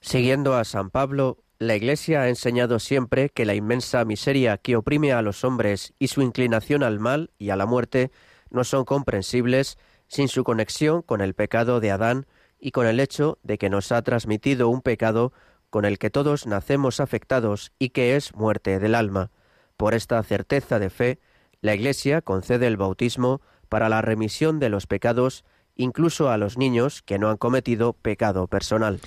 Siguiendo 0.00 0.54
a 0.54 0.62
San 0.62 0.90
Pablo, 0.90 1.38
la 1.58 1.74
Iglesia 1.74 2.22
ha 2.22 2.28
enseñado 2.28 2.78
siempre 2.78 3.30
que 3.30 3.44
la 3.44 3.56
inmensa 3.56 4.04
miseria 4.04 4.58
que 4.58 4.76
oprime 4.76 5.12
a 5.12 5.22
los 5.22 5.42
hombres 5.42 5.92
y 5.98 6.06
su 6.06 6.22
inclinación 6.22 6.84
al 6.84 7.00
mal 7.00 7.32
y 7.36 7.50
a 7.50 7.56
la 7.56 7.66
muerte 7.66 8.12
no 8.48 8.62
son 8.62 8.84
comprensibles 8.84 9.76
sin 10.06 10.28
su 10.28 10.44
conexión 10.44 11.02
con 11.02 11.20
el 11.20 11.34
pecado 11.34 11.80
de 11.80 11.90
Adán 11.90 12.26
y 12.60 12.70
con 12.70 12.86
el 12.86 13.00
hecho 13.00 13.40
de 13.42 13.58
que 13.58 13.70
nos 13.70 13.90
ha 13.90 14.02
transmitido 14.02 14.68
un 14.68 14.82
pecado 14.82 15.32
con 15.70 15.84
el 15.84 15.98
que 15.98 16.10
todos 16.10 16.46
nacemos 16.46 17.00
afectados 17.00 17.72
y 17.80 17.88
que 17.88 18.14
es 18.14 18.36
muerte 18.36 18.78
del 18.78 18.94
alma. 18.94 19.32
Por 19.76 19.94
esta 19.94 20.22
certeza 20.22 20.78
de 20.78 20.90
fe, 20.90 21.18
la 21.60 21.74
Iglesia 21.74 22.20
concede 22.20 22.68
el 22.68 22.76
bautismo 22.76 23.40
para 23.74 23.88
la 23.88 24.02
remisión 24.02 24.60
de 24.60 24.68
los 24.68 24.86
pecados 24.86 25.44
incluso 25.74 26.30
a 26.30 26.36
los 26.36 26.56
niños 26.56 27.02
que 27.02 27.18
no 27.18 27.28
han 27.28 27.38
cometido 27.38 27.92
pecado 27.92 28.46
personal. 28.46 29.00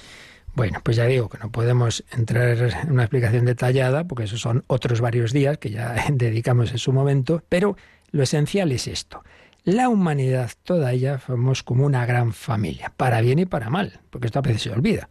Bueno, 0.55 0.81
pues 0.83 0.97
ya 0.97 1.05
digo 1.05 1.29
que 1.29 1.37
no 1.37 1.53
podemos 1.53 2.03
entrar 2.11 2.49
en 2.49 2.91
una 2.91 3.03
explicación 3.03 3.45
detallada, 3.45 4.03
porque 4.09 4.25
esos 4.25 4.41
son 4.41 4.65
otros 4.67 4.99
varios 4.99 5.31
días 5.31 5.57
que 5.57 5.69
ya 5.69 5.95
dedicamos 6.11 6.71
en 6.71 6.79
su 6.79 6.91
momento, 6.91 7.41
pero 7.47 7.77
lo 8.11 8.23
esencial 8.23 8.73
es 8.73 8.89
esto. 8.89 9.23
La 9.63 9.87
humanidad, 9.87 10.51
toda 10.63 10.91
ella, 10.91 11.21
somos 11.25 11.63
como 11.63 11.85
una 11.85 12.05
gran 12.05 12.33
familia, 12.33 12.91
para 12.97 13.21
bien 13.21 13.39
y 13.39 13.45
para 13.45 13.69
mal, 13.69 14.01
porque 14.09 14.27
esto 14.27 14.39
a 14.39 14.41
veces 14.41 14.63
se 14.63 14.71
olvida. 14.71 15.07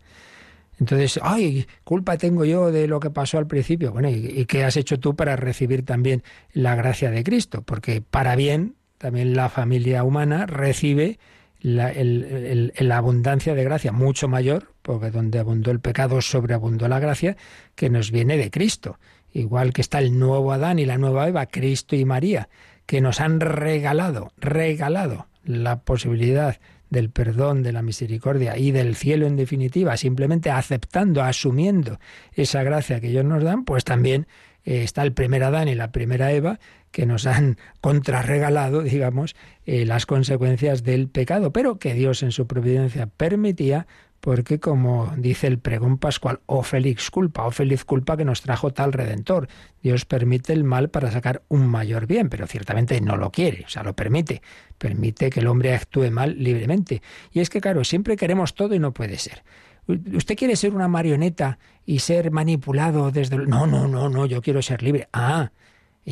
Entonces, 0.78 1.18
ay, 1.22 1.66
culpa 1.82 2.18
tengo 2.18 2.44
yo 2.44 2.70
de 2.70 2.88
lo 2.88 3.00
que 3.00 3.08
pasó 3.08 3.38
al 3.38 3.46
principio. 3.46 3.90
Bueno, 3.92 4.10
¿y, 4.10 4.44
qué 4.44 4.64
has 4.64 4.76
hecho 4.76 5.00
tú 5.00 5.16
para 5.16 5.34
recibir 5.34 5.82
también 5.82 6.22
la 6.52 6.74
gracia 6.74 7.10
de 7.10 7.24
Cristo? 7.24 7.62
Porque 7.62 8.02
para 8.02 8.36
bien, 8.36 8.76
también 8.98 9.34
la 9.34 9.48
familia 9.48 10.04
humana 10.04 10.46
recibe 10.46 11.18
la, 11.60 12.96
abundancia 12.96 13.54
de 13.54 13.64
gracia 13.64 13.92
mucho 13.92 14.28
mayor, 14.28 14.72
porque 14.82 15.10
donde 15.10 15.38
abundó 15.38 15.70
el 15.70 15.80
pecado 15.80 16.20
sobreabundó 16.20 16.88
la 16.88 17.00
gracia, 17.00 17.36
que 17.74 17.90
nos 17.90 18.10
viene 18.10 18.36
de 18.36 18.50
Cristo. 18.50 18.98
Igual 19.32 19.72
que 19.72 19.80
está 19.80 19.98
el 19.98 20.18
nuevo 20.18 20.52
Adán 20.52 20.78
y 20.78 20.86
la 20.86 20.98
nueva 20.98 21.28
Eva, 21.28 21.46
Cristo 21.46 21.96
y 21.96 22.04
María, 22.04 22.48
que 22.86 23.00
nos 23.00 23.20
han 23.20 23.40
regalado, 23.40 24.32
regalado 24.38 25.26
la 25.44 25.80
posibilidad 25.80 26.58
del 26.88 27.10
perdón, 27.10 27.62
de 27.62 27.72
la 27.72 27.82
misericordia 27.82 28.56
y 28.56 28.70
del 28.70 28.94
cielo 28.94 29.26
en 29.26 29.36
definitiva, 29.36 29.96
simplemente 29.96 30.50
aceptando, 30.50 31.22
asumiendo 31.22 31.98
esa 32.32 32.62
gracia 32.62 33.00
que 33.00 33.08
ellos 33.08 33.24
nos 33.24 33.42
dan, 33.42 33.64
pues 33.64 33.84
también 33.84 34.28
eh, 34.64 34.82
está 34.82 35.02
el 35.02 35.12
primer 35.12 35.42
Adán 35.42 35.68
y 35.68 35.74
la 35.74 35.90
primera 35.90 36.32
Eva 36.32 36.60
que 36.96 37.04
nos 37.04 37.26
han 37.26 37.58
contrarregalado, 37.82 38.80
digamos, 38.80 39.36
eh, 39.66 39.84
las 39.84 40.06
consecuencias 40.06 40.82
del 40.82 41.08
pecado, 41.08 41.52
pero 41.52 41.78
que 41.78 41.92
Dios 41.92 42.22
en 42.22 42.32
su 42.32 42.46
providencia 42.46 43.06
permitía 43.06 43.86
porque 44.22 44.60
como 44.60 45.12
dice 45.18 45.46
el 45.46 45.58
pregón 45.58 45.98
pascual, 45.98 46.40
oh 46.46 46.62
feliz 46.62 47.10
culpa, 47.10 47.44
oh 47.44 47.50
feliz 47.50 47.84
culpa 47.84 48.16
que 48.16 48.24
nos 48.24 48.40
trajo 48.40 48.72
tal 48.72 48.94
redentor. 48.94 49.46
Dios 49.82 50.06
permite 50.06 50.54
el 50.54 50.64
mal 50.64 50.88
para 50.88 51.10
sacar 51.10 51.42
un 51.48 51.66
mayor 51.66 52.06
bien, 52.06 52.30
pero 52.30 52.46
ciertamente 52.46 52.98
no 53.02 53.18
lo 53.18 53.30
quiere, 53.30 53.64
o 53.66 53.68
sea, 53.68 53.82
lo 53.82 53.92
permite. 53.92 54.40
Permite 54.78 55.28
que 55.28 55.40
el 55.40 55.48
hombre 55.48 55.74
actúe 55.74 56.10
mal 56.10 56.42
libremente. 56.42 57.02
Y 57.30 57.40
es 57.40 57.50
que, 57.50 57.60
claro, 57.60 57.84
siempre 57.84 58.16
queremos 58.16 58.54
todo 58.54 58.74
y 58.74 58.78
no 58.78 58.94
puede 58.94 59.18
ser. 59.18 59.44
¿Usted 59.86 60.34
quiere 60.34 60.56
ser 60.56 60.74
una 60.74 60.88
marioneta 60.88 61.58
y 61.84 61.98
ser 61.98 62.30
manipulado 62.30 63.10
desde... 63.10 63.36
No, 63.36 63.66
no, 63.66 63.86
no, 63.86 64.08
no, 64.08 64.24
yo 64.24 64.40
quiero 64.40 64.62
ser 64.62 64.82
libre. 64.82 65.10
Ah, 65.12 65.50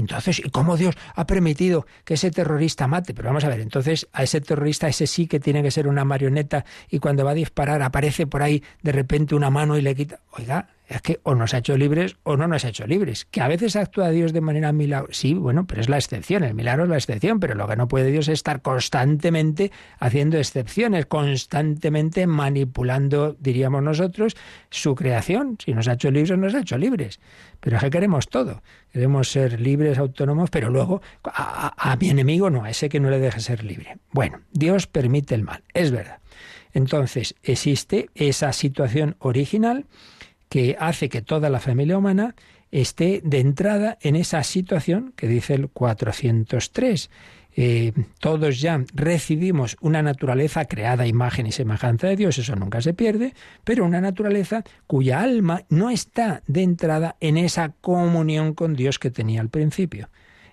entonces, 0.00 0.40
¿y 0.44 0.50
cómo 0.50 0.76
Dios 0.76 0.96
ha 1.14 1.26
permitido 1.26 1.86
que 2.04 2.14
ese 2.14 2.30
terrorista 2.30 2.86
mate? 2.86 3.14
Pero 3.14 3.28
vamos 3.28 3.44
a 3.44 3.48
ver, 3.48 3.60
entonces 3.60 4.08
a 4.12 4.22
ese 4.24 4.40
terrorista, 4.40 4.88
ese 4.88 5.06
sí 5.06 5.26
que 5.26 5.40
tiene 5.40 5.62
que 5.62 5.70
ser 5.70 5.86
una 5.86 6.04
marioneta 6.04 6.64
y 6.90 6.98
cuando 6.98 7.24
va 7.24 7.30
a 7.30 7.34
disparar 7.34 7.80
aparece 7.82 8.26
por 8.26 8.42
ahí 8.42 8.62
de 8.82 8.92
repente 8.92 9.34
una 9.34 9.50
mano 9.50 9.78
y 9.78 9.82
le 9.82 9.94
quita. 9.94 10.20
Oiga, 10.32 10.68
es 10.86 11.00
que 11.00 11.20
o 11.22 11.34
nos 11.34 11.54
ha 11.54 11.58
hecho 11.58 11.76
libres 11.76 12.16
o 12.24 12.36
no 12.36 12.46
nos 12.46 12.64
ha 12.64 12.68
hecho 12.68 12.86
libres. 12.86 13.24
Que 13.30 13.40
a 13.40 13.48
veces 13.48 13.76
actúa 13.76 14.10
Dios 14.10 14.32
de 14.32 14.40
manera 14.40 14.72
milagro. 14.72 15.08
Sí, 15.12 15.34
bueno, 15.34 15.66
pero 15.66 15.80
es 15.80 15.88
la 15.88 15.96
excepción. 15.96 16.44
El 16.44 16.54
milagro 16.54 16.84
es 16.84 16.90
la 16.90 16.96
excepción, 16.96 17.40
pero 17.40 17.54
lo 17.54 17.66
que 17.66 17.76
no 17.76 17.88
puede 17.88 18.10
Dios 18.10 18.28
es 18.28 18.34
estar 18.34 18.60
constantemente 18.60 19.72
haciendo 19.98 20.36
excepciones, 20.36 21.06
constantemente 21.06 22.26
manipulando, 22.26 23.36
diríamos 23.40 23.82
nosotros, 23.82 24.36
su 24.70 24.94
creación. 24.94 25.56
Si 25.64 25.72
nos 25.72 25.88
ha 25.88 25.94
hecho 25.94 26.10
libres, 26.10 26.38
nos 26.38 26.54
ha 26.54 26.60
hecho 26.60 26.76
libres. 26.76 27.20
Pero 27.60 27.76
es 27.76 27.82
que 27.82 27.90
queremos 27.90 28.28
todo. 28.28 28.62
Queremos 28.92 29.30
ser 29.30 29.60
libres, 29.60 29.96
autónomos, 29.98 30.50
pero 30.50 30.68
luego 30.68 31.00
a, 31.24 31.92
a 31.92 31.96
mi 31.96 32.10
enemigo 32.10 32.50
no, 32.50 32.64
a 32.64 32.70
ese 32.70 32.90
que 32.90 33.00
no 33.00 33.08
le 33.08 33.18
deja 33.18 33.40
ser 33.40 33.64
libre. 33.64 33.96
Bueno, 34.12 34.40
Dios 34.52 34.86
permite 34.86 35.34
el 35.34 35.44
mal, 35.44 35.64
es 35.72 35.90
verdad. 35.90 36.18
Entonces, 36.74 37.36
existe 37.44 38.10
esa 38.14 38.52
situación 38.52 39.16
original 39.20 39.86
que 40.54 40.76
hace 40.78 41.08
que 41.08 41.20
toda 41.20 41.50
la 41.50 41.58
familia 41.58 41.98
humana 41.98 42.36
esté 42.70 43.20
de 43.24 43.40
entrada 43.40 43.98
en 44.00 44.14
esa 44.14 44.44
situación 44.44 45.12
que 45.16 45.26
dice 45.26 45.54
el 45.54 45.68
403. 45.68 47.10
Eh, 47.56 47.92
todos 48.20 48.60
ya 48.60 48.84
recibimos 48.94 49.76
una 49.80 50.00
naturaleza 50.00 50.66
creada 50.66 51.08
imagen 51.08 51.48
y 51.48 51.50
semejanza 51.50 52.06
de 52.06 52.14
Dios, 52.14 52.38
eso 52.38 52.54
nunca 52.54 52.80
se 52.82 52.94
pierde, 52.94 53.34
pero 53.64 53.84
una 53.84 54.00
naturaleza 54.00 54.62
cuya 54.86 55.22
alma 55.22 55.64
no 55.70 55.90
está 55.90 56.44
de 56.46 56.62
entrada 56.62 57.16
en 57.18 57.36
esa 57.36 57.70
comunión 57.80 58.54
con 58.54 58.74
Dios 58.74 59.00
que 59.00 59.10
tenía 59.10 59.40
al 59.40 59.48
principio, 59.48 60.08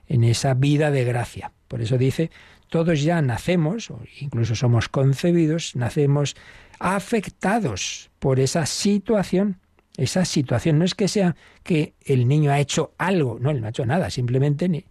en 0.07 0.23
esa 0.23 0.55
vida 0.55 0.89
de 0.89 1.03
gracia. 1.03 1.51
Por 1.67 1.79
eso 1.79 1.99
dice, 1.99 2.31
todos 2.69 3.03
ya 3.03 3.21
nacemos, 3.21 3.91
o 3.91 3.99
incluso 4.19 4.55
somos 4.55 4.89
concebidos, 4.89 5.75
nacemos 5.75 6.35
afectados 6.79 8.09
por 8.17 8.39
esa 8.39 8.65
situación 8.65 9.61
esa 9.97 10.25
situación. 10.25 10.79
No 10.79 10.85
es 10.85 10.95
que 10.95 11.07
sea 11.07 11.35
que 11.63 11.93
el 12.05 12.27
niño 12.27 12.51
ha 12.51 12.59
hecho 12.59 12.93
algo, 12.97 13.37
no, 13.39 13.51
él 13.51 13.61
no 13.61 13.67
ha 13.67 13.71
hecho 13.71 13.85
nada, 13.85 14.09
simplemente, 14.09 14.85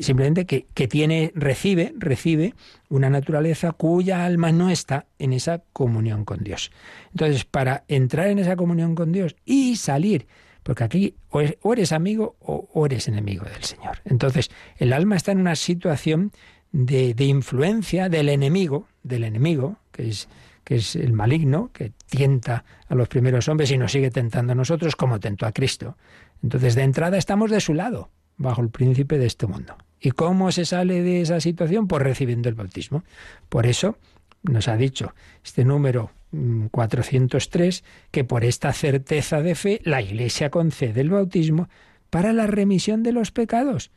simplemente 0.00 0.46
que, 0.46 0.66
que 0.74 0.88
tiene, 0.88 1.32
recibe, 1.34 1.94
recibe 1.96 2.54
una 2.88 3.10
naturaleza 3.10 3.72
cuya 3.72 4.24
alma 4.24 4.52
no 4.52 4.70
está 4.70 5.06
en 5.18 5.32
esa 5.32 5.62
comunión 5.72 6.24
con 6.24 6.42
Dios. 6.42 6.70
Entonces, 7.12 7.44
para 7.44 7.84
entrar 7.88 8.28
en 8.28 8.38
esa 8.38 8.56
comunión 8.56 8.94
con 8.94 9.12
Dios 9.12 9.36
y 9.44 9.76
salir, 9.76 10.26
porque 10.62 10.84
aquí 10.84 11.14
o 11.30 11.72
eres 11.72 11.92
amigo 11.92 12.34
o 12.40 12.86
eres 12.86 13.06
enemigo 13.06 13.44
del 13.44 13.62
Señor. 13.62 14.00
Entonces, 14.04 14.50
el 14.78 14.92
alma 14.92 15.14
está 15.14 15.30
en 15.30 15.38
una 15.38 15.54
situación 15.54 16.32
de, 16.72 17.14
de 17.14 17.24
influencia 17.24 18.08
del 18.08 18.28
enemigo, 18.28 18.88
del 19.02 19.24
enemigo, 19.24 19.76
que 19.92 20.08
es 20.08 20.28
que 20.66 20.74
es 20.74 20.96
el 20.96 21.12
maligno, 21.12 21.70
que 21.72 21.92
tienta 22.10 22.64
a 22.88 22.96
los 22.96 23.06
primeros 23.06 23.46
hombres 23.46 23.70
y 23.70 23.78
nos 23.78 23.92
sigue 23.92 24.10
tentando 24.10 24.50
a 24.50 24.56
nosotros 24.56 24.96
como 24.96 25.20
tentó 25.20 25.46
a 25.46 25.52
Cristo. 25.52 25.96
Entonces, 26.42 26.74
de 26.74 26.82
entrada 26.82 27.16
estamos 27.18 27.52
de 27.52 27.60
su 27.60 27.72
lado, 27.72 28.10
bajo 28.36 28.62
el 28.62 28.70
príncipe 28.70 29.16
de 29.16 29.26
este 29.26 29.46
mundo. 29.46 29.76
¿Y 30.00 30.10
cómo 30.10 30.50
se 30.50 30.64
sale 30.64 31.02
de 31.02 31.20
esa 31.20 31.38
situación? 31.38 31.86
Pues 31.86 32.02
recibiendo 32.02 32.48
el 32.48 32.56
bautismo. 32.56 33.04
Por 33.48 33.64
eso 33.64 33.96
nos 34.42 34.66
ha 34.66 34.76
dicho 34.76 35.14
este 35.44 35.64
número 35.64 36.10
403 36.72 37.82
mm, 37.82 38.10
que 38.10 38.24
por 38.24 38.44
esta 38.44 38.72
certeza 38.72 39.42
de 39.42 39.54
fe 39.54 39.80
la 39.84 40.02
Iglesia 40.02 40.50
concede 40.50 41.00
el 41.00 41.10
bautismo 41.10 41.68
para 42.10 42.32
la 42.32 42.48
remisión 42.48 43.04
de 43.04 43.12
los 43.12 43.30
pecados, 43.30 43.92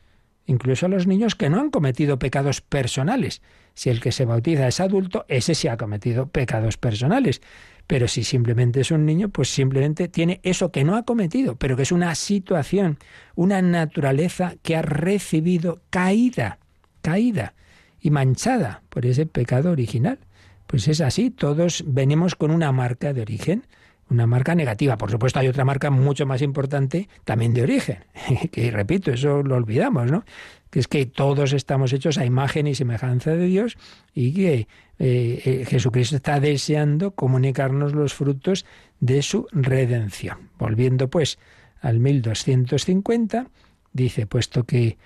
incluso 0.50 0.86
a 0.86 0.88
los 0.88 1.06
niños 1.06 1.36
que 1.36 1.48
no 1.48 1.60
han 1.60 1.70
cometido 1.70 2.18
pecados 2.18 2.60
personales, 2.60 3.40
si 3.74 3.88
el 3.88 4.00
que 4.00 4.10
se 4.10 4.24
bautiza 4.24 4.66
es 4.66 4.80
adulto, 4.80 5.24
ese 5.28 5.54
sí 5.54 5.68
ha 5.68 5.76
cometido 5.76 6.26
pecados 6.26 6.76
personales. 6.76 7.40
Pero 7.86 8.08
si 8.08 8.24
simplemente 8.24 8.80
es 8.80 8.90
un 8.90 9.06
niño, 9.06 9.28
pues 9.28 9.48
simplemente 9.48 10.08
tiene 10.08 10.40
eso 10.42 10.70
que 10.70 10.84
no 10.84 10.96
ha 10.96 11.04
cometido, 11.04 11.56
pero 11.56 11.76
que 11.76 11.82
es 11.82 11.92
una 11.92 12.14
situación, 12.14 12.98
una 13.34 13.62
naturaleza 13.62 14.54
que 14.62 14.76
ha 14.76 14.82
recibido 14.82 15.80
caída, 15.90 16.58
caída 17.00 17.54
y 18.00 18.10
manchada 18.10 18.82
por 18.88 19.06
ese 19.06 19.26
pecado 19.26 19.70
original. 19.70 20.18
Pues 20.66 20.88
es 20.88 21.00
así, 21.00 21.30
todos 21.30 21.84
venimos 21.86 22.34
con 22.34 22.50
una 22.50 22.70
marca 22.72 23.12
de 23.12 23.22
origen, 23.22 23.66
una 24.10 24.26
marca 24.26 24.54
negativa. 24.54 24.96
Por 24.96 25.10
supuesto, 25.10 25.38
hay 25.38 25.48
otra 25.48 25.64
marca 25.64 25.90
mucho 25.90 26.26
más 26.26 26.42
importante 26.42 27.08
también 27.24 27.54
de 27.54 27.62
origen, 27.62 28.04
que 28.52 28.70
repito, 28.70 29.12
eso 29.12 29.42
lo 29.42 29.56
olvidamos, 29.56 30.10
¿no? 30.10 30.24
que 30.70 30.78
es 30.78 30.88
que 30.88 31.04
todos 31.04 31.52
estamos 31.52 31.92
hechos 31.92 32.16
a 32.16 32.24
imagen 32.24 32.66
y 32.66 32.74
semejanza 32.74 33.32
de 33.32 33.46
Dios 33.46 33.76
y 34.14 34.32
que 34.32 34.54
eh, 34.98 35.42
eh, 35.44 35.64
Jesucristo 35.66 36.16
está 36.16 36.38
deseando 36.38 37.10
comunicarnos 37.12 37.92
los 37.92 38.14
frutos 38.14 38.64
de 39.00 39.22
su 39.22 39.48
redención. 39.50 40.50
Volviendo 40.58 41.10
pues 41.10 41.38
al 41.80 41.98
1250, 41.98 43.48
dice, 43.92 44.26
puesto 44.26 44.64
que 44.64 44.86
eh, 44.86 44.96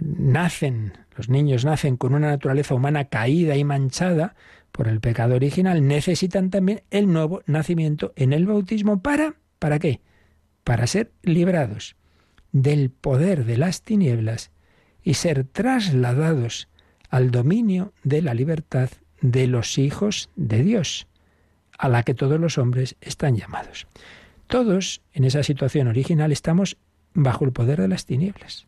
nacen, 0.00 0.92
los 1.16 1.30
niños 1.30 1.64
nacen 1.64 1.96
con 1.96 2.14
una 2.14 2.28
naturaleza 2.28 2.74
humana 2.74 3.06
caída 3.06 3.56
y 3.56 3.64
manchada 3.64 4.34
por 4.72 4.88
el 4.88 5.00
pecado 5.00 5.34
original, 5.34 5.86
necesitan 5.86 6.50
también 6.50 6.82
el 6.90 7.12
nuevo 7.12 7.42
nacimiento 7.46 8.12
en 8.16 8.32
el 8.32 8.46
bautismo 8.46 9.02
para, 9.02 9.34
¿para 9.58 9.78
qué? 9.78 10.00
Para 10.64 10.86
ser 10.86 11.12
librados 11.22 11.96
del 12.52 12.90
poder 12.90 13.44
de 13.44 13.58
las 13.58 13.82
tinieblas 13.82 14.50
y 15.02 15.14
ser 15.14 15.44
trasladados 15.44 16.68
al 17.10 17.30
dominio 17.30 17.92
de 18.04 18.22
la 18.22 18.34
libertad 18.34 18.90
de 19.20 19.46
los 19.46 19.78
hijos 19.78 20.30
de 20.36 20.62
Dios, 20.62 21.06
a 21.78 21.88
la 21.88 22.02
que 22.02 22.14
todos 22.14 22.38
los 22.38 22.58
hombres 22.58 22.96
están 23.00 23.36
llamados. 23.36 23.86
Todos, 24.46 25.02
en 25.12 25.24
esa 25.24 25.42
situación 25.42 25.88
original, 25.88 26.32
estamos 26.32 26.76
bajo 27.14 27.44
el 27.44 27.52
poder 27.52 27.80
de 27.80 27.88
las 27.88 28.06
tinieblas. 28.06 28.66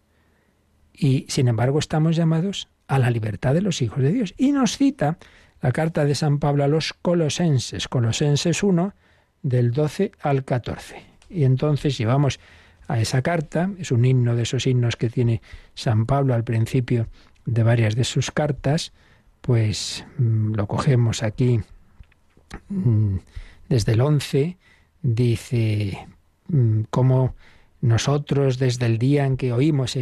Y, 0.92 1.26
sin 1.28 1.48
embargo, 1.48 1.78
estamos 1.78 2.16
llamados 2.16 2.68
a 2.86 2.98
la 2.98 3.10
libertad 3.10 3.54
de 3.54 3.62
los 3.62 3.80
hijos 3.80 4.02
de 4.02 4.12
Dios. 4.12 4.34
Y 4.36 4.52
nos 4.52 4.76
cita 4.76 5.18
la 5.60 5.72
carta 5.72 6.04
de 6.04 6.14
San 6.14 6.38
Pablo 6.38 6.64
a 6.64 6.68
los 6.68 6.92
Colosenses, 6.92 7.88
Colosenses 7.88 8.62
1, 8.62 8.94
del 9.42 9.72
12 9.72 10.12
al 10.20 10.44
14. 10.44 11.02
Y 11.28 11.44
entonces 11.44 11.96
llevamos 11.96 12.40
a 12.88 13.00
esa 13.00 13.22
carta, 13.22 13.70
es 13.78 13.92
un 13.92 14.04
himno 14.04 14.34
de 14.34 14.42
esos 14.42 14.66
himnos 14.66 14.96
que 14.96 15.10
tiene 15.10 15.42
San 15.74 16.06
Pablo 16.06 16.34
al 16.34 16.44
principio 16.44 17.06
de 17.46 17.62
varias 17.62 17.94
de 17.94 18.04
sus 18.04 18.30
cartas, 18.30 18.92
pues 19.40 20.04
mm, 20.18 20.54
lo 20.54 20.66
cogemos 20.66 21.22
aquí 21.22 21.60
mm, 22.68 23.16
desde 23.68 23.92
el 23.92 24.00
11, 24.00 24.58
dice 25.02 26.08
mm, 26.48 26.82
cómo 26.90 27.34
nosotros 27.80 28.58
desde 28.58 28.86
el 28.86 28.98
día 28.98 29.24
en 29.24 29.36
que 29.36 29.52
oímos, 29.52 29.96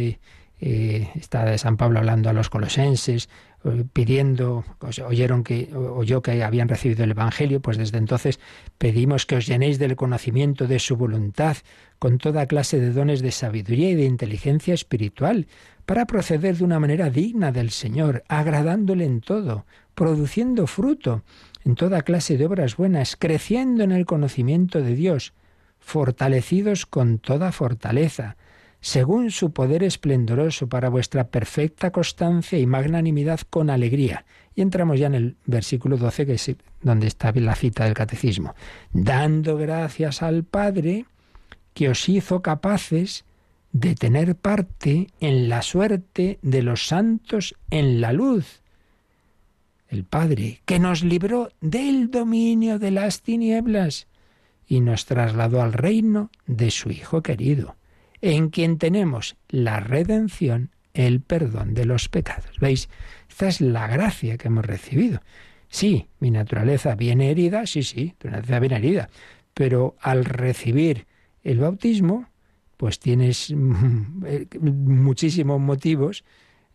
eh, 0.61 1.09
está 1.15 1.45
de 1.45 1.57
San 1.57 1.77
Pablo 1.77 1.99
hablando 1.99 2.29
a 2.29 2.33
los 2.33 2.49
colosenses, 2.49 3.29
eh, 3.63 3.85
pidiendo, 3.91 4.65
oyeron 5.05 5.43
que, 5.43 5.69
oyó 5.73 6.21
que 6.21 6.43
habían 6.43 6.67
recibido 6.67 7.03
el 7.03 7.11
Evangelio, 7.11 7.61
pues 7.61 7.77
desde 7.77 7.97
entonces 7.97 8.39
pedimos 8.77 9.25
que 9.25 9.37
os 9.37 9.47
llenéis 9.47 9.79
del 9.79 9.95
conocimiento 9.95 10.67
de 10.67 10.79
su 10.79 10.97
voluntad, 10.97 11.57
con 11.97 12.17
toda 12.17 12.45
clase 12.45 12.79
de 12.79 12.91
dones 12.91 13.21
de 13.21 13.31
sabiduría 13.31 13.89
y 13.89 13.95
de 13.95 14.05
inteligencia 14.05 14.73
espiritual, 14.73 15.47
para 15.85 16.05
proceder 16.05 16.57
de 16.57 16.63
una 16.63 16.79
manera 16.79 17.09
digna 17.09 17.51
del 17.51 17.71
Señor, 17.71 18.23
agradándole 18.27 19.05
en 19.05 19.21
todo, 19.21 19.65
produciendo 19.95 20.67
fruto 20.67 21.23
en 21.65 21.75
toda 21.75 22.03
clase 22.03 22.37
de 22.37 22.45
obras 22.45 22.77
buenas, 22.77 23.15
creciendo 23.15 23.83
en 23.83 23.91
el 23.91 24.05
conocimiento 24.05 24.81
de 24.81 24.95
Dios, 24.95 25.33
fortalecidos 25.79 26.85
con 26.85 27.17
toda 27.17 27.51
fortaleza, 27.51 28.37
según 28.81 29.31
su 29.31 29.51
poder 29.51 29.83
esplendoroso 29.83 30.67
para 30.67 30.89
vuestra 30.89 31.27
perfecta 31.27 31.91
constancia 31.91 32.57
y 32.57 32.65
magnanimidad 32.65 33.41
con 33.49 33.69
alegría. 33.69 34.25
Y 34.55 34.61
entramos 34.61 34.99
ya 34.99 35.07
en 35.07 35.15
el 35.15 35.37
versículo 35.45 35.97
12, 35.97 36.25
que 36.25 36.33
es 36.33 36.55
donde 36.81 37.07
está 37.07 37.31
la 37.33 37.55
cita 37.55 37.85
del 37.85 37.93
catecismo. 37.93 38.55
Dando 38.91 39.57
gracias 39.57 40.21
al 40.21 40.43
Padre 40.43 41.05
que 41.73 41.89
os 41.89 42.07
hizo 42.09 42.41
capaces 42.41 43.25
de 43.71 43.95
tener 43.95 44.35
parte 44.35 45.07
en 45.19 45.49
la 45.49 45.61
suerte 45.61 46.39
de 46.41 46.63
los 46.63 46.87
santos 46.87 47.55
en 47.69 48.01
la 48.01 48.13
luz. 48.13 48.61
El 49.87 50.03
Padre, 50.03 50.61
que 50.65 50.79
nos 50.79 51.03
libró 51.03 51.49
del 51.61 52.11
dominio 52.11 52.79
de 52.79 52.91
las 52.91 53.21
tinieblas 53.21 54.07
y 54.67 54.81
nos 54.81 55.05
trasladó 55.05 55.61
al 55.61 55.73
reino 55.73 56.29
de 56.45 56.69
su 56.69 56.91
Hijo 56.91 57.23
querido, 57.23 57.75
en 58.21 58.49
quien 58.49 58.77
tenemos 58.77 59.37
la 59.47 59.79
redención, 59.79 60.71
el 60.93 61.21
perdón 61.21 61.73
de 61.73 61.85
los 61.85 62.09
pecados. 62.09 62.59
¿Veis? 62.59 62.89
Esta 63.29 63.47
es 63.47 63.61
la 63.61 63.87
gracia 63.87 64.37
que 64.37 64.47
hemos 64.47 64.65
recibido. 64.65 65.21
Sí, 65.69 66.07
mi 66.19 66.31
naturaleza 66.31 66.95
viene 66.95 67.31
herida, 67.31 67.65
sí, 67.67 67.83
sí, 67.83 68.15
tu 68.17 68.27
naturaleza 68.27 68.59
viene 68.59 68.75
herida, 68.77 69.09
pero 69.53 69.95
al 70.01 70.25
recibir 70.25 71.05
el 71.43 71.59
bautismo, 71.59 72.27
pues 72.77 72.99
tienes 72.99 73.51
eh, 74.25 74.47
muchísimos 74.59 75.59
motivos 75.59 76.23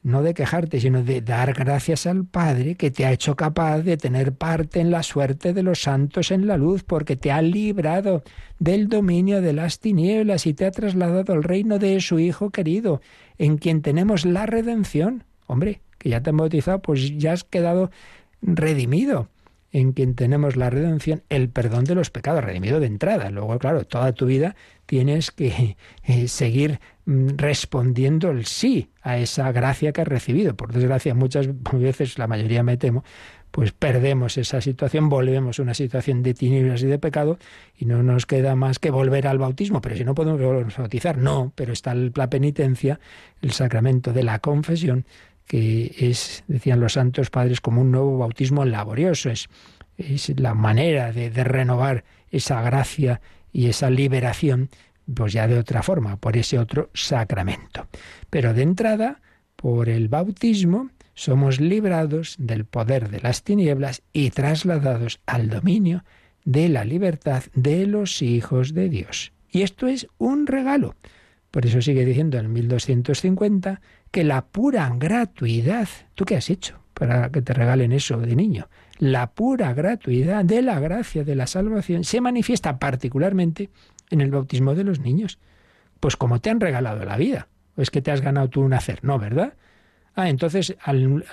no 0.05 0.23
de 0.23 0.35
quejarte, 0.35 0.81
sino 0.81 1.03
de 1.03 1.23
dar 1.23 1.55
gracias 1.55 2.07
al 2.07 2.27
Padre 2.27 2.77
que 2.77 2.91
te 2.91 3.07
ha 3.07 3.13
hecho 3.13 3.35
capaz 3.37 3.81
de 3.81 3.97
tener 3.97 4.35
parte 4.35 4.81
en 4.81 4.91
la 4.91 5.03
suerte 5.03 5.55
de 5.55 5.63
los 5.63 5.81
santos 5.81 6.31
en 6.31 6.47
la 6.47 6.59
luz, 6.59 6.85
porque 6.85 7.17
te 7.17 7.33
ha 7.33 7.41
librado 7.41 8.23
del 8.59 8.89
dominio 8.89 9.41
de 9.41 9.55
las 9.55 9.81
tinieblas 9.81 10.47
y 10.47 10.53
te 10.53 10.67
ha 10.67 10.71
trasladado 10.71 11.33
al 11.33 11.43
reino 11.43 11.79
de 11.79 12.01
su 12.01 12.19
Hijo 12.19 12.51
querido, 12.51 13.01
en 13.39 13.57
quien 13.57 13.81
tenemos 13.81 14.27
la 14.27 14.45
redención. 14.45 15.25
Hombre, 15.47 15.81
que 15.99 16.11
ya 16.11 16.23
te 16.23 16.31
han 16.31 16.37
bautizado, 16.37 16.83
pues 16.83 17.17
ya 17.17 17.33
has 17.33 17.45
quedado 17.45 17.91
redimido 18.43 19.29
en 19.75 19.93
quien 19.93 20.15
tenemos 20.15 20.55
la 20.55 20.71
redención, 20.71 21.25
el 21.31 21.49
perdón 21.49 21.83
de 21.83 21.97
los 21.97 22.09
pecados, 22.09 22.45
redimido 22.45 22.79
de 22.79 22.87
entrada. 22.87 23.31
Luego, 23.31 23.59
claro, 23.59 23.85
toda 23.85 24.13
tu 24.13 24.25
vida 24.27 24.55
tienes 24.87 25.33
que 25.33 25.77
eh, 26.05 26.29
seguir 26.29 26.79
mm, 27.07 27.31
respondiendo 27.37 28.31
el 28.31 28.47
sí 28.47 28.91
a 29.03 29.19
esa 29.19 29.51
gracia 29.51 29.93
que 29.93 30.03
has 30.03 30.07
recibido. 30.07 30.55
Por 30.55 30.73
desgracia, 30.73 31.13
muchas 31.15 31.49
veces, 31.73 32.19
la 32.21 32.29
mayoría 32.29 32.63
me 32.63 32.77
temo, 32.77 33.03
pues 33.51 33.73
perdemos 33.73 34.39
esa 34.39 34.61
situación, 34.61 35.09
volvemos 35.09 35.59
a 35.59 35.63
una 35.63 35.75
situación 35.75 36.23
de 36.23 36.35
tinieblas 36.35 36.81
y 36.85 36.87
de 36.87 37.01
pecado 37.01 37.39
y 37.77 37.85
no 37.87 38.05
nos 38.05 38.27
queda 38.27 38.55
más 38.55 38.79
que 38.79 38.93
volver 38.93 39.27
al 39.27 39.39
bautismo. 39.39 39.81
Pero 39.81 39.97
si 39.97 40.05
no 40.05 40.15
podemos 40.15 40.41
volver 40.41 40.67
a 40.73 40.81
bautizar, 40.83 41.19
no, 41.19 41.53
pero 41.57 41.73
está 41.73 41.97
la 41.97 42.31
penitencia, 42.31 43.01
el 43.43 43.51
sacramento 43.51 44.13
de 44.13 44.23
la 44.23 44.39
confesión, 44.39 45.05
que 45.47 45.95
es, 45.99 46.45
decían 46.49 46.81
los 46.81 46.95
santos 46.95 47.31
padres, 47.31 47.61
como 47.61 47.81
un 47.81 47.91
nuevo 47.91 48.19
bautismo 48.19 48.65
laborioso, 48.65 49.31
es, 49.31 49.49
es 49.97 50.39
la 50.41 50.55
manera 50.55 51.13
de, 51.13 51.31
de 51.31 51.45
renovar 51.45 52.05
esa 52.31 52.63
gracia 52.63 53.21
y 53.53 53.67
esa 53.67 53.91
liberación, 53.91 54.71
pues 55.15 55.33
ya 55.33 55.47
de 55.47 55.59
otra 55.59 55.83
forma, 55.83 56.17
por 56.17 56.37
ese 56.37 56.59
otro 56.59 56.91
sacramento. 56.95 57.87
Pero 58.31 58.55
de 58.55 58.63
entrada, 58.63 59.21
por 59.57 59.89
el 59.89 60.09
bautismo, 60.09 60.91
somos 61.15 61.61
librados 61.61 62.35
del 62.39 62.65
poder 62.65 63.09
de 63.09 63.21
las 63.21 63.45
tinieblas 63.45 64.03
y 64.13 64.31
trasladados 64.31 65.21
al 65.27 65.49
dominio 65.49 66.05
de 66.45 66.69
la 66.69 66.85
libertad 66.85 67.45
de 67.55 67.87
los 67.87 68.21
hijos 68.21 68.75
de 68.75 68.89
Dios. 68.89 69.33
Y 69.51 69.63
esto 69.63 69.87
es 69.87 70.09
un 70.19 70.47
regalo. 70.47 70.97
Por 71.51 71.67
eso 71.67 71.81
sigue 71.81 72.05
diciendo 72.05 72.39
en 72.39 72.53
1250 72.53 73.81
que 74.15 74.23
la 74.23 74.47
pura 74.47 74.93
gratuidad, 74.97 75.89
¿tú 76.15 76.25
qué 76.25 76.37
has 76.37 76.49
hecho 76.49 76.79
para 76.95 77.31
que 77.31 77.43
te 77.43 77.53
regalen 77.53 77.91
eso 77.91 78.17
de 78.19 78.37
niño? 78.37 78.69
La 79.01 79.33
pura 79.33 79.75
gratuidad 79.75 80.45
de 80.45 80.63
la 80.63 80.79
gracia 80.79 81.25
de 81.25 81.35
la 81.35 81.49
salvación 81.49 82.05
se 82.05 82.21
manifiesta 82.21 82.79
particularmente 82.79 83.71
en 84.11 84.21
el 84.21 84.31
bautismo 84.31 84.77
de 84.77 84.85
los 84.85 85.01
niños. 85.01 85.41
Pues 85.99 86.17
como 86.17 86.41
te 86.41 86.51
han 86.51 86.61
regalado 86.61 87.05
la 87.05 87.17
vida, 87.17 87.49
o 87.77 87.83
es 87.83 87.91
que 87.91 88.03
te 88.03 88.13
has 88.13 88.21
ganado 88.21 88.49
tú 88.49 88.61
un 88.61 88.73
hacer, 88.75 89.03
no, 89.03 89.19
¿verdad? 89.19 89.55
Ah, 90.15 90.29
entonces 90.29 90.77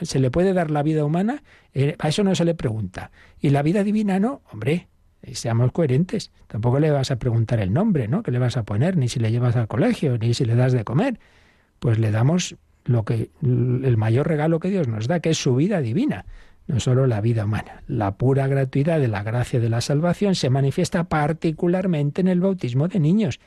se 0.02 0.20
le 0.20 0.32
puede 0.32 0.54
dar 0.54 0.72
la 0.72 0.82
vida 0.82 1.06
humana, 1.06 1.44
eh, 1.76 1.96
a 2.00 2.08
eso 2.08 2.24
no 2.24 2.34
se 2.34 2.46
le 2.46 2.56
pregunta. 2.56 3.12
Y 3.40 3.52
la 3.52 3.62
vida 3.62 3.84
divina 3.84 4.20
no, 4.20 4.42
hombre, 4.52 4.88
eh, 5.22 5.36
seamos 5.36 5.72
coherentes. 5.72 6.32
Tampoco 6.48 6.80
le 6.80 6.90
vas 6.90 7.12
a 7.12 7.18
preguntar 7.18 7.60
el 7.60 7.74
nombre, 7.74 8.08
¿no? 8.08 8.24
¿Qué 8.24 8.32
le 8.32 8.40
vas 8.40 8.58
a 8.58 8.64
poner? 8.64 8.98
Ni 8.98 9.08
si 9.08 9.20
le 9.20 9.30
llevas 9.30 9.56
al 9.56 9.68
colegio, 9.68 10.18
ni 10.18 10.34
si 10.34 10.46
le 10.46 10.56
das 10.56 10.74
de 10.74 10.84
comer. 10.84 11.20
Pues 11.78 12.00
le 12.00 12.10
damos 12.10 12.56
lo 12.86 13.04
que 13.04 13.30
el 13.42 13.98
mayor 13.98 14.28
regalo 14.28 14.60
que 14.60 14.70
Dios 14.70 14.88
nos 14.88 15.08
da, 15.08 15.20
que 15.20 15.32
es 15.32 15.38
su 15.38 15.56
vida 15.56 15.82
divina, 15.82 16.26
no 16.68 16.80
solo 16.80 17.08
la 17.08 17.22
vida 17.22 17.46
humana. 17.46 17.84
La 17.88 18.16
pura 18.16 18.48
gratuidad 18.48 19.00
de 19.00 19.08
la 19.08 19.24
gracia 19.24 19.60
de 19.60 19.70
la 19.70 19.82
salvación 19.82 20.36
se 20.36 20.50
manifiesta 20.50 21.06
particularmente 21.06 22.22
en 22.22 22.28
el 22.28 22.40
bautismo 22.40 22.88
de 22.88 23.00
niños. 23.00 23.40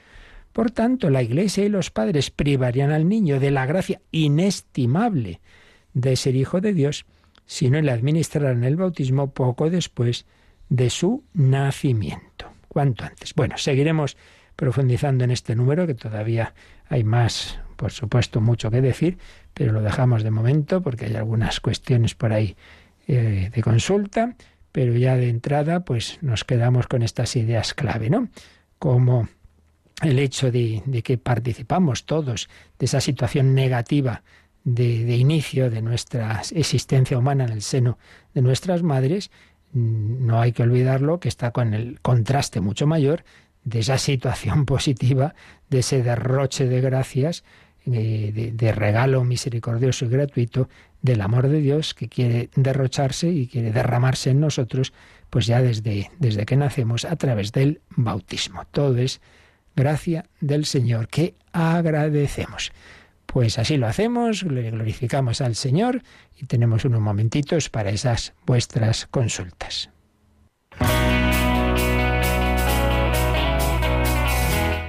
Por 0.53 0.71
tanto, 0.71 1.11
la 1.11 1.23
Iglesia 1.23 1.65
y 1.65 1.69
los 1.69 1.91
padres 1.91 2.31
privarían 2.31 2.93
al 2.93 3.09
niño 3.09 3.41
de 3.41 3.51
la 3.51 3.67
gracia 3.67 4.01
inestimable 4.13 5.41
de 5.95 6.17
ser 6.17 6.37
hijo 6.37 6.61
de 6.61 6.73
Dios 6.73 7.07
si 7.47 7.71
no 7.71 7.81
le 7.81 7.91
administraran 7.91 8.65
el 8.65 8.77
bautismo 8.77 9.33
poco 9.33 9.71
después 9.71 10.27
de 10.69 10.91
su 10.91 11.25
nacimiento. 11.33 12.53
Cuanto 12.69 13.05
antes. 13.05 13.35
Bueno, 13.35 13.59
seguiremos 13.59 14.17
profundizando 14.57 15.25
en 15.25 15.31
este 15.31 15.57
número, 15.57 15.87
que 15.87 15.95
todavía 15.95 16.55
hay 16.89 17.05
más 17.05 17.61
por 17.75 17.93
supuesto, 17.93 18.41
mucho 18.41 18.71
que 18.71 18.81
decir, 18.81 19.19
pero 19.53 19.73
lo 19.73 19.83
dejamos 19.83 20.23
de 20.23 20.31
momento 20.31 20.83
porque 20.83 21.07
hay 21.07 21.15
algunas 21.15 21.61
cuestiones 21.61 22.15
por 22.15 22.33
ahí 22.33 22.57
eh, 23.07 23.51
de 23.55 23.63
consulta, 23.63 24.35
pero 24.73 24.97
ya 24.97 25.17
de 25.17 25.29
entrada, 25.29 25.85
pues 25.85 26.19
nos 26.23 26.45
quedamos 26.45 26.87
con 26.87 27.03
estas 27.03 27.37
ideas 27.37 27.75
clave, 27.75 28.11
¿no? 28.11 28.29
Como 28.79 29.29
el 30.03 30.19
hecho 30.19 30.51
de, 30.51 30.83
que 31.05 31.19
participamos 31.19 32.07
todos 32.07 32.49
de 32.79 32.87
esa 32.87 33.01
situación 33.01 33.55
negativa 33.55 34.23
de, 34.65 35.17
inicio 35.17 35.71
de 35.71 35.83
nuestra 35.83 36.43
existencia 36.53 37.19
humana 37.19 37.45
en 37.45 37.53
el 37.53 37.63
seno 37.63 37.99
de 38.33 38.43
nuestras 38.43 38.83
madres, 38.83 39.31
mm, 39.73 40.27
no 40.27 40.41
hay 40.41 40.53
que 40.53 40.63
olvidarlo 40.63 41.21
que 41.21 41.29
está 41.29 41.53
con 41.53 41.75
el 41.75 42.01
contraste 42.01 42.61
mucho 42.61 42.87
mayor 42.87 43.25
de 43.63 43.81
esa 43.81 43.99
situación 43.99 44.65
positiva, 44.67 45.35
de 45.71 45.81
ese 45.81 46.03
derroche 46.03 46.67
de 46.67 46.81
gracias 46.81 47.45
de, 47.85 48.73
regalo 48.75 49.25
misericordioso 49.25 50.05
y 50.05 50.09
gratuito 50.09 50.69
del 51.03 51.21
amor 51.21 51.49
de 51.49 51.61
Dios 51.61 51.95
que 51.95 52.09
quiere 52.09 52.51
derrocharse 52.57 53.29
y 53.29 53.47
quiere 53.47 53.73
derramarse 53.73 54.31
en 54.31 54.41
nosotros, 54.41 54.93
pues 55.31 55.47
ya 55.47 55.61
desde, 55.61 56.11
desde 56.19 56.47
que 56.47 56.57
nacemos 56.57 57.05
a 57.05 57.17
través 57.17 57.53
del 57.53 57.81
bautismo. 57.91 58.65
Todo 58.71 58.97
es 58.99 59.21
gracia 59.77 60.27
del 60.41 60.65
Señor 60.65 61.09
que 61.09 61.35
agradecemos. 61.53 62.73
Pues 63.27 63.59
así 63.59 63.77
lo 63.77 63.87
hacemos, 63.87 64.45
le 64.45 64.71
glorificamos 64.71 65.41
al 65.41 65.57
Señor 65.57 66.03
y 66.41 66.47
tenemos 66.47 66.85
unos 66.85 67.01
momentitos 67.01 67.69
para 67.69 67.91
esas 67.91 68.33
vuestras 68.47 69.07
consultas. 69.07 69.91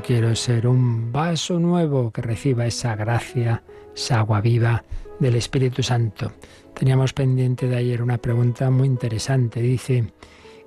quiero 0.00 0.34
ser 0.36 0.66
un 0.66 1.12
vaso 1.12 1.58
nuevo 1.58 2.12
que 2.12 2.22
reciba 2.22 2.66
esa 2.66 2.94
gracia, 2.94 3.62
esa 3.94 4.20
agua 4.20 4.40
viva 4.40 4.84
del 5.18 5.34
Espíritu 5.34 5.82
Santo. 5.82 6.32
Teníamos 6.74 7.12
pendiente 7.12 7.68
de 7.68 7.76
ayer 7.76 8.00
una 8.00 8.18
pregunta 8.18 8.70
muy 8.70 8.86
interesante. 8.86 9.60
Dice, 9.60 10.12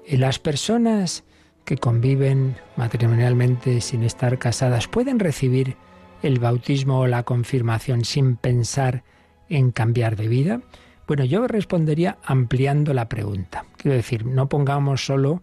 ¿las 0.07 0.38
personas 0.38 1.23
que 1.63 1.78
conviven 1.78 2.57
matrimonialmente 2.76 3.82
sin 3.82 4.03
estar 4.03 4.38
casadas 4.38 4.88
pueden 4.88 5.19
recibir 5.19 5.76
el 6.21 6.39
bautismo 6.39 6.99
o 6.99 7.07
la 7.07 7.23
confirmación 7.23 8.05
sin 8.05 8.36
pensar 8.36 9.03
en 9.49 9.71
cambiar 9.71 10.15
de 10.17 10.28
vida? 10.28 10.61
Bueno, 11.07 11.23
yo 11.23 11.47
respondería 11.47 12.17
ampliando 12.23 12.93
la 12.93 13.07
pregunta. 13.07 13.65
Quiero 13.78 13.95
decir, 13.95 14.26
no 14.26 14.49
pongamos 14.49 15.05
solo 15.05 15.41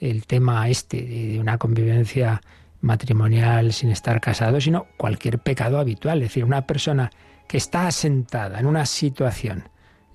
el 0.00 0.26
tema 0.26 0.68
este 0.68 1.02
de 1.02 1.38
una 1.40 1.58
convivencia 1.58 2.42
matrimonial 2.82 3.72
sin 3.72 3.90
estar 3.90 4.20
casado, 4.20 4.60
sino 4.60 4.86
cualquier 4.96 5.38
pecado 5.38 5.78
habitual. 5.78 6.18
Es 6.18 6.28
decir, 6.28 6.44
una 6.44 6.66
persona 6.66 7.10
que 7.48 7.56
está 7.56 7.86
asentada 7.86 8.60
en 8.60 8.66
una 8.66 8.84
situación 8.84 9.68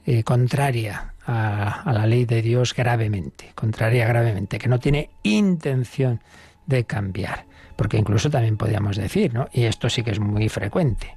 eh, 0.05 0.23
contraria 0.23 1.13
a, 1.25 1.91
la 1.91 2.05
ley 2.05 2.25
de 2.25 2.41
Dios 2.41 2.73
gravemente, 2.75 3.51
contraria 3.55 4.07
gravemente, 4.07 4.59
que 4.59 4.67
no 4.67 4.79
tiene 4.79 5.09
intención 5.23 6.21
de 6.65 6.85
cambiar. 6.85 7.45
Porque 7.75 7.97
incluso 7.97 8.29
también 8.29 8.57
podríamos 8.57 8.97
decir, 8.97 9.33
¿no? 9.33 9.47
Y 9.51 9.63
esto 9.63 9.89
sí 9.89 10.03
que 10.03 10.11
es 10.11 10.19
muy 10.19 10.49
frecuente. 10.49 11.15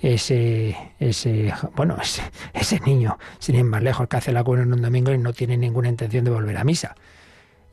Ese, 0.00 0.76
ese, 0.98 1.52
bueno, 1.76 1.96
ese, 2.00 2.22
ese 2.52 2.80
niño, 2.80 3.18
sin 3.38 3.54
ir 3.54 3.64
más 3.64 3.82
lejos, 3.82 4.08
que 4.08 4.16
hace 4.16 4.32
la 4.32 4.44
cuna 4.44 4.62
en 4.62 4.72
un 4.72 4.82
domingo 4.82 5.12
y 5.12 5.18
no 5.18 5.32
tiene 5.32 5.56
ninguna 5.56 5.88
intención 5.88 6.24
de 6.24 6.30
volver 6.30 6.58
a 6.58 6.64
misa 6.64 6.96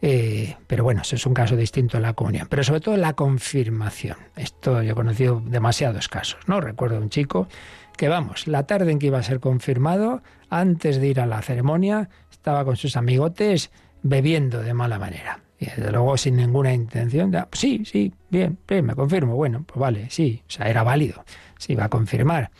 eh, 0.01 0.55
pero 0.67 0.83
bueno, 0.83 1.01
eso 1.01 1.15
es 1.15 1.25
un 1.25 1.33
caso 1.33 1.55
distinto 1.55 1.97
a 1.97 1.99
la 1.99 2.13
comunión. 2.13 2.47
Pero 2.49 2.63
sobre 2.63 2.81
todo 2.81 2.97
la 2.97 3.13
confirmación. 3.13 4.17
Esto 4.35 4.81
yo 4.81 4.91
he 4.91 4.95
conocido 4.95 5.41
demasiados 5.45 6.07
casos, 6.07 6.39
¿no? 6.47 6.61
Recuerdo 6.61 6.97
un 6.97 7.09
chico 7.09 7.47
que, 7.97 8.07
vamos, 8.07 8.47
la 8.47 8.65
tarde 8.65 8.91
en 8.91 8.99
que 8.99 9.07
iba 9.07 9.19
a 9.19 9.23
ser 9.23 9.39
confirmado, 9.39 10.21
antes 10.49 11.01
de 11.01 11.07
ir 11.07 11.19
a 11.19 11.25
la 11.25 11.41
ceremonia, 11.41 12.09
estaba 12.31 12.63
con 12.63 12.77
sus 12.77 12.95
amigotes 12.95 13.71
bebiendo 14.01 14.61
de 14.61 14.73
mala 14.73 14.99
manera. 14.99 15.41
Y 15.59 15.65
desde 15.65 15.91
luego 15.91 16.15
sin 16.15 16.37
ninguna 16.37 16.73
intención 16.73 17.31
de, 17.31 17.43
sí, 17.51 17.83
sí, 17.83 18.13
bien, 18.29 18.57
bien, 18.65 18.85
me 18.85 18.95
confirmo. 18.95 19.35
Bueno, 19.35 19.65
pues 19.67 19.77
vale, 19.77 20.09
sí, 20.09 20.41
o 20.47 20.51
sea, 20.51 20.69
era 20.69 20.83
válido, 20.83 21.25
se 21.57 21.73
iba 21.73 21.83
a 21.83 21.89
confirmar. 21.89 22.51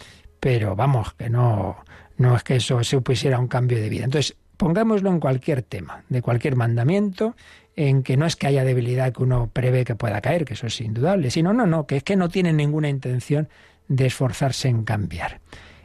Pero 0.42 0.76
vamos, 0.76 1.14
que 1.14 1.30
no, 1.30 1.78
no 2.18 2.36
es 2.36 2.44
que 2.44 2.58
eso 2.58 2.84
supusiera 2.84 3.40
un 3.40 3.48
cambio 3.48 3.80
de 3.80 3.88
vida. 3.88 4.04
Entonces, 4.04 4.36
Pongámoslo 4.60 5.10
en 5.10 5.22
cualquier 5.22 5.62
tema, 5.62 6.04
de 6.10 6.22
cualquier 6.22 6.58
mandamiento, 6.58 7.34
en 7.78 8.04
que 8.04 8.18
no 8.18 8.26
es 8.26 8.36
que 8.36 8.46
haya 8.46 8.66
debilidad 8.66 9.14
que 9.14 9.24
uno 9.24 9.50
prevé 9.54 9.86
que 9.86 9.96
pueda 9.96 10.20
caer, 10.20 10.44
que 10.44 10.56
eso 10.56 10.68
es 10.68 10.82
indudable, 10.82 11.32
sino 11.32 11.54
no, 11.54 11.66
no, 11.66 11.88
que 11.88 11.96
es 11.96 12.04
que 12.04 12.18
no 12.18 12.28
tiene 12.28 12.52
ninguna 12.52 12.90
intención 12.90 13.48
de 13.88 14.08
esforzarse 14.08 14.68
en 14.68 14.84
cambiar. 14.84 15.40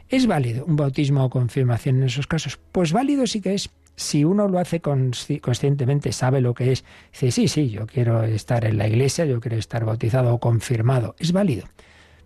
¿Es 0.09 0.27
válido 0.27 0.65
un 0.65 0.75
bautismo 0.75 1.23
o 1.23 1.29
confirmación 1.29 1.99
en 1.99 2.03
esos 2.03 2.27
casos? 2.27 2.59
Pues 2.73 2.91
válido 2.91 3.25
sí 3.27 3.39
que 3.39 3.53
es. 3.53 3.69
Si 3.95 4.25
uno 4.25 4.49
lo 4.49 4.59
hace 4.59 4.81
conscientemente, 4.81 6.11
sabe 6.11 6.41
lo 6.41 6.53
que 6.53 6.73
es, 6.73 6.83
dice, 7.13 7.31
sí, 7.31 7.47
sí, 7.47 7.69
yo 7.69 7.87
quiero 7.87 8.25
estar 8.25 8.65
en 8.65 8.77
la 8.77 8.89
iglesia, 8.89 9.23
yo 9.23 9.39
quiero 9.39 9.55
estar 9.55 9.85
bautizado 9.85 10.33
o 10.33 10.39
confirmado, 10.41 11.15
es 11.17 11.31
válido. 11.31 11.65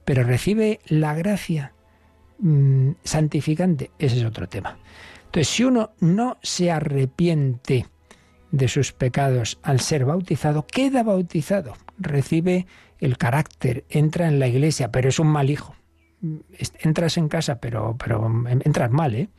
Pero 0.04 0.24
recibe 0.24 0.80
la 0.88 1.14
gracia 1.14 1.74
mm, 2.40 2.94
santificante, 3.04 3.92
ese 4.00 4.18
es 4.18 4.26
otro 4.26 4.50
tema. 4.50 4.80
Entonces, 5.30 5.50
si 5.50 5.64
uno 5.64 5.92
no 6.00 6.38
se 6.42 6.72
arrepiente 6.72 7.86
de 8.50 8.68
sus 8.68 8.94
pecados 8.94 9.60
al 9.62 9.80
ser 9.80 10.04
bautizado, 10.06 10.66
queda 10.66 11.04
bautizado, 11.04 11.74
recibe 12.00 12.66
el 12.98 13.16
carácter, 13.20 13.86
entra 13.90 14.28
en 14.28 14.40
la 14.40 14.48
iglesia, 14.48 14.92
pero 14.92 15.08
es 15.08 15.20
un 15.20 15.28
mal 15.28 15.52
hijo. 15.52 15.76
Entras 16.80 17.18
en 17.18 17.30
casa, 17.30 17.60
pero, 17.60 17.96
pero 18.04 18.28
entras 18.50 18.90
mal, 18.90 19.14
¿eh? 19.14 19.30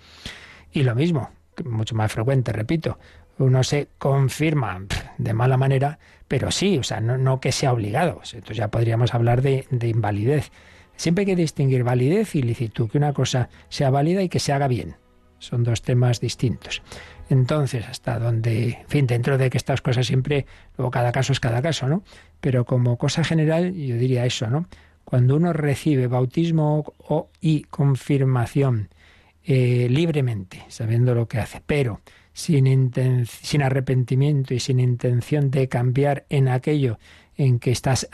Y 0.70 0.84
lo 0.84 0.94
mismo, 0.94 1.30
mucho 1.64 1.96
más 1.96 2.12
frecuente, 2.12 2.52
repito, 2.52 3.00
uno 3.38 3.64
se 3.64 3.88
confirma 3.98 4.86
de 5.18 5.34
mala 5.34 5.56
manera, 5.56 5.98
pero 6.28 6.52
sí, 6.52 6.78
o 6.78 6.84
sea, 6.84 7.00
no, 7.00 7.40
que 7.40 7.50
sea 7.50 7.72
obligado. 7.72 8.20
Entonces 8.32 8.56
ya 8.56 8.68
podríamos 8.68 9.12
hablar 9.12 9.42
de, 9.42 9.66
de, 9.72 9.88
invalidez. 9.88 10.52
Siempre 10.94 11.22
hay 11.22 11.26
que 11.26 11.36
distinguir 11.36 11.82
validez 11.82 12.36
y 12.36 12.42
licitud, 12.42 12.88
que 12.88 12.98
una 12.98 13.12
cosa 13.12 13.48
sea 13.68 13.90
válida 13.90 14.22
y 14.22 14.28
que 14.28 14.38
se 14.38 14.52
haga 14.52 14.68
bien. 14.68 14.94
Son 15.40 15.64
dos 15.64 15.82
temas 15.82 16.20
distintos. 16.20 16.82
Entonces, 17.28 17.86
hasta 17.88 18.20
donde, 18.20 18.78
en 18.82 18.88
fin, 18.88 19.06
dentro 19.08 19.36
de 19.36 19.50
que 19.50 19.58
estas 19.58 19.82
cosas 19.82 20.06
siempre, 20.06 20.46
luego 20.78 20.92
cada 20.92 21.10
caso 21.10 21.32
es 21.32 21.40
cada 21.40 21.60
caso, 21.60 21.88
¿no? 21.88 22.04
Pero 22.40 22.64
como 22.64 22.96
cosa 22.96 23.24
general, 23.24 23.74
yo 23.74 23.96
diría 23.96 24.24
eso, 24.24 24.46
¿no? 24.46 24.68
cuando 25.10 25.34
uno 25.34 25.52
recibe 25.52 26.06
bautismo 26.06 26.94
o, 26.98 27.30
y 27.40 27.62
confirmación 27.62 28.90
eh, 29.44 29.88
libremente, 29.90 30.62
sabiendo 30.68 31.16
lo 31.16 31.26
que 31.26 31.38
hace, 31.38 31.60
pero 31.66 32.00
sin, 32.32 32.92
sin 33.26 33.62
arrepentimiento 33.62 34.54
y 34.54 34.60
sin 34.60 34.78
intención 34.78 35.50
de 35.50 35.68
cambiar 35.68 36.26
en 36.28 36.46
aquello 36.46 37.00
en 37.40 37.58
que 37.58 37.70
estás 37.70 38.06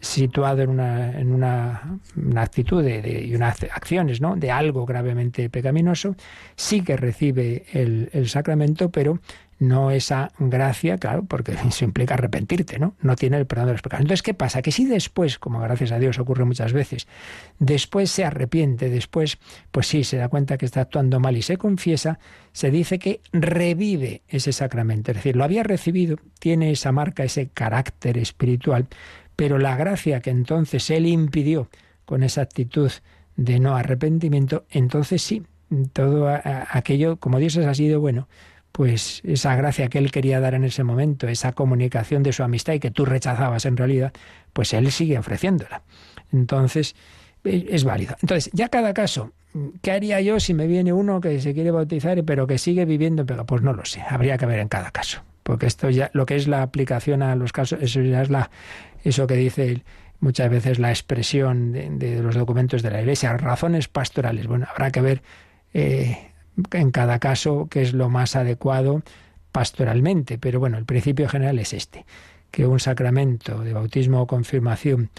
situado 0.00 0.60
en 0.60 0.68
una, 0.68 1.18
en 1.18 1.32
una, 1.32 1.98
actitud 2.36 2.84
de, 2.84 3.24
y 3.24 3.34
unas 3.34 3.62
acciones 3.72 4.20
¿no? 4.20 4.36
de 4.36 4.50
algo 4.50 4.84
gravemente 4.84 5.48
pecaminoso, 5.48 6.14
sí 6.56 6.82
que 6.82 6.98
recibe 6.98 7.64
el, 7.72 8.10
el 8.12 8.28
sacramento, 8.28 8.90
pero 8.90 9.18
no 9.60 9.90
esa 9.90 10.32
gracia, 10.38 10.96
claro, 10.96 11.24
porque 11.24 11.52
eso 11.68 11.84
implica 11.84 12.14
arrepentirte, 12.14 12.78
¿no? 12.78 12.94
No 13.00 13.14
tiene 13.14 13.36
el 13.36 13.46
perdón 13.46 13.66
de 13.66 13.72
los 13.72 13.82
pecados. 13.82 14.02
Entonces, 14.02 14.22
¿qué 14.22 14.34
pasa? 14.34 14.62
Que 14.62 14.72
si 14.72 14.86
después, 14.86 15.38
como 15.38 15.60
gracias 15.60 15.92
a 15.92 15.98
Dios 15.98 16.18
ocurre 16.18 16.44
muchas 16.44 16.72
veces, 16.72 17.06
después 17.58 18.10
se 18.10 18.24
arrepiente, 18.24 18.88
después, 18.88 19.38
pues 19.70 19.86
sí, 19.86 20.02
se 20.02 20.16
da 20.16 20.28
cuenta 20.28 20.58
que 20.58 20.64
está 20.64 20.80
actuando 20.80 21.20
mal 21.20 21.36
y 21.36 21.42
se 21.42 21.58
confiesa, 21.58 22.18
se 22.52 22.70
dice 22.70 22.98
que 22.98 23.20
revive 23.32 24.22
ese 24.28 24.52
sacramento. 24.52 25.12
Es 25.12 25.18
decir, 25.18 25.36
lo 25.36 25.44
había 25.44 25.62
recibido, 25.62 26.16
tiene 26.38 26.70
esa 26.70 26.90
marca, 26.90 27.22
ese 27.22 27.48
carácter 27.48 28.16
espiritual, 28.16 28.88
pero 29.36 29.58
la 29.58 29.76
gracia 29.76 30.20
que 30.20 30.30
entonces 30.30 30.88
él 30.90 31.06
impidió 31.06 31.68
con 32.06 32.22
esa 32.22 32.40
actitud 32.40 32.90
de 33.36 33.60
no 33.60 33.76
arrepentimiento, 33.76 34.64
entonces 34.70 35.22
sí, 35.22 35.42
todo 35.92 36.28
aquello, 36.28 37.16
como 37.18 37.38
Dios 37.38 37.56
es 37.56 37.66
así 37.66 37.86
de 37.88 37.96
bueno, 37.96 38.26
pues 38.72 39.20
esa 39.24 39.56
gracia 39.56 39.88
que 39.88 39.98
él 39.98 40.10
quería 40.10 40.40
dar 40.40 40.54
en 40.54 40.64
ese 40.64 40.84
momento, 40.84 41.28
esa 41.28 41.52
comunicación 41.52 42.22
de 42.22 42.32
su 42.32 42.42
amistad 42.42 42.74
y 42.74 42.80
que 42.80 42.90
tú 42.90 43.04
rechazabas 43.04 43.66
en 43.66 43.76
realidad, 43.76 44.12
pues 44.52 44.72
él 44.72 44.90
sigue 44.92 45.18
ofreciéndola. 45.18 45.82
Entonces, 46.32 46.94
e, 47.44 47.66
es 47.70 47.84
válido. 47.84 48.16
Entonces, 48.22 48.50
ya 48.52 48.68
cada 48.68 48.94
caso, 48.94 49.32
¿qué 49.82 49.92
haría 49.92 50.20
yo 50.20 50.40
si 50.40 50.54
me 50.54 50.66
viene 50.66 50.92
uno 50.92 51.20
que 51.20 51.40
se 51.40 51.54
quiere 51.54 51.70
bautizar 51.70 52.22
pero 52.24 52.46
que 52.46 52.58
sigue 52.58 52.84
viviendo 52.84 53.22
en 53.22 53.46
Pues 53.46 53.62
no 53.62 53.72
lo 53.72 53.84
sé, 53.84 54.02
habría 54.08 54.38
que 54.38 54.46
ver 54.46 54.60
en 54.60 54.68
cada 54.68 54.90
caso. 54.90 55.22
Porque 55.42 55.66
esto 55.66 55.90
ya, 55.90 56.10
lo 56.12 56.26
que 56.26 56.36
es 56.36 56.46
la 56.46 56.62
aplicación 56.62 57.22
a 57.22 57.34
los 57.34 57.52
casos, 57.52 57.80
eso 57.82 58.00
ya 58.02 58.22
es 58.22 58.30
la, 58.30 58.50
eso 59.02 59.26
que 59.26 59.34
dice 59.34 59.82
muchas 60.20 60.50
veces 60.50 60.78
la 60.78 60.90
expresión 60.90 61.72
de, 61.72 62.20
los 62.22 62.34
documentos 62.34 62.82
de 62.82 62.90
la 62.90 63.00
Iglesia, 63.00 63.36
razones 63.36 63.88
pastorales. 63.88 64.46
Bueno, 64.46 64.66
habrá 64.70 64.90
que 64.90 65.00
ver 65.00 65.22
eh, 65.72 66.29
en 66.72 66.90
cada 66.90 67.18
caso 67.18 67.68
qué 67.70 67.82
es 67.82 67.92
lo 67.92 68.08
más 68.08 68.36
adecuado 68.36 69.02
pastoralmente. 69.52 70.38
Pero 70.38 70.60
bueno, 70.60 70.78
el 70.78 70.84
principio 70.84 71.28
general 71.28 71.58
es 71.58 71.72
este, 71.72 72.04
que 72.50 72.66
un 72.66 72.80
sacramento 72.80 73.62
de 73.62 73.72
bautismo 73.72 74.22
o 74.22 74.26
confirmación 74.26 75.10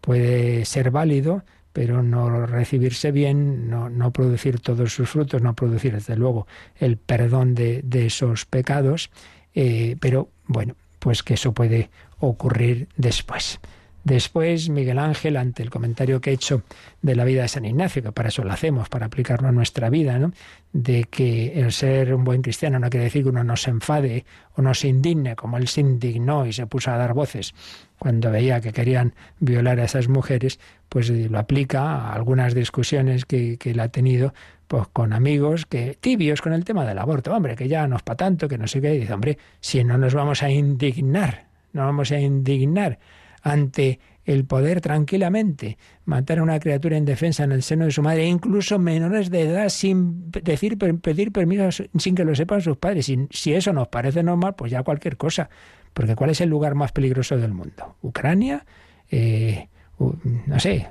puede 0.00 0.64
ser 0.64 0.90
válido, 0.90 1.44
pero 1.72 2.02
no 2.02 2.46
recibirse 2.46 3.12
bien, 3.12 3.70
no, 3.70 3.90
no 3.90 4.10
producir 4.12 4.60
todos 4.60 4.92
sus 4.92 5.10
frutos, 5.10 5.42
no 5.42 5.54
producir 5.54 5.94
desde 5.94 6.16
luego 6.16 6.46
el 6.78 6.96
perdón 6.96 7.54
de, 7.54 7.84
esos 7.92 8.44
pecados, 8.44 9.10
eh, 9.54 9.96
pero 10.00 10.28
bueno, 10.46 10.74
pues 10.98 11.22
que 11.22 11.34
eso 11.34 11.52
puede 11.52 11.90
ocurrir 12.18 12.88
después. 12.96 13.60
Después, 14.04 14.70
Miguel 14.70 14.98
Ángel, 14.98 15.36
ante 15.36 15.62
el 15.62 15.70
comentario 15.70 16.20
que 16.20 16.30
he 16.30 16.32
hecho 16.32 16.62
de 17.02 17.14
la 17.14 17.24
vida 17.24 17.42
de 17.42 17.48
San 17.48 17.66
Ignacio, 17.66 18.02
que 18.02 18.12
para 18.12 18.30
eso 18.30 18.42
lo 18.42 18.52
hacemos, 18.52 18.88
para 18.88 19.06
aplicarlo 19.06 19.48
a 19.48 19.52
nuestra 19.52 19.90
vida, 19.90 20.18
¿no? 20.18 20.32
de 20.72 21.04
que 21.04 21.60
el 21.60 21.72
ser 21.72 22.14
un 22.14 22.24
buen 22.24 22.42
cristiano 22.42 22.78
no 22.78 22.88
quiere 22.88 23.04
decir 23.04 23.24
que 23.24 23.28
uno 23.28 23.44
no 23.44 23.56
se 23.56 23.70
enfade 23.70 24.24
o 24.54 24.62
no 24.62 24.72
se 24.72 24.88
indigne, 24.88 25.36
como 25.36 25.58
él 25.58 25.68
se 25.68 25.80
indignó 25.82 26.46
y 26.46 26.52
se 26.52 26.66
puso 26.66 26.90
a 26.90 26.96
dar 26.96 27.12
voces 27.12 27.54
cuando 27.98 28.30
veía 28.30 28.60
que 28.60 28.72
querían 28.72 29.14
violar 29.40 29.78
a 29.80 29.84
esas 29.84 30.08
mujeres, 30.08 30.58
pues 30.88 31.10
lo 31.10 31.38
aplica 31.38 31.82
a 31.82 32.14
algunas 32.14 32.54
discusiones 32.54 33.26
que, 33.26 33.58
que 33.58 33.72
él 33.72 33.80
ha 33.80 33.88
tenido 33.88 34.32
pues 34.66 34.86
con 34.88 35.12
amigos 35.12 35.66
que 35.66 35.98
tibios 36.00 36.40
con 36.40 36.52
el 36.52 36.64
tema 36.64 36.86
del 36.86 36.98
aborto, 36.98 37.34
hombre, 37.34 37.56
que 37.56 37.68
ya 37.68 37.86
no 37.86 37.96
es 37.96 38.02
para 38.02 38.16
tanto, 38.16 38.48
que 38.48 38.56
no 38.56 38.66
sé 38.68 38.80
qué, 38.80 38.94
y 38.94 39.00
dice, 39.00 39.12
hombre, 39.12 39.36
si 39.60 39.82
no 39.84 39.98
nos 39.98 40.14
vamos 40.14 40.42
a 40.42 40.50
indignar, 40.50 41.46
no 41.72 41.84
vamos 41.84 42.12
a 42.12 42.20
indignar 42.20 42.98
ante 43.42 44.00
el 44.24 44.44
poder 44.44 44.80
tranquilamente 44.80 45.78
matar 46.04 46.38
a 46.38 46.42
una 46.42 46.60
criatura 46.60 46.96
en 46.96 47.04
defensa 47.04 47.44
en 47.44 47.52
el 47.52 47.62
seno 47.62 47.86
de 47.86 47.90
su 47.90 48.02
madre, 48.02 48.26
incluso 48.26 48.78
menores 48.78 49.30
de 49.30 49.42
edad, 49.42 49.68
sin 49.68 50.30
decir, 50.30 50.78
pedir 50.78 51.32
permiso, 51.32 51.84
sin 51.98 52.14
que 52.14 52.24
lo 52.24 52.34
sepan 52.34 52.60
sus 52.60 52.76
padres. 52.76 53.10
Si, 53.30 53.52
eso 53.52 53.72
nos 53.72 53.88
parece 53.88 54.22
normal, 54.22 54.54
pues 54.54 54.70
ya 54.70 54.82
cualquier 54.82 55.16
cosa. 55.16 55.50
Porque 55.94 56.14
¿cuál 56.14 56.30
es 56.30 56.40
el 56.40 56.48
lugar 56.48 56.74
más 56.74 56.92
peligroso 56.92 57.36
del 57.36 57.52
mundo? 57.52 57.96
¿Ucrania? 58.02 58.64
Eh, 59.10 59.68
no 59.98 60.60
sé, 60.60 60.88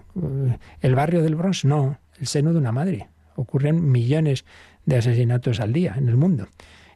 el 0.81 0.95
barrio 0.95 1.23
del 1.23 1.35
Bronx, 1.35 1.63
no, 1.63 1.97
el 2.19 2.27
seno 2.27 2.51
de 2.51 2.59
una 2.59 2.71
madre. 2.71 3.07
Ocurren 3.35 3.89
millones 3.89 4.43
de 4.85 4.97
asesinatos 4.97 5.61
al 5.61 5.71
día 5.71 5.95
en 5.97 6.09
el 6.09 6.17
mundo. 6.17 6.47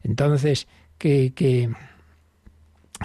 Entonces, 0.04 0.68
que 0.98 1.32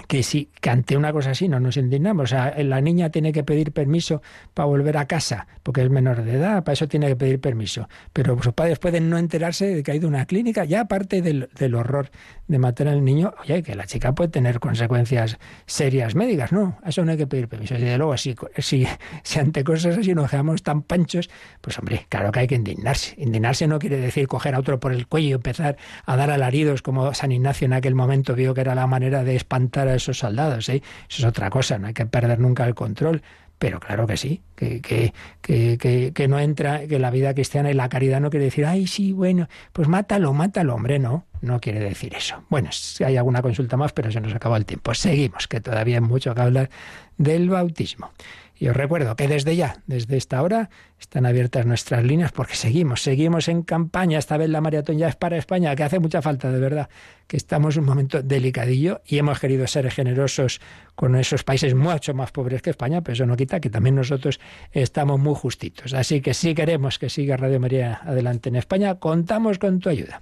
que 0.07 0.23
si 0.23 0.49
que 0.61 0.69
ante 0.69 0.97
una 0.97 1.11
cosa 1.11 1.31
así 1.31 1.47
no 1.47 1.59
nos 1.59 1.77
indignamos. 1.77 2.25
O 2.25 2.27
sea, 2.27 2.55
la 2.63 2.81
niña 2.81 3.09
tiene 3.09 3.31
que 3.31 3.43
pedir 3.43 3.71
permiso 3.71 4.21
para 4.53 4.65
volver 4.65 4.97
a 4.97 5.05
casa, 5.05 5.47
porque 5.63 5.81
es 5.81 5.89
menor 5.89 6.23
de 6.23 6.33
edad, 6.33 6.63
para 6.63 6.73
eso 6.73 6.87
tiene 6.87 7.07
que 7.07 7.15
pedir 7.15 7.39
permiso. 7.39 7.87
Pero 8.13 8.41
sus 8.41 8.53
padres 8.53 8.79
pueden 8.79 9.09
no 9.09 9.17
enterarse 9.17 9.67
de 9.67 9.83
que 9.83 9.91
ha 9.91 9.95
ido 9.95 10.07
a 10.07 10.09
una 10.09 10.25
clínica, 10.25 10.65
ya 10.65 10.81
aparte 10.81 11.21
del, 11.21 11.49
del 11.57 11.75
horror 11.75 12.11
de 12.47 12.59
matar 12.59 12.87
al 12.87 13.03
niño, 13.03 13.33
oye, 13.41 13.63
que 13.63 13.75
la 13.75 13.85
chica 13.85 14.13
puede 14.13 14.29
tener 14.29 14.59
consecuencias 14.59 15.37
serias 15.65 16.15
médicas, 16.15 16.51
no, 16.51 16.79
a 16.83 16.89
eso 16.89 17.05
no 17.05 17.11
hay 17.11 17.17
que 17.17 17.27
pedir 17.27 17.47
permiso. 17.47 17.75
Y 17.75 17.81
de 17.81 17.97
luego, 17.97 18.17
si, 18.17 18.35
si, 18.57 18.87
si 19.23 19.39
ante 19.39 19.63
cosas 19.63 19.97
así 19.97 20.13
nos 20.13 20.29
quedamos 20.29 20.63
tan 20.63 20.81
panchos, 20.81 21.29
pues 21.61 21.77
hombre, 21.79 22.05
claro 22.09 22.31
que 22.31 22.41
hay 22.41 22.47
que 22.47 22.55
indignarse. 22.55 23.15
Indignarse 23.17 23.67
no 23.67 23.79
quiere 23.79 23.97
decir 23.97 24.27
coger 24.27 24.55
a 24.55 24.59
otro 24.59 24.79
por 24.79 24.93
el 24.93 25.07
cuello 25.07 25.29
y 25.29 25.33
empezar 25.33 25.77
a 26.05 26.15
dar 26.15 26.31
alaridos 26.31 26.81
como 26.81 27.13
San 27.13 27.31
Ignacio 27.31 27.65
en 27.65 27.73
aquel 27.73 27.95
momento 27.95 28.35
vio 28.35 28.53
que 28.53 28.61
era 28.61 28.75
la 28.75 28.87
manera 28.87 29.23
de 29.23 29.35
espantar 29.35 29.78
a 29.87 29.95
esos 29.95 30.19
soldados. 30.19 30.69
¿eh? 30.69 30.81
Eso 31.09 31.21
es 31.21 31.25
otra 31.25 31.49
cosa, 31.49 31.77
no 31.77 31.87
hay 31.87 31.93
que 31.93 32.05
perder 32.05 32.39
nunca 32.39 32.65
el 32.65 32.75
control. 32.75 33.21
Pero 33.59 33.81
claro 33.81 34.07
que 34.07 34.15
sí, 34.15 34.41
que, 34.55 34.79
que, 34.79 36.13
que, 36.13 36.27
no 36.29 36.39
entra, 36.39 36.87
que 36.87 36.97
la 36.97 37.11
vida 37.11 37.33
cristiana 37.33 37.69
y 37.69 37.73
la 37.73 37.89
caridad 37.89 38.21
no 38.21 38.29
quiere 38.29 38.45
decir, 38.45 38.65
ay, 38.65 38.87
sí, 38.87 39.11
bueno, 39.11 39.49
pues 39.73 39.89
mátalo, 39.89 40.31
mátalo, 40.31 40.75
hombre, 40.75 40.97
no, 40.97 41.25
no 41.41 41.59
quiere 41.59 41.81
decir 41.81 42.15
eso. 42.15 42.41
Bueno, 42.47 42.71
si 42.71 43.03
hay 43.03 43.17
alguna 43.17 43.41
consulta 43.41 43.75
más, 43.75 43.91
pero 43.91 44.13
se 44.13 44.21
nos 44.21 44.33
acaba 44.33 44.55
el 44.55 44.65
tiempo. 44.65 44.93
Seguimos, 44.93 45.49
que 45.49 45.59
todavía 45.59 45.97
hay 45.97 46.01
mucho 46.01 46.33
que 46.33 46.41
hablar 46.41 46.69
del 47.17 47.49
bautismo. 47.49 48.11
Y 48.59 48.67
os 48.67 48.75
recuerdo 48.75 49.15
que 49.15 49.29
desde 49.29 49.55
ya, 49.55 49.81
desde 49.87 50.17
esta 50.17 50.43
hora, 50.43 50.69
están 50.99 51.25
abiertas 51.25 51.65
nuestras 51.65 52.03
líneas 52.03 52.33
porque 52.33 52.55
seguimos, 52.55 53.01
seguimos 53.01 53.47
en 53.47 53.63
campaña. 53.63 54.19
Esta 54.19 54.35
vez 54.35 54.49
la 54.49 54.59
maratón 54.59 54.97
ya 54.97 55.07
es 55.07 55.15
para 55.15 55.37
España, 55.37 55.73
que 55.77 55.83
hace 55.83 55.99
mucha 55.99 56.21
falta, 56.21 56.51
de 56.51 56.59
verdad, 56.59 56.89
que 57.25 57.37
estamos 57.37 57.77
en 57.77 57.83
un 57.83 57.85
momento 57.87 58.21
delicadillo 58.21 59.01
y 59.05 59.17
hemos 59.17 59.39
querido 59.39 59.65
ser 59.65 59.89
generosos 59.89 60.59
con 60.95 61.15
esos 61.15 61.45
países 61.45 61.73
mucho 61.73 62.13
más 62.13 62.31
pobres 62.31 62.61
que 62.61 62.71
España, 62.71 63.01
pero 63.01 63.13
eso 63.13 63.25
no 63.25 63.37
quita 63.37 63.61
que 63.61 63.69
también 63.69 63.95
nosotros 63.95 64.41
estamos 64.73 65.19
muy 65.19 65.35
justitos. 65.35 65.93
Así 65.93 66.19
que 66.19 66.33
si 66.33 66.53
queremos 66.53 66.99
que 66.99 67.09
siga 67.09 67.37
Radio 67.37 67.61
María 67.61 68.01
adelante 68.03 68.49
en 68.49 68.57
España, 68.57 68.95
contamos 68.95 69.57
con 69.57 69.79
tu 69.79 69.87
ayuda. 69.87 70.21